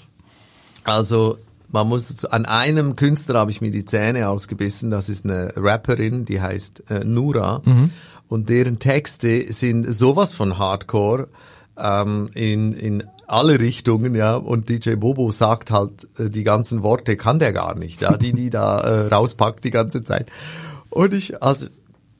Also 0.84 1.38
man 1.70 1.88
muss 1.88 2.26
an 2.26 2.46
einem 2.46 2.96
Künstler 2.96 3.40
habe 3.40 3.52
ich 3.52 3.62
mir 3.62 3.72
die 3.72 3.86
Zähne 3.86 4.30
ausgebissen. 4.30 4.90
Das 4.90 5.10
ist 5.10 5.26
eine 5.26 5.54
Rapperin, 5.56 6.26
die 6.26 6.42
heißt 6.42 6.90
äh, 6.90 7.04
Nura 7.04 7.62
mhm. 7.66 7.92
und 8.28 8.50
deren 8.50 8.80
Texte 8.80 9.52
sind 9.52 9.84
sowas 9.84 10.34
von 10.34 10.58
Hardcore 10.58 11.28
ähm, 11.78 12.30
in 12.34 12.74
in 12.74 13.04
alle 13.28 13.60
Richtungen, 13.60 14.16
ja. 14.16 14.36
Und 14.36 14.70
DJ 14.70 14.96
Bobo 14.96 15.32
sagt 15.32 15.72
halt 15.72 16.08
äh, 16.20 16.30
die 16.30 16.44
ganzen 16.44 16.84
Worte 16.84 17.18
kann 17.18 17.40
der 17.40 17.54
gar 17.54 17.76
nicht, 17.76 18.02
ja, 18.02 18.16
die 18.18 18.34
die 18.34 18.50
da 18.50 18.78
äh, 18.80 19.08
rauspackt 19.08 19.64
die 19.64 19.72
ganze 19.72 20.04
Zeit. 20.04 20.30
Und 20.90 21.14
ich 21.14 21.42
also 21.42 21.68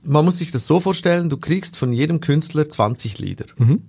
man 0.06 0.26
muss 0.26 0.38
sich 0.38 0.52
das 0.52 0.68
so 0.68 0.80
vorstellen, 0.80 1.30
du 1.30 1.38
kriegst 1.38 1.78
von 1.78 1.92
jedem 1.92 2.20
Künstler 2.20 2.70
20 2.70 3.20
Lieder. 3.20 3.46
Mhm. 3.58 3.82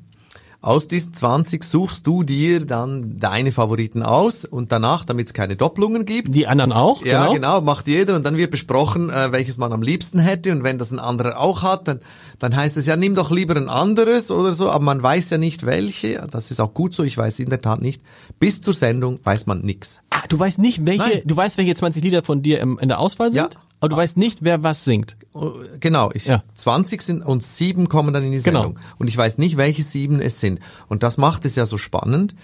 Aus 0.67 0.89
diesen 0.89 1.15
20 1.15 1.63
suchst 1.63 2.07
du 2.09 2.25
dir 2.25 2.65
dann 2.67 3.21
deine 3.21 3.53
Favoriten 3.53 4.03
aus 4.03 4.45
und 4.45 4.73
danach, 4.73 5.05
damit 5.05 5.29
es 5.29 5.33
keine 5.33 5.55
Doppelungen 5.55 6.07
gibt. 6.07 6.35
Die 6.35 6.49
anderen 6.49 6.73
auch? 6.73 7.05
Ja, 7.05 7.27
genau, 7.27 7.35
genau 7.35 7.61
macht 7.61 7.87
jeder 7.87 8.17
und 8.17 8.25
dann 8.25 8.37
wird 8.37 8.51
besprochen, 8.51 9.11
äh, 9.11 9.31
welches 9.31 9.59
man 9.59 9.73
am 9.73 9.83
liebsten 9.83 10.19
hätte 10.19 10.51
und 10.51 10.65
wenn 10.65 10.79
das 10.79 10.91
ein 10.91 10.99
anderer 10.99 11.39
auch 11.39 11.63
hat, 11.63 11.87
dann, 11.87 12.01
dann 12.41 12.57
heißt 12.57 12.77
es 12.79 12.87
ja, 12.87 12.97
nimm 12.97 13.15
doch 13.15 13.31
lieber 13.31 13.55
ein 13.55 13.69
anderes 13.69 14.33
oder 14.33 14.53
so, 14.53 14.69
aber 14.69 14.83
man 14.83 15.01
weiß 15.01 15.31
ja 15.31 15.39
nicht 15.39 15.67
welche. 15.67 16.27
Das 16.31 16.51
ist 16.51 16.59
auch 16.59 16.75
gut 16.75 16.95
so, 16.95 17.05
ich 17.05 17.17
weiß 17.17 17.39
in 17.39 17.51
der 17.51 17.61
Tat 17.61 17.81
nicht. 17.81 18.03
Bis 18.41 18.61
zur 18.61 18.75
Sendung 18.75 19.21
weiß 19.23 19.47
man 19.47 19.61
nix. 19.61 20.01
Ah, 20.11 20.25
du 20.29 20.37
weißt 20.37 20.59
nicht, 20.59 20.85
welche, 20.85 20.99
Nein. 20.99 21.23
du 21.25 21.37
weißt, 21.37 21.59
welche 21.59 21.77
20 21.77 22.03
Lieder 22.03 22.25
von 22.25 22.43
dir 22.43 22.61
im, 22.61 22.79
in 22.79 22.89
der 22.89 22.99
Auswahl 22.99 23.31
sind? 23.31 23.55
Ja. 23.55 23.61
Aber 23.81 23.91
du 23.91 23.97
weißt 23.97 24.17
nicht, 24.17 24.43
wer 24.43 24.63
was 24.63 24.85
singt. 24.85 25.17
Oh, 25.33 25.53
genau, 25.81 26.11
ich, 26.15 26.27
ja. 26.27 26.43
20 26.55 27.03
sind 27.03 27.23
und 27.23 27.43
sieben 27.43 27.89
kommen 27.89 28.15
dann 28.15 28.25
in 28.25 28.33
die 28.33 28.39
genau. 28.39 28.63
Sendung. 28.63 28.75
Genau. 28.75 28.87
Und 28.99 29.09
ich 29.09 29.17
weiß 29.17 29.39
nicht, 29.39 29.57
welche 29.57 29.83
sieben 29.83 30.21
es 30.21 30.41
sind. 30.41 30.61
Und 30.89 31.03
das 31.03 31.19
macht 31.19 31.45
es 31.45 31.57
ja 31.57 31.67
so 31.67 31.77
spannend. 31.77 32.35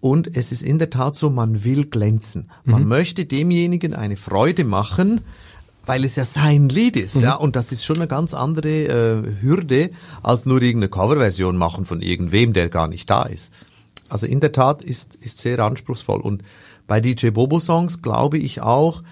Und 0.00 0.36
es 0.36 0.52
ist 0.52 0.62
in 0.62 0.78
der 0.78 0.90
Tat 0.90 1.16
so, 1.16 1.30
man 1.30 1.64
will 1.64 1.84
glänzen. 1.86 2.48
Man 2.64 2.82
mhm. 2.82 2.88
möchte 2.88 3.24
demjenigen 3.24 3.94
eine 3.94 4.16
Freude 4.16 4.64
machen, 4.64 5.22
weil 5.88 6.04
es 6.04 6.14
ja 6.14 6.24
sein 6.24 6.68
Lied 6.68 6.96
ist, 6.96 7.16
mhm. 7.16 7.22
ja, 7.22 7.34
und 7.34 7.56
das 7.56 7.72
ist 7.72 7.84
schon 7.84 7.96
eine 7.96 8.06
ganz 8.06 8.34
andere 8.34 8.68
äh, 8.68 9.22
Hürde, 9.40 9.90
als 10.22 10.44
nur 10.44 10.60
irgendeine 10.60 10.90
Coverversion 10.90 11.56
machen 11.56 11.86
von 11.86 12.02
irgendwem, 12.02 12.52
der 12.52 12.68
gar 12.68 12.88
nicht 12.88 13.08
da 13.08 13.22
ist. 13.22 13.52
Also 14.08 14.26
in 14.26 14.40
der 14.40 14.52
Tat 14.52 14.82
ist 14.82 15.16
ist 15.16 15.38
sehr 15.38 15.58
anspruchsvoll 15.58 16.20
und 16.20 16.42
bei 16.86 17.00
DJ 17.00 17.30
Bobo 17.30 17.58
Songs 17.58 18.02
glaube 18.02 18.38
ich 18.38 18.60
auch, 18.60 19.02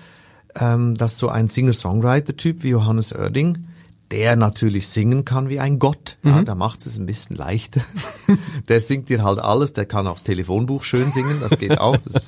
ähm, 0.61 0.97
dass 0.97 1.19
so 1.19 1.29
ein 1.29 1.49
Singer-Songwriter-Typ 1.49 2.63
wie 2.63 2.71
Johannes 2.71 3.15
Oerding, 3.15 3.67
der 4.11 4.37
natürlich 4.37 4.89
singen 4.89 5.25
kann 5.25 5.49
wie 5.49 5.61
ein 5.61 5.79
Gott, 5.79 6.19
mhm. 6.23 6.31
ja, 6.31 6.43
da 6.43 6.55
macht 6.55 6.87
es 6.87 6.99
ein 6.99 7.07
bisschen 7.07 7.37
leichter. 7.37 7.81
der 8.69 8.81
singt 8.81 9.09
dir 9.09 9.23
halt 9.23 9.39
alles, 9.39 9.73
der 9.73 9.87
kann 9.87 10.07
auch 10.07 10.15
das 10.15 10.23
Telefonbuch 10.23 10.85
schön 10.85 11.13
singen, 11.13 11.39
das 11.41 11.59
geht 11.59 11.79
auch, 11.81 11.97
das 11.97 12.23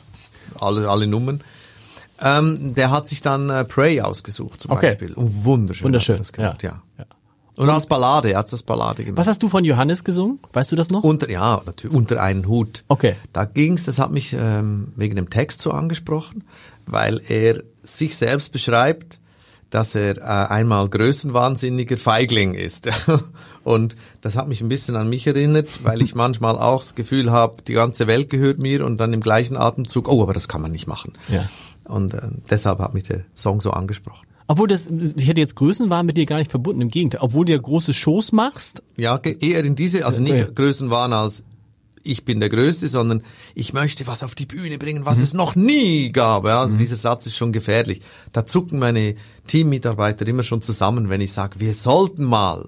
alle, 0.60 0.88
alle 0.88 1.06
Nummern. 1.06 1.42
Ähm, 2.20 2.74
der 2.74 2.90
hat 2.90 3.06
sich 3.06 3.22
dann 3.22 3.48
äh, 3.48 3.64
Pray 3.64 4.00
ausgesucht 4.00 4.62
zum 4.62 4.72
okay. 4.72 4.88
Beispiel. 4.88 5.12
Und 5.14 5.44
wunderschön. 5.44 5.86
Wunderschön. 5.86 6.18
das 6.18 6.32
gemacht, 6.32 6.62
ja. 6.64 6.82
ja. 6.98 7.04
Und 7.56 7.70
als 7.70 7.86
Ballade, 7.86 8.30
er 8.30 8.38
hat 8.38 8.52
das 8.52 8.62
Ballade 8.62 9.04
gemacht. 9.04 9.18
Was 9.18 9.26
hast 9.26 9.42
du 9.42 9.48
von 9.48 9.64
Johannes 9.64 10.04
gesungen? 10.04 10.38
Weißt 10.52 10.70
du 10.70 10.76
das 10.76 10.90
noch? 10.90 11.02
Unter, 11.02 11.28
ja, 11.28 11.60
natürlich, 11.66 11.96
unter 11.96 12.22
einen 12.22 12.46
Hut. 12.46 12.84
Okay. 12.86 13.16
Da 13.32 13.46
ging's, 13.46 13.84
das 13.84 13.98
hat 13.98 14.12
mich 14.12 14.32
ähm, 14.32 14.92
wegen 14.94 15.16
dem 15.16 15.28
Text 15.28 15.60
so 15.60 15.72
angesprochen, 15.72 16.44
weil 16.90 17.20
er 17.28 17.62
sich 17.82 18.16
selbst 18.16 18.52
beschreibt, 18.52 19.20
dass 19.70 19.94
er 19.94 20.16
äh, 20.16 20.20
einmal 20.20 20.88
größenwahnsinniger 20.88 21.98
Feigling 21.98 22.54
ist. 22.54 22.88
und 23.64 23.96
das 24.20 24.36
hat 24.36 24.48
mich 24.48 24.60
ein 24.60 24.68
bisschen 24.68 24.96
an 24.96 25.08
mich 25.08 25.26
erinnert, 25.26 25.84
weil 25.84 26.00
ich 26.00 26.14
manchmal 26.14 26.56
auch 26.56 26.80
das 26.80 26.94
Gefühl 26.94 27.30
habe, 27.30 27.62
die 27.62 27.74
ganze 27.74 28.06
Welt 28.06 28.30
gehört 28.30 28.58
mir 28.58 28.84
und 28.84 28.98
dann 28.98 29.12
im 29.12 29.20
gleichen 29.20 29.56
Atemzug, 29.56 30.08
oh, 30.08 30.22
aber 30.22 30.32
das 30.32 30.48
kann 30.48 30.62
man 30.62 30.72
nicht 30.72 30.86
machen. 30.86 31.12
Ja. 31.28 31.48
Und 31.84 32.14
äh, 32.14 32.20
deshalb 32.50 32.78
hat 32.78 32.94
mich 32.94 33.04
der 33.04 33.24
Song 33.34 33.60
so 33.60 33.70
angesprochen. 33.70 34.26
Obwohl 34.50 34.66
das, 34.66 34.86
ich 34.86 35.28
hätte 35.28 35.42
jetzt 35.42 35.56
Größenwahn 35.56 36.06
mit 36.06 36.16
dir 36.16 36.24
gar 36.24 36.38
nicht 36.38 36.50
verbunden, 36.50 36.80
im 36.80 36.88
Gegenteil. 36.88 37.20
Obwohl 37.20 37.44
du 37.44 37.52
ja 37.52 37.58
große 37.58 37.92
Shows 37.92 38.32
machst. 38.32 38.82
Ja, 38.96 39.18
eher 39.18 39.62
in 39.62 39.76
diese, 39.76 40.06
also 40.06 40.22
nicht. 40.22 40.56
Größenwahn 40.56 41.12
als 41.12 41.44
ich 42.08 42.24
bin 42.24 42.40
der 42.40 42.48
Größte, 42.48 42.88
sondern 42.88 43.22
ich 43.54 43.72
möchte 43.72 44.06
was 44.06 44.22
auf 44.22 44.34
die 44.34 44.46
Bühne 44.46 44.78
bringen, 44.78 45.04
was 45.04 45.18
mhm. 45.18 45.24
es 45.24 45.34
noch 45.34 45.54
nie 45.54 46.10
gab. 46.10 46.44
Ja, 46.44 46.60
also 46.62 46.74
mhm. 46.74 46.78
dieser 46.78 46.96
Satz 46.96 47.26
ist 47.26 47.36
schon 47.36 47.52
gefährlich. 47.52 48.00
Da 48.32 48.46
zucken 48.46 48.78
meine 48.78 49.14
Teammitarbeiter 49.46 50.26
immer 50.26 50.42
schon 50.42 50.62
zusammen, 50.62 51.08
wenn 51.08 51.20
ich 51.20 51.32
sage, 51.32 51.58
wir 51.58 51.74
sollten 51.74 52.24
mal. 52.24 52.66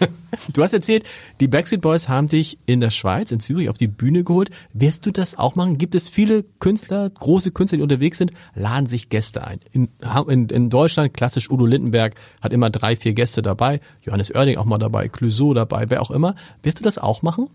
du 0.52 0.62
hast 0.62 0.72
erzählt, 0.72 1.04
die 1.40 1.48
Backstreet 1.48 1.80
Boys 1.80 2.08
haben 2.08 2.28
dich 2.28 2.58
in 2.66 2.80
der 2.80 2.90
Schweiz, 2.90 3.30
in 3.32 3.40
Zürich, 3.40 3.68
auf 3.68 3.78
die 3.78 3.88
Bühne 3.88 4.24
geholt. 4.24 4.50
Wirst 4.72 5.06
du 5.06 5.10
das 5.10 5.36
auch 5.36 5.56
machen? 5.56 5.78
Gibt 5.78 5.94
es 5.94 6.08
viele 6.08 6.44
Künstler, 6.60 7.10
große 7.10 7.50
Künstler, 7.50 7.78
die 7.78 7.82
unterwegs 7.82 8.18
sind, 8.18 8.32
laden 8.54 8.86
sich 8.86 9.08
Gäste 9.08 9.46
ein? 9.46 9.60
In, 9.72 9.88
in, 10.28 10.48
in 10.48 10.70
Deutschland, 10.70 11.14
klassisch 11.14 11.50
Udo 11.50 11.66
Lindenberg, 11.66 12.14
hat 12.40 12.52
immer 12.52 12.70
drei, 12.70 12.96
vier 12.96 13.12
Gäste 13.12 13.42
dabei. 13.42 13.80
Johannes 14.02 14.34
Oerding 14.34 14.56
auch 14.56 14.66
mal 14.66 14.78
dabei, 14.78 15.08
Clouseau 15.08 15.52
dabei, 15.54 15.90
wer 15.90 16.00
auch 16.00 16.10
immer. 16.10 16.34
Wirst 16.62 16.78
du 16.78 16.84
das 16.84 16.98
auch 16.98 17.22
machen? 17.22 17.48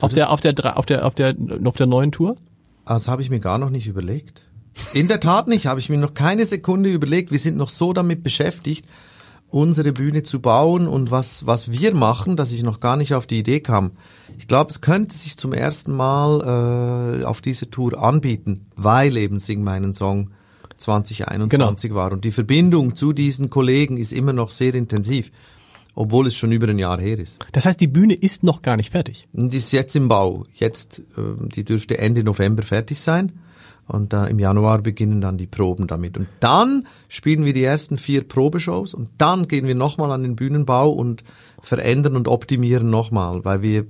Auf 0.00 0.12
der, 0.12 0.30
auf 0.30 0.40
der, 0.40 0.76
auf 0.76 0.86
der, 0.86 1.06
auf 1.06 1.14
der, 1.14 1.34
auf 1.64 1.76
der 1.76 1.86
neuen 1.86 2.12
Tour? 2.12 2.36
Das 2.84 3.08
habe 3.08 3.22
ich 3.22 3.30
mir 3.30 3.40
gar 3.40 3.58
noch 3.58 3.70
nicht 3.70 3.86
überlegt. 3.86 4.46
In 4.94 5.08
der 5.08 5.20
Tat 5.20 5.48
nicht, 5.48 5.66
habe 5.66 5.80
ich 5.80 5.88
mir 5.88 5.98
noch 5.98 6.14
keine 6.14 6.44
Sekunde 6.46 6.90
überlegt. 6.90 7.32
Wir 7.32 7.38
sind 7.38 7.56
noch 7.56 7.68
so 7.68 7.92
damit 7.92 8.22
beschäftigt, 8.22 8.86
unsere 9.50 9.92
Bühne 9.92 10.22
zu 10.22 10.40
bauen 10.40 10.86
und 10.86 11.10
was, 11.10 11.46
was 11.46 11.72
wir 11.72 11.94
machen, 11.94 12.36
dass 12.36 12.52
ich 12.52 12.62
noch 12.62 12.80
gar 12.80 12.96
nicht 12.96 13.14
auf 13.14 13.26
die 13.26 13.40
Idee 13.40 13.60
kam. 13.60 13.92
Ich 14.38 14.46
glaube, 14.46 14.70
es 14.70 14.80
könnte 14.80 15.16
sich 15.16 15.36
zum 15.36 15.52
ersten 15.52 15.94
Mal 15.94 17.22
äh, 17.22 17.24
auf 17.24 17.40
diese 17.40 17.70
Tour 17.70 18.00
anbieten, 18.00 18.66
weil 18.76 19.16
eben 19.16 19.38
Sing 19.38 19.64
meinen 19.64 19.94
Song 19.94 20.30
2021 20.76 21.88
genau. 21.88 22.00
war. 22.00 22.12
Und 22.12 22.24
die 22.24 22.32
Verbindung 22.32 22.94
zu 22.94 23.12
diesen 23.12 23.50
Kollegen 23.50 23.96
ist 23.96 24.12
immer 24.12 24.32
noch 24.32 24.50
sehr 24.50 24.74
intensiv 24.74 25.32
obwohl 25.98 26.28
es 26.28 26.36
schon 26.36 26.52
über 26.52 26.68
ein 26.68 26.78
Jahr 26.78 27.00
her 27.00 27.18
ist. 27.18 27.44
Das 27.50 27.66
heißt, 27.66 27.80
die 27.80 27.88
Bühne 27.88 28.14
ist 28.14 28.44
noch 28.44 28.62
gar 28.62 28.76
nicht 28.76 28.92
fertig? 28.92 29.26
Die 29.32 29.56
ist 29.56 29.72
jetzt 29.72 29.96
im 29.96 30.08
Bau. 30.08 30.44
Jetzt, 30.54 31.00
äh, 31.16 31.48
die 31.54 31.64
dürfte 31.64 31.98
Ende 31.98 32.22
November 32.22 32.62
fertig 32.62 33.00
sein. 33.00 33.32
Und 33.88 34.12
äh, 34.12 34.26
im 34.26 34.38
Januar 34.38 34.80
beginnen 34.80 35.20
dann 35.20 35.38
die 35.38 35.48
Proben 35.48 35.88
damit. 35.88 36.16
Und 36.16 36.28
dann 36.38 36.86
spielen 37.08 37.44
wir 37.44 37.52
die 37.52 37.64
ersten 37.64 37.98
vier 37.98 38.22
Probeshows 38.22 38.94
und 38.94 39.10
dann 39.18 39.48
gehen 39.48 39.66
wir 39.66 39.74
nochmal 39.74 40.12
an 40.12 40.22
den 40.22 40.36
Bühnenbau 40.36 40.90
und 40.90 41.24
verändern 41.62 42.14
und 42.14 42.28
optimieren 42.28 42.90
nochmal, 42.90 43.44
weil 43.44 43.62
wir, 43.62 43.86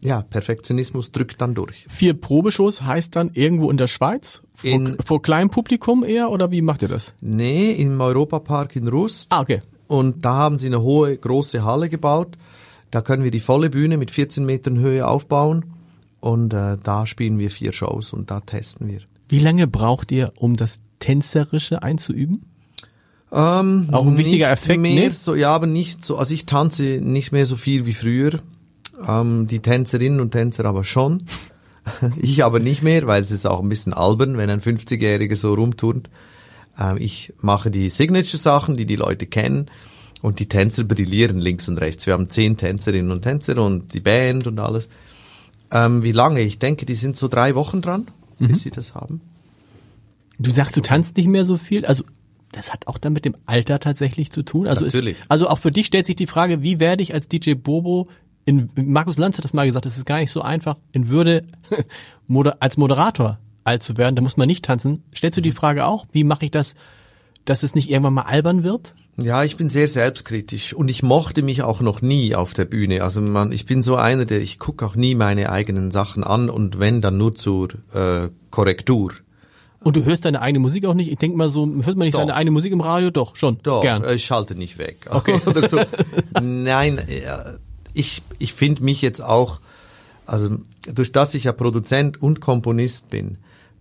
ja, 0.00 0.22
Perfektionismus 0.22 1.10
drückt 1.10 1.40
dann 1.40 1.54
durch. 1.54 1.86
Vier 1.88 2.14
Probeshows 2.14 2.82
heißt 2.82 3.16
dann 3.16 3.30
irgendwo 3.32 3.70
in 3.70 3.76
der 3.76 3.88
Schweiz? 3.88 4.42
Vor, 4.54 4.70
in, 4.70 4.96
vor 5.04 5.22
kleinem 5.22 5.50
Publikum 5.50 6.04
eher 6.04 6.30
oder 6.30 6.50
wie 6.52 6.62
macht 6.62 6.82
ihr 6.82 6.88
das? 6.88 7.14
Nee, 7.22 7.72
im 7.72 8.00
Europapark 8.00 8.76
in 8.76 8.86
Rust. 8.86 9.26
Ah, 9.30 9.40
okay. 9.40 9.62
Und 9.90 10.24
da 10.24 10.34
haben 10.34 10.56
sie 10.56 10.68
eine 10.68 10.82
hohe, 10.82 11.16
große 11.16 11.64
Halle 11.64 11.88
gebaut. 11.88 12.38
Da 12.92 13.02
können 13.02 13.24
wir 13.24 13.32
die 13.32 13.40
volle 13.40 13.70
Bühne 13.70 13.96
mit 13.96 14.12
14 14.12 14.46
Metern 14.46 14.78
Höhe 14.78 15.04
aufbauen. 15.04 15.64
Und 16.20 16.54
äh, 16.54 16.76
da 16.80 17.06
spielen 17.06 17.40
wir 17.40 17.50
vier 17.50 17.72
Shows 17.72 18.12
und 18.12 18.30
da 18.30 18.38
testen 18.38 18.86
wir. 18.86 19.00
Wie 19.28 19.40
lange 19.40 19.66
braucht 19.66 20.12
ihr, 20.12 20.32
um 20.36 20.54
das 20.54 20.78
Tänzerische 21.00 21.82
einzuüben? 21.82 22.44
Ähm, 23.32 23.88
Auch 23.90 24.06
ein 24.06 24.16
wichtiger 24.16 24.52
Effekt, 24.52 24.80
mehr 24.80 25.08
ne? 25.08 25.10
so, 25.10 25.34
ja, 25.34 25.52
aber 25.52 25.66
nicht 25.66 26.04
so, 26.04 26.16
also 26.16 26.34
ich 26.34 26.46
tanze 26.46 27.00
nicht 27.02 27.32
mehr 27.32 27.46
so 27.46 27.56
viel 27.56 27.84
wie 27.84 27.94
früher. 27.94 28.38
Ähm, 29.04 29.48
die 29.48 29.58
Tänzerinnen 29.58 30.20
und 30.20 30.30
Tänzer 30.30 30.66
aber 30.66 30.84
schon. 30.84 31.24
ich 32.22 32.44
aber 32.44 32.60
nicht 32.60 32.84
mehr, 32.84 33.08
weil 33.08 33.20
es 33.20 33.32
ist 33.32 33.44
auch 33.44 33.60
ein 33.60 33.68
bisschen 33.68 33.92
albern, 33.92 34.38
wenn 34.38 34.50
ein 34.50 34.60
50-Jähriger 34.60 35.34
so 35.34 35.52
rumturnt. 35.52 36.08
Ähm, 36.80 36.96
ich 36.98 37.32
mache 37.40 37.70
die 37.70 37.88
Signature-Sachen, 37.90 38.76
die 38.76 38.86
die 38.86 38.96
Leute 38.96 39.26
kennen. 39.26 39.70
Und 40.22 40.38
die 40.38 40.48
Tänzer 40.48 40.84
brillieren 40.84 41.38
links 41.38 41.66
und 41.68 41.78
rechts. 41.78 42.04
Wir 42.06 42.12
haben 42.12 42.28
zehn 42.28 42.56
Tänzerinnen 42.58 43.10
und 43.10 43.22
Tänzer 43.22 43.56
und 43.62 43.94
die 43.94 44.00
Band 44.00 44.46
und 44.46 44.58
alles. 44.58 44.88
Ähm, 45.70 46.02
wie 46.02 46.12
lange? 46.12 46.40
Ich 46.42 46.58
denke, 46.58 46.84
die 46.84 46.94
sind 46.94 47.16
so 47.16 47.28
drei 47.28 47.54
Wochen 47.54 47.80
dran, 47.80 48.08
mhm. 48.38 48.48
bis 48.48 48.62
sie 48.62 48.70
das 48.70 48.94
haben. 48.94 49.22
Du 50.38 50.50
sagst, 50.50 50.76
du 50.76 50.82
tanzt 50.82 51.16
nicht 51.16 51.30
mehr 51.30 51.44
so 51.44 51.56
viel. 51.56 51.86
Also 51.86 52.04
das 52.52 52.72
hat 52.72 52.86
auch 52.86 52.98
dann 52.98 53.14
mit 53.14 53.24
dem 53.24 53.34
Alter 53.46 53.80
tatsächlich 53.80 54.30
zu 54.30 54.42
tun. 54.42 54.66
Also 54.66 54.84
Natürlich. 54.84 55.20
Ist, 55.20 55.30
also 55.30 55.48
auch 55.48 55.58
für 55.58 55.70
dich 55.70 55.86
stellt 55.86 56.04
sich 56.04 56.16
die 56.16 56.26
Frage, 56.26 56.60
wie 56.60 56.80
werde 56.80 57.02
ich 57.02 57.14
als 57.14 57.28
DJ 57.28 57.54
Bobo 57.54 58.08
in 58.44 58.70
Markus 58.74 59.18
Lanz 59.18 59.38
hat 59.38 59.44
das 59.44 59.52
mal 59.52 59.66
gesagt, 59.66 59.86
es 59.86 59.96
ist 59.96 60.06
gar 60.06 60.18
nicht 60.18 60.32
so 60.32 60.42
einfach 60.42 60.76
in 60.92 61.08
Würde 61.08 61.46
als 62.60 62.76
Moderator 62.76 63.38
alt 63.64 63.82
zu 63.82 63.96
werden, 63.96 64.16
da 64.16 64.22
muss 64.22 64.36
man 64.36 64.46
nicht 64.46 64.64
tanzen. 64.64 65.04
Stellst 65.14 65.36
du 65.36 65.42
die 65.42 65.52
Frage 65.52 65.86
auch, 65.86 66.06
wie 66.12 66.24
mache 66.24 66.44
ich 66.44 66.50
das 66.50 66.74
dass 67.44 67.62
es 67.62 67.74
nicht 67.74 67.90
irgendwann 67.90 68.14
mal 68.14 68.22
albern 68.22 68.62
wird? 68.64 68.94
Ja, 69.16 69.44
ich 69.44 69.56
bin 69.56 69.68
sehr 69.68 69.88
selbstkritisch 69.88 70.72
und 70.72 70.88
ich 70.88 71.02
mochte 71.02 71.42
mich 71.42 71.62
auch 71.62 71.80
noch 71.80 72.00
nie 72.00 72.34
auf 72.34 72.54
der 72.54 72.64
Bühne. 72.64 73.02
Also 73.02 73.20
man, 73.20 73.52
ich 73.52 73.66
bin 73.66 73.82
so 73.82 73.96
einer, 73.96 74.24
der 74.24 74.40
ich 74.40 74.58
gucke 74.58 74.86
auch 74.86 74.96
nie 74.96 75.14
meine 75.14 75.50
eigenen 75.50 75.90
Sachen 75.90 76.24
an 76.24 76.48
und 76.48 76.78
wenn 76.78 77.00
dann 77.00 77.18
nur 77.18 77.34
zur 77.34 77.68
äh, 77.92 78.30
Korrektur. 78.50 79.12
Und 79.80 79.96
du 79.96 80.04
hörst 80.04 80.24
deine 80.24 80.40
eigene 80.42 80.60
Musik 80.60 80.84
auch 80.86 80.94
nicht? 80.94 81.10
Ich 81.10 81.18
denke 81.18 81.36
mal 81.36 81.50
so, 81.50 81.66
hört 81.66 81.96
man 81.96 82.06
nicht 82.06 82.14
Doch. 82.14 82.20
seine 82.20 82.34
eigene 82.34 82.50
Musik 82.50 82.72
im 82.72 82.80
Radio? 82.80 83.10
Doch, 83.10 83.36
schon. 83.36 83.58
Doch, 83.62 83.82
gern. 83.82 84.04
ich 84.14 84.24
schalte 84.24 84.54
nicht 84.54 84.78
weg. 84.78 85.06
Okay. 85.10 85.40
So. 85.68 85.80
Nein, 86.40 86.98
äh, 86.98 87.22
ich, 87.92 88.22
ich 88.38 88.54
finde 88.54 88.84
mich 88.84 89.02
jetzt 89.02 89.22
auch, 89.22 89.60
also 90.24 90.56
durch 90.94 91.12
das 91.12 91.34
ich 91.34 91.44
ja 91.44 91.52
Produzent 91.52 92.22
und 92.22 92.40
Komponist 92.40 93.10
bin, 93.10 93.38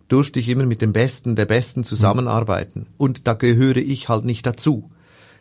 durfte 0.09 0.39
ich 0.39 0.49
immer 0.49 0.65
mit 0.65 0.81
dem 0.81 0.91
Besten 0.91 1.35
der 1.35 1.45
Besten 1.45 1.83
zusammenarbeiten. 1.83 2.87
Und 2.97 3.27
da 3.27 3.33
gehöre 3.33 3.77
ich 3.77 4.09
halt 4.09 4.25
nicht 4.25 4.45
dazu. 4.45 4.91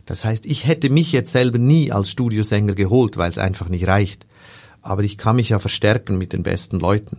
Das 0.07 0.25
heißt, 0.25 0.47
ich 0.47 0.67
hätte 0.67 0.89
mich 0.89 1.13
jetzt 1.13 1.33
selber 1.33 1.59
nie 1.59 1.91
als 1.91 2.11
Studiosänger 2.11 2.75
geholt, 2.75 3.17
weil 3.17 3.31
es 3.31 3.39
einfach 3.39 3.69
nicht 3.69 3.89
reicht. 3.89 4.27
Aber 4.81 5.03
ich 5.03 5.19
kann 5.19 5.37
mich 5.37 5.49
ja 5.51 5.59
verstärken 5.59 6.17
mit 6.17 6.33
den 6.33 6.43
besten 6.43 6.79
Leuten. 6.79 7.19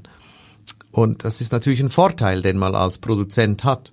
Und 0.91 1.23
das 1.23 1.41
ist 1.41 1.51
natürlich 1.51 1.81
ein 1.81 1.89
Vorteil, 1.89 2.41
den 2.41 2.57
man 2.57 2.73
als 2.73 2.97
Produzent 2.97 3.63
hat. 3.63 3.91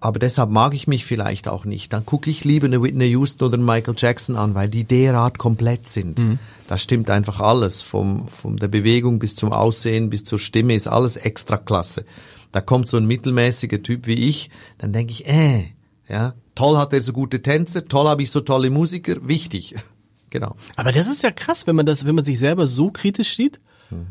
Aber 0.00 0.18
deshalb 0.18 0.50
mag 0.50 0.74
ich 0.74 0.88
mich 0.88 1.04
vielleicht 1.04 1.46
auch 1.46 1.64
nicht. 1.64 1.92
Dann 1.92 2.04
gucke 2.04 2.28
ich 2.28 2.42
lieber 2.42 2.66
eine 2.66 2.82
Whitney 2.82 3.06
Houston 3.10 3.46
oder 3.46 3.54
einen 3.54 3.64
Michael 3.64 3.94
Jackson 3.96 4.36
an, 4.36 4.56
weil 4.56 4.68
die 4.68 4.82
derart 4.82 5.38
komplett 5.38 5.88
sind. 5.88 6.18
Mhm. 6.18 6.38
Da 6.66 6.76
stimmt 6.76 7.08
einfach 7.08 7.38
alles. 7.38 7.82
Vom, 7.82 8.26
von 8.26 8.56
der 8.56 8.66
Bewegung 8.66 9.20
bis 9.20 9.36
zum 9.36 9.52
Aussehen 9.52 10.10
bis 10.10 10.24
zur 10.24 10.40
Stimme 10.40 10.74
ist 10.74 10.88
alles 10.88 11.16
extra 11.16 11.56
klasse. 11.56 12.04
Da 12.52 12.60
kommt 12.60 12.86
so 12.86 12.98
ein 12.98 13.06
mittelmäßiger 13.06 13.82
Typ 13.82 14.06
wie 14.06 14.28
ich, 14.28 14.50
dann 14.78 14.92
denke 14.92 15.12
ich, 15.12 15.26
äh, 15.26 15.72
ja, 16.08 16.34
toll 16.54 16.76
hat 16.76 16.92
er 16.92 17.00
so 17.00 17.12
gute 17.12 17.42
Tänzer, 17.42 17.86
toll 17.86 18.06
habe 18.06 18.22
ich 18.22 18.30
so 18.30 18.40
tolle 18.40 18.70
Musiker, 18.70 19.26
wichtig. 19.26 19.74
genau. 20.30 20.56
Aber 20.76 20.92
das 20.92 21.08
ist 21.08 21.22
ja 21.22 21.30
krass, 21.30 21.66
wenn 21.66 21.76
man 21.76 21.86
das, 21.86 22.06
wenn 22.06 22.14
man 22.14 22.24
sich 22.24 22.38
selber 22.38 22.66
so 22.66 22.90
kritisch 22.90 23.36
sieht. 23.36 23.60
Hm. 23.88 24.06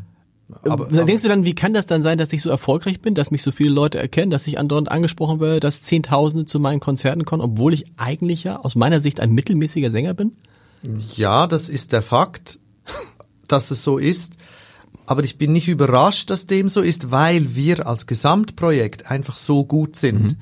Aber, 0.64 0.86
denkst 0.86 1.22
du 1.22 1.28
dann, 1.28 1.44
wie 1.46 1.54
kann 1.54 1.72
das 1.72 1.86
dann 1.86 2.02
sein, 2.02 2.18
dass 2.18 2.32
ich 2.32 2.42
so 2.42 2.50
erfolgreich 2.50 3.00
bin, 3.00 3.14
dass 3.14 3.30
mich 3.30 3.42
so 3.42 3.52
viele 3.52 3.70
Leute 3.70 3.98
erkennen, 3.98 4.30
dass 4.30 4.46
ich 4.46 4.58
andauernd 4.58 4.90
angesprochen 4.90 5.40
werde, 5.40 5.60
dass 5.60 5.80
Zehntausende 5.80 6.44
zu 6.44 6.60
meinen 6.60 6.80
Konzerten 6.80 7.24
kommen, 7.24 7.42
obwohl 7.42 7.72
ich 7.72 7.86
eigentlich 7.96 8.44
ja 8.44 8.58
aus 8.58 8.74
meiner 8.74 9.00
Sicht 9.00 9.20
ein 9.20 9.32
mittelmäßiger 9.32 9.90
Sänger 9.90 10.12
bin? 10.12 10.32
Ja, 11.14 11.46
das 11.46 11.70
ist 11.70 11.92
der 11.92 12.02
Fakt, 12.02 12.58
dass 13.48 13.70
es 13.70 13.82
so 13.82 13.96
ist 13.96 14.34
aber 15.12 15.24
ich 15.24 15.36
bin 15.36 15.52
nicht 15.52 15.68
überrascht, 15.68 16.30
dass 16.30 16.46
dem 16.46 16.70
so 16.70 16.80
ist, 16.80 17.10
weil 17.10 17.54
wir 17.54 17.86
als 17.86 18.06
Gesamtprojekt 18.06 19.10
einfach 19.10 19.36
so 19.36 19.66
gut 19.66 19.94
sind. 19.94 20.22
Mhm. 20.22 20.36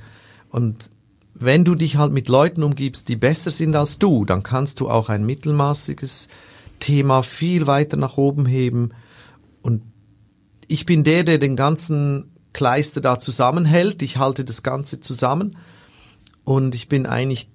Und 0.49 0.91
wenn 1.35 1.65
du 1.65 1.75
dich 1.75 1.97
halt 1.97 2.13
mit 2.13 2.29
Leuten 2.29 2.63
umgibst, 2.63 3.09
die 3.09 3.17
besser 3.17 3.51
sind 3.51 3.75
als 3.75 3.99
du, 3.99 4.25
dann 4.25 4.45
kannst 4.45 4.79
du 4.79 4.89
auch 4.89 5.09
ein 5.09 5.27
mittelmaßiges 5.27 6.29
Thema 6.79 7.25
viel 7.25 7.67
weiter 7.67 7.97
nach 7.97 8.17
oben 8.17 8.47
heben. 8.47 8.93
Und 9.61 9.83
ich 10.69 10.87
bin 10.87 11.03
der, 11.03 11.25
der 11.25 11.39
den 11.39 11.57
ganzen 11.57 12.31
Kleister 12.53 13.01
da 13.01 13.19
zusammenhält. 13.19 14.03
Ich 14.05 14.19
halte 14.19 14.45
das 14.45 14.63
Ganze 14.63 15.01
zusammen. 15.01 15.57
Und 16.45 16.77
ich 16.77 16.89
bin 16.89 17.07
eigentlich 17.07 17.49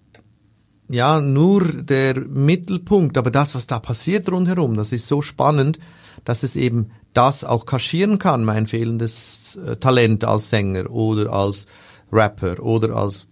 ja 0.87 1.19
nur 1.19 1.63
der 1.63 2.19
Mittelpunkt. 2.19 3.17
Aber 3.17 3.31
das, 3.31 3.55
was 3.55 3.67
da 3.67 3.79
passiert 3.79 4.31
rundherum, 4.31 4.75
das 4.75 4.91
ist 4.91 5.07
so 5.07 5.21
spannend 5.21 5.79
dass 6.25 6.43
es 6.43 6.55
eben 6.55 6.91
das 7.13 7.43
auch 7.43 7.65
kaschieren 7.65 8.19
kann, 8.19 8.43
mein 8.43 8.67
fehlendes 8.67 9.55
äh, 9.55 9.77
Talent 9.77 10.25
als 10.25 10.49
Sänger 10.49 10.89
oder 10.89 11.31
als 11.31 11.67
Rapper 12.11 12.61
oder 12.61 12.95
als 12.95 13.27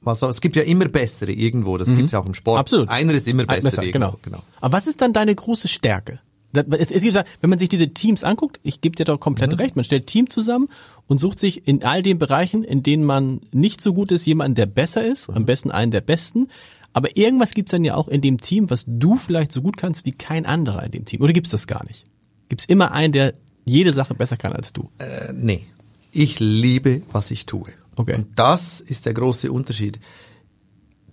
was 0.00 0.22
auch. 0.22 0.30
Es 0.30 0.40
gibt 0.40 0.56
ja 0.56 0.62
immer 0.62 0.86
bessere 0.86 1.32
irgendwo, 1.32 1.76
das 1.76 1.88
mhm. 1.88 1.98
gibt's 1.98 2.12
ja 2.12 2.20
auch 2.20 2.26
im 2.26 2.34
Sport. 2.34 2.58
Absolut. 2.58 2.88
Einer 2.88 3.12
ist 3.12 3.28
immer 3.28 3.44
besser, 3.44 3.62
besser 3.62 3.82
irgendwo. 3.82 4.10
Genau. 4.10 4.18
genau. 4.22 4.42
Aber 4.60 4.76
was 4.76 4.86
ist 4.86 5.02
dann 5.02 5.12
deine 5.12 5.34
große 5.34 5.68
Stärke? 5.68 6.20
Es, 6.54 6.90
es 6.90 7.02
gibt, 7.02 7.14
wenn 7.14 7.50
man 7.50 7.58
sich 7.58 7.68
diese 7.68 7.88
Teams 7.88 8.24
anguckt, 8.24 8.58
ich 8.62 8.80
gebe 8.80 8.96
dir 8.96 9.04
doch 9.04 9.20
komplett 9.20 9.52
mhm. 9.52 9.58
recht, 9.58 9.76
man 9.76 9.84
stellt 9.84 10.06
Team 10.06 10.30
zusammen 10.30 10.68
und 11.06 11.20
sucht 11.20 11.38
sich 11.38 11.68
in 11.68 11.84
all 11.84 12.02
den 12.02 12.18
Bereichen, 12.18 12.64
in 12.64 12.82
denen 12.82 13.04
man 13.04 13.42
nicht 13.52 13.82
so 13.82 13.92
gut 13.92 14.10
ist, 14.12 14.24
jemanden, 14.24 14.54
der 14.54 14.64
besser 14.64 15.04
ist, 15.04 15.28
mhm. 15.28 15.36
am 15.36 15.46
besten 15.46 15.70
einen 15.70 15.90
der 15.90 16.00
Besten. 16.00 16.48
Aber 16.98 17.16
irgendwas 17.16 17.52
gibt's 17.52 17.70
dann 17.70 17.84
ja 17.84 17.94
auch 17.94 18.08
in 18.08 18.22
dem 18.22 18.40
Team, 18.40 18.70
was 18.70 18.82
du 18.88 19.18
vielleicht 19.18 19.52
so 19.52 19.62
gut 19.62 19.76
kannst 19.76 20.04
wie 20.04 20.10
kein 20.10 20.46
anderer 20.46 20.82
in 20.82 20.90
dem 20.90 21.04
Team. 21.04 21.22
Oder 21.22 21.32
gibt's 21.32 21.50
das 21.50 21.68
gar 21.68 21.84
nicht? 21.86 22.02
Gibt 22.48 22.62
es 22.62 22.68
immer 22.68 22.90
einen, 22.90 23.12
der 23.12 23.34
jede 23.64 23.92
Sache 23.92 24.16
besser 24.16 24.36
kann 24.36 24.52
als 24.52 24.72
du? 24.72 24.90
Äh, 24.98 25.32
nee. 25.32 25.66
Ich 26.10 26.40
liebe, 26.40 27.02
was 27.12 27.30
ich 27.30 27.46
tue. 27.46 27.68
Okay. 27.94 28.16
Und 28.16 28.36
das 28.36 28.80
ist 28.80 29.06
der 29.06 29.14
große 29.14 29.52
Unterschied. 29.52 30.00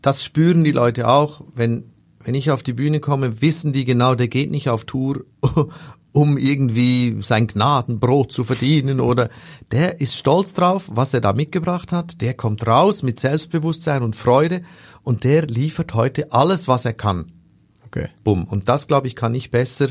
Das 0.02 0.24
spüren 0.24 0.64
die 0.64 0.72
Leute 0.72 1.08
auch, 1.08 1.44
wenn 1.54 1.92
wenn 2.24 2.34
ich 2.34 2.50
auf 2.50 2.64
die 2.64 2.74
Bühne 2.74 3.00
komme, 3.00 3.44
wissen 3.44 3.72
die 3.72 3.86
genau, 3.86 4.16
der 4.16 4.28
geht 4.28 4.50
nicht 4.50 4.68
auf 4.68 4.86
Tour, 4.86 5.26
um 6.12 6.40
irgendwie 6.40 7.18
sein 7.22 7.46
Gnadenbrot 7.46 8.32
zu 8.32 8.44
verdienen 8.44 9.00
oder 9.00 9.30
der 9.72 10.02
ist 10.02 10.16
stolz 10.16 10.56
drauf, 10.56 10.90
was 10.92 11.14
er 11.14 11.22
da 11.22 11.34
mitgebracht 11.34 11.92
hat, 11.92 12.22
der 12.22 12.34
kommt 12.34 12.66
raus 12.66 13.04
mit 13.04 13.20
Selbstbewusstsein 13.20 14.02
und 14.02 14.16
Freude 14.16 14.64
und 15.06 15.24
der 15.24 15.46
liefert 15.46 15.94
heute 15.94 16.34
alles, 16.34 16.68
was 16.68 16.84
er 16.84 16.94
kann. 16.94 17.32
Okay. 17.86 18.10
Bumm. 18.24 18.44
Und 18.44 18.68
das, 18.68 18.88
glaube 18.88 19.08
ich, 19.08 19.16
kann 19.16 19.34
ich 19.34 19.52
besser 19.52 19.90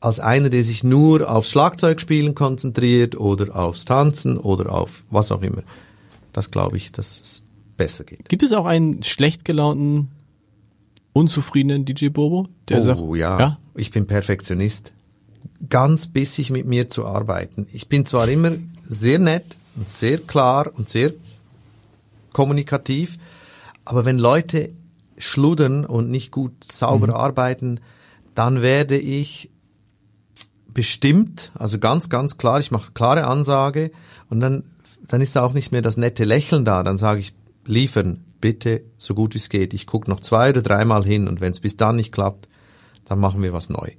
als 0.00 0.20
einer, 0.20 0.50
der 0.50 0.62
sich 0.62 0.84
nur 0.84 1.30
aufs 1.30 1.50
Schlagzeugspielen 1.50 2.34
konzentriert 2.34 3.16
oder 3.16 3.56
aufs 3.56 3.84
Tanzen 3.84 4.36
oder 4.36 4.72
auf 4.72 5.04
was 5.10 5.32
auch 5.32 5.42
immer. 5.42 5.62
Das 6.32 6.50
glaube 6.50 6.76
ich, 6.76 6.92
dass 6.92 7.20
es 7.20 7.42
besser 7.76 8.04
geht. 8.04 8.28
Gibt 8.28 8.42
es 8.42 8.52
auch 8.52 8.66
einen 8.66 9.02
schlecht 9.02 9.44
gelaunten, 9.44 10.10
unzufriedenen 11.12 11.84
DJ 11.84 12.08
Bobo? 12.08 12.48
Der 12.68 12.80
oh 12.80 12.84
sagt, 12.84 13.00
ja. 13.16 13.40
ja, 13.40 13.58
ich 13.74 13.90
bin 13.92 14.06
Perfektionist. 14.06 14.92
Ganz 15.68 16.08
bissig 16.08 16.50
mit 16.50 16.66
mir 16.66 16.88
zu 16.88 17.06
arbeiten. 17.06 17.66
Ich 17.72 17.88
bin 17.88 18.04
zwar 18.06 18.28
immer 18.28 18.52
sehr 18.82 19.18
nett 19.18 19.56
und 19.76 19.90
sehr 19.90 20.18
klar 20.18 20.70
und 20.74 20.88
sehr 20.88 21.12
kommunikativ, 22.32 23.18
aber 23.88 24.04
wenn 24.04 24.18
Leute 24.18 24.74
schludern 25.16 25.86
und 25.86 26.10
nicht 26.10 26.30
gut 26.30 26.52
sauber 26.70 27.06
mhm. 27.06 27.14
arbeiten, 27.14 27.80
dann 28.34 28.60
werde 28.60 28.98
ich 28.98 29.50
bestimmt, 30.74 31.50
also 31.54 31.78
ganz, 31.78 32.10
ganz 32.10 32.36
klar, 32.36 32.60
ich 32.60 32.70
mache 32.70 32.92
klare 32.92 33.26
Ansage 33.26 33.90
und 34.28 34.40
dann, 34.40 34.64
dann 35.08 35.22
ist 35.22 35.34
da 35.34 35.42
auch 35.42 35.54
nicht 35.54 35.72
mehr 35.72 35.80
das 35.80 35.96
nette 35.96 36.24
Lächeln 36.26 36.66
da. 36.66 36.82
Dann 36.82 36.98
sage 36.98 37.20
ich, 37.20 37.32
liefern, 37.64 38.26
bitte, 38.42 38.82
so 38.98 39.14
gut 39.14 39.32
wie 39.32 39.38
es 39.38 39.48
geht. 39.48 39.72
Ich 39.72 39.86
gucke 39.86 40.10
noch 40.10 40.20
zwei 40.20 40.50
oder 40.50 40.60
dreimal 40.60 41.02
hin 41.02 41.26
und 41.26 41.40
wenn 41.40 41.52
es 41.52 41.60
bis 41.60 41.78
dann 41.78 41.96
nicht 41.96 42.12
klappt, 42.12 42.46
dann 43.06 43.18
machen 43.18 43.42
wir 43.42 43.54
was 43.54 43.70
neu. 43.70 43.92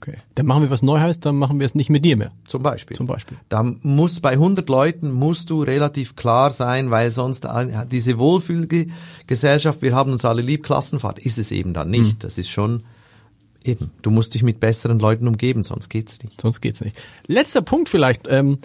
Okay. 0.00 0.16
Dann 0.36 0.46
machen 0.46 0.62
wir 0.62 0.70
was 0.70 0.82
neu 0.82 1.00
heißt, 1.00 1.26
dann 1.26 1.36
machen 1.36 1.58
wir 1.58 1.66
es 1.66 1.74
nicht 1.74 1.90
mit 1.90 2.04
dir 2.04 2.16
mehr. 2.16 2.30
Zum 2.46 2.62
Beispiel. 2.62 2.96
Zum 2.96 3.06
Beispiel. 3.06 3.36
Da 3.48 3.64
muss 3.82 4.20
bei 4.20 4.32
100 4.32 4.68
Leuten 4.68 5.12
musst 5.12 5.50
du 5.50 5.62
relativ 5.62 6.14
klar 6.14 6.50
sein, 6.52 6.90
weil 6.90 7.10
sonst 7.10 7.46
diese 7.90 8.18
Wohlfühlgesellschaft, 8.18 9.82
wir 9.82 9.94
haben 9.94 10.12
uns 10.12 10.24
alle 10.24 10.42
lieb, 10.42 10.62
Klassenfahrt, 10.62 11.18
ist 11.18 11.38
es 11.38 11.50
eben 11.50 11.74
dann 11.74 11.90
nicht. 11.90 12.14
Mhm. 12.14 12.18
Das 12.20 12.38
ist 12.38 12.48
schon 12.48 12.84
Eben, 13.64 13.90
du 14.02 14.10
musst 14.10 14.34
dich 14.34 14.42
mit 14.42 14.60
besseren 14.60 14.98
Leuten 14.98 15.26
umgeben, 15.26 15.64
sonst 15.64 15.88
geht's 15.88 16.22
nicht. 16.22 16.40
Sonst 16.40 16.60
geht's 16.60 16.80
nicht. 16.80 16.96
Letzter 17.26 17.60
Punkt 17.60 17.88
vielleicht. 17.88 18.26
Ähm, 18.28 18.58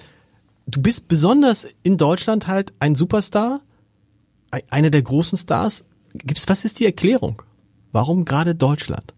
du 0.68 0.82
bist 0.82 1.08
besonders 1.08 1.68
in 1.82 1.98
Deutschland 1.98 2.48
halt 2.48 2.74
ein 2.80 2.96
Superstar, 2.96 3.62
einer 4.70 4.92
der 4.92 5.02
großen 5.02 5.38
Stars. 5.38 5.84
Gibt's, 6.14 6.48
was 6.48 6.64
ist 6.64 6.80
die 6.80 6.86
Erklärung? 6.86 7.42
Warum 7.92 8.24
gerade 8.24 8.54
Deutschland? 8.54 9.14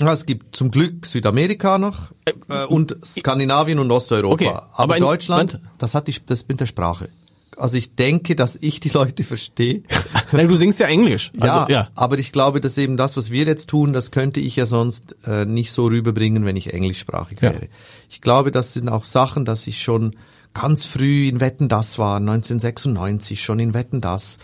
Ja, 0.00 0.12
es 0.12 0.26
gibt 0.26 0.54
zum 0.54 0.70
Glück 0.70 1.06
Südamerika 1.06 1.78
noch 1.78 2.12
äh, 2.26 2.32
äh 2.48 2.66
und 2.66 2.96
Skandinavien 3.04 3.78
und 3.78 3.90
Osteuropa. 3.90 4.34
Okay, 4.34 4.48
aber, 4.48 4.68
aber 4.74 4.98
Deutschland, 4.98 5.58
das 5.78 5.94
hat 5.94 6.06
die, 6.08 6.14
das 6.26 6.46
mit 6.48 6.60
der 6.60 6.66
Sprache 6.66 7.08
also 7.56 7.76
ich 7.76 7.94
denke, 7.94 8.36
dass 8.36 8.56
ich 8.56 8.80
die 8.80 8.90
Leute 8.90 9.24
verstehe. 9.24 9.82
Nein, 10.32 10.48
du 10.48 10.56
singst 10.56 10.78
ja 10.78 10.86
Englisch. 10.86 11.32
Also, 11.40 11.60
ja, 11.60 11.68
ja, 11.68 11.88
aber 11.94 12.18
ich 12.18 12.32
glaube, 12.32 12.60
dass 12.60 12.76
eben 12.78 12.96
das, 12.96 13.16
was 13.16 13.30
wir 13.30 13.44
jetzt 13.44 13.68
tun, 13.70 13.92
das 13.92 14.10
könnte 14.10 14.40
ich 14.40 14.56
ja 14.56 14.66
sonst 14.66 15.16
äh, 15.26 15.44
nicht 15.44 15.72
so 15.72 15.86
rüberbringen, 15.86 16.44
wenn 16.44 16.56
ich 16.56 16.72
englischsprachig 16.72 17.42
wäre. 17.42 17.54
Ja. 17.54 17.68
Ich 18.08 18.20
glaube, 18.20 18.50
das 18.50 18.74
sind 18.74 18.88
auch 18.88 19.04
Sachen, 19.04 19.44
dass 19.44 19.66
ich 19.66 19.82
schon 19.82 20.16
ganz 20.54 20.84
früh 20.84 21.28
in 21.28 21.40
Wetten 21.40 21.68
das 21.68 21.98
war, 21.98 22.16
1996 22.16 23.42
schon 23.42 23.58
in 23.58 23.74
Wetten 23.74 24.00
das, 24.00 24.38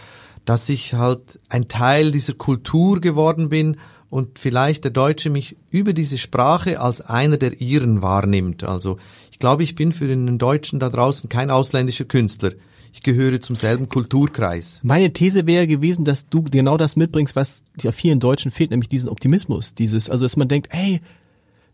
dass 0.44 0.68
ich 0.68 0.94
halt 0.94 1.40
ein 1.48 1.68
Teil 1.68 2.12
dieser 2.12 2.34
Kultur 2.34 3.00
geworden 3.00 3.48
bin 3.48 3.76
und 4.12 4.38
vielleicht 4.38 4.84
der 4.84 4.90
Deutsche 4.90 5.30
mich 5.30 5.56
über 5.70 5.92
diese 5.92 6.18
Sprache 6.18 6.80
als 6.80 7.00
einer 7.00 7.38
der 7.38 7.60
ihren 7.60 8.02
wahrnimmt. 8.02 8.62
Also 8.62 8.98
ich 9.30 9.38
glaube, 9.38 9.62
ich 9.62 9.74
bin 9.74 9.92
für 9.92 10.06
den 10.06 10.38
Deutschen 10.38 10.78
da 10.78 10.90
draußen 10.90 11.28
kein 11.28 11.50
ausländischer 11.50 12.04
Künstler 12.04 12.52
ich 12.92 13.02
gehöre 13.02 13.40
zum 13.40 13.56
selben 13.56 13.88
Kulturkreis. 13.88 14.78
Meine 14.82 15.12
These 15.12 15.46
wäre 15.46 15.66
gewesen, 15.66 16.04
dass 16.04 16.28
du 16.28 16.42
genau 16.42 16.76
das 16.76 16.94
mitbringst, 16.94 17.34
was 17.34 17.62
ja 17.80 17.90
vielen 17.90 18.20
Deutschen 18.20 18.50
fehlt, 18.50 18.70
nämlich 18.70 18.90
diesen 18.90 19.08
Optimismus, 19.08 19.74
dieses, 19.74 20.10
also 20.10 20.24
dass 20.26 20.36
man 20.36 20.48
denkt, 20.48 20.68
hey, 20.70 21.00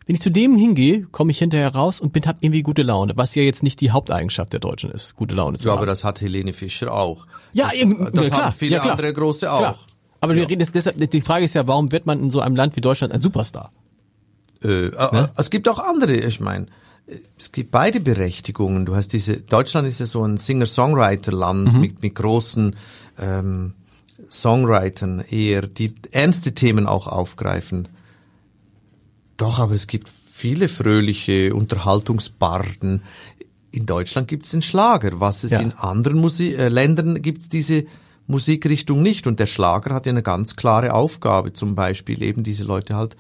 wenn 0.07 0.15
ich 0.15 0.23
zu 0.23 0.31
dem 0.31 0.57
hingehe, 0.57 1.07
komme 1.11 1.33
ich 1.33 1.39
hinterher 1.39 1.75
raus 1.75 2.01
und 2.01 2.13
bin 2.13 2.25
hab 2.25 2.37
irgendwie 2.41 2.63
gute 2.63 2.83
Laune, 2.83 3.15
was 3.17 3.35
ja 3.35 3.43
jetzt 3.43 3.63
nicht 3.63 3.81
die 3.81 3.91
Haupteigenschaft 3.91 4.53
der 4.53 4.61
Deutschen 4.61 4.91
ist, 4.91 5.17
gute 5.17 5.35
Laune 5.35 5.59
zu 5.59 5.67
ja, 5.67 5.73
haben. 5.73 5.79
aber 5.79 5.87
das 5.87 6.05
hat 6.05 6.21
Helene 6.21 6.53
Fischer 6.53 6.95
auch. 6.95 7.27
Ja, 7.53 7.71
das, 7.75 8.13
das 8.13 8.23
ja, 8.23 8.31
klar, 8.31 8.45
haben 8.47 8.55
viele 8.57 8.77
ja, 8.77 8.81
klar, 8.81 8.93
andere 8.93 9.13
große 9.13 9.53
auch. 9.53 9.59
Klar. 9.59 9.79
Aber 10.21 10.35
ja. 10.35 10.41
wir 10.41 10.49
reden 10.49 10.61
jetzt 10.61 10.75
deshalb, 10.75 11.11
die 11.11 11.21
Frage 11.21 11.45
ist 11.45 11.55
ja, 11.55 11.67
warum 11.67 11.93
wird 11.93 12.07
man 12.07 12.21
in 12.21 12.31
so 12.31 12.41
einem 12.41 12.57
Land 12.57 12.77
wie 12.77 12.81
Deutschland 12.81 13.13
ein 13.13 13.23
Superstar? 13.23 13.71
Äh, 14.63 14.91
ne? 14.91 15.31
Es 15.37 15.51
gibt 15.51 15.69
auch 15.69 15.79
andere, 15.79 16.15
ich 16.15 16.41
meine, 16.41 16.67
es 17.39 17.53
gibt 17.53 17.71
beide 17.71 18.01
Berechtigungen. 18.01 18.85
Du 18.85 18.95
hast 18.95 19.13
diese, 19.13 19.39
Deutschland 19.39 19.89
ist 19.89 20.01
ja 20.01 20.07
so 20.07 20.25
ein 20.25 20.37
Singer-Songwriter-Land 20.37 21.73
mhm. 21.73 21.81
mit, 21.81 22.03
mit 22.03 22.15
großen 22.15 22.77
ähm, 23.19 23.75
Songwritern 24.29 25.21
eher, 25.21 25.63
die 25.63 25.95
ernste 26.11 26.53
Themen 26.53 26.87
auch 26.87 27.07
aufgreifen. 27.07 27.89
Doch, 29.37 29.59
aber 29.59 29.75
es 29.75 29.87
gibt 29.87 30.11
viele 30.31 30.69
fröhliche 30.69 31.55
Unterhaltungsbarden. 31.55 33.03
In 33.71 33.87
Deutschland 33.87 34.29
gibt 34.29 34.45
es 34.45 34.51
den 34.51 34.63
Schlager, 34.63 35.21
was 35.21 35.45
es 35.45 35.53
ja. 35.53 35.61
in 35.61 35.73
anderen 35.73 36.21
Musi 36.21 36.55
äh, 36.55 36.69
Ländern 36.69 37.23
gibt 37.23 37.53
diese 37.53 37.85
Musikrichtung 38.29 39.03
nicht. 39.03 39.27
Und 39.27 39.41
der 39.41 39.47
Schlager 39.47 39.95
hat 39.95 40.07
ja 40.07 40.11
eine 40.11 40.23
ganz 40.23 40.55
klare 40.55 40.95
Aufgabe, 40.95 41.53
zum 41.53 41.75
Beispiel 41.75 42.23
eben 42.23 42.45
diese 42.45 42.65
Leute 42.65 42.95
halt 42.95 43.17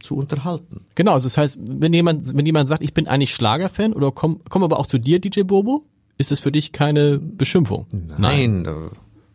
zu 0.00 0.16
unterhalten. 0.16 0.84
Genau, 0.94 1.12
also 1.12 1.26
das 1.26 1.38
heißt, 1.38 1.58
wenn 1.62 1.92
jemand, 1.92 2.36
wenn 2.36 2.44
jemand 2.44 2.68
sagt, 2.68 2.82
ich 2.82 2.92
bin 2.92 3.06
eigentlich 3.06 3.34
Schlagerfan 3.34 3.92
oder 3.92 4.10
komm, 4.10 4.40
komm 4.48 4.64
aber 4.64 4.78
auch 4.78 4.86
zu 4.86 4.98
dir, 4.98 5.20
DJ 5.20 5.42
Bobo, 5.42 5.84
ist 6.18 6.30
das 6.30 6.40
für 6.40 6.52
dich 6.52 6.72
keine 6.72 7.18
Beschimpfung? 7.18 7.86
Nein, 7.92 8.62
Nein. 8.62 8.90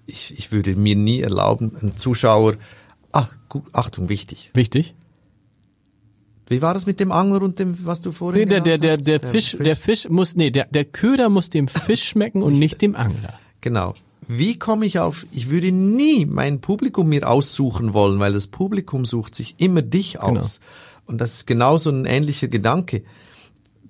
Ich, 0.05 0.37
ich 0.37 0.51
würde 0.51 0.75
mir 0.75 0.95
nie 0.95 1.21
erlauben, 1.21 1.75
einen 1.75 1.97
Zuschauer, 1.97 2.55
ah, 3.11 3.27
Achtung, 3.73 4.09
wichtig. 4.09 4.51
Wichtig? 4.53 4.93
Wie 6.49 6.61
war 6.61 6.73
das 6.73 6.85
mit 6.85 7.01
dem 7.01 7.11
Angler 7.11 7.41
und 7.41 7.59
dem, 7.59 7.85
was 7.85 7.99
du 7.99 8.13
vorhin 8.13 8.43
nee, 8.43 8.45
der, 8.45 8.61
der, 8.61 8.77
der, 8.77 8.97
der, 8.97 9.19
Fisch, 9.19 9.57
der 9.59 9.75
Fisch 9.75 10.07
muss, 10.07 10.35
nee, 10.35 10.49
der, 10.49 10.65
der 10.65 10.85
Köder 10.85 11.27
muss 11.27 11.49
dem 11.49 11.67
Fisch 11.67 12.03
schmecken 12.05 12.41
und 12.41 12.57
nicht 12.57 12.81
dem 12.81 12.95
Angler. 12.95 13.37
Genau. 13.59 13.93
Wie 14.27 14.59
komme 14.59 14.85
ich 14.85 14.99
auf, 14.99 15.25
ich 15.31 15.49
würde 15.49 15.71
nie 15.71 16.25
mein 16.25 16.59
Publikum 16.59 17.09
mir 17.09 17.29
aussuchen 17.29 17.93
wollen, 17.93 18.19
weil 18.19 18.33
das 18.33 18.47
Publikum 18.47 19.05
sucht 19.05 19.35
sich 19.35 19.55
immer 19.57 19.81
dich 19.81 20.13
genau. 20.13 20.39
aus. 20.39 20.59
Genau. 20.59 20.71
Und 21.07 21.21
das 21.21 21.33
ist 21.33 21.47
genauso 21.47 21.89
ein 21.89 22.05
ähnlicher 22.05 22.49
Gedanke. 22.49 23.03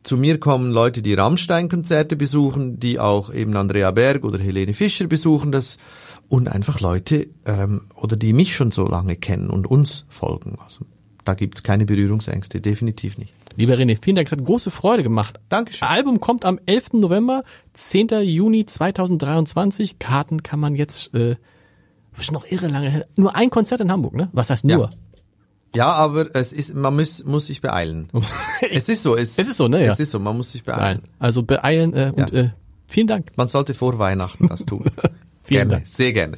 Zu 0.04 0.18
mir 0.18 0.40
kommen 0.40 0.72
Leute, 0.72 1.02
die 1.02 1.16
Rammstein-Konzerte 1.16 2.16
besuchen, 2.16 2.80
die 2.80 3.00
auch 3.00 3.34
eben 3.34 3.56
Andrea 3.56 3.92
Berg 3.92 4.24
oder 4.24 4.40
Helene 4.40 4.74
Fischer 4.74 5.08
besuchen, 5.08 5.52
das 5.52 5.80
und 6.30 6.48
einfach 6.48 6.80
Leute 6.80 7.28
ähm, 7.46 7.82
oder 7.96 8.16
die 8.16 8.34
mich 8.34 8.56
schon 8.56 8.72
so 8.72 8.88
lange 8.88 9.16
kennen 9.16 9.50
und 9.50 9.66
uns 9.66 10.06
folgen. 10.08 10.58
Also 10.64 10.86
da 11.26 11.34
gibt's 11.34 11.64
keine 11.64 11.86
Berührungsängste, 11.86 12.62
definitiv 12.62 13.18
nicht. 13.18 13.34
Lieber 13.58 13.74
René, 13.74 13.98
vielen 14.00 14.16
Dank, 14.16 14.28
es 14.28 14.32
hat 14.32 14.46
große 14.46 14.70
Freude 14.70 15.02
gemacht. 15.02 15.40
Dankeschön. 15.50 15.88
Album 15.88 16.20
kommt 16.20 16.46
am 16.46 16.60
11. 16.68 16.94
November, 16.94 17.44
10. 17.74 18.10
Juni 18.22 18.68
2023. 18.68 19.98
Karten 19.98 20.44
kann 20.44 20.60
man 20.60 20.76
jetzt, 20.76 21.12
äh, 21.16 21.38
ist 22.20 22.32
noch 22.32 22.46
irre 22.46 22.68
lange, 22.68 23.08
nur 23.16 23.36
ein 23.36 23.50
Konzert 23.50 23.82
in 23.82 23.92
Hamburg, 23.92 24.14
ne? 24.14 24.30
Was 24.32 24.52
heißt 24.52 24.64
nur? 24.64 24.84
Ja. 24.84 24.90
Ja, 25.76 25.92
aber 25.94 26.34
es 26.36 26.54
ist, 26.54 26.76
man 26.76 26.96
muss, 26.96 27.24
muss 27.26 27.48
sich 27.48 27.62
beeilen. 27.62 28.10
es 28.72 28.90
ist 28.90 29.02
so, 29.02 29.16
es, 29.16 29.38
es 29.40 29.50
ist 29.50 29.58
so, 29.58 29.68
ne? 29.68 29.84
Ja. 29.84 29.92
Es 29.92 30.00
ist 30.00 30.12
so, 30.12 30.20
man 30.20 30.38
muss 30.38 30.52
sich 30.52 30.64
beeilen. 30.64 31.02
Also 31.18 31.42
beeilen 31.42 31.94
äh, 31.94 32.14
und 32.16 32.32
ja. 32.32 32.40
äh, 32.40 32.50
vielen 32.86 33.08
Dank. 33.08 33.32
Man 33.38 33.48
sollte 33.48 33.74
vor 33.74 33.98
Weihnachten 33.98 34.48
das 34.48 34.66
tun. 34.66 34.86
vielen 35.44 35.68
gerne, 35.68 35.72
Dank. 35.72 35.88
sehr 35.88 36.14
gerne. 36.14 36.38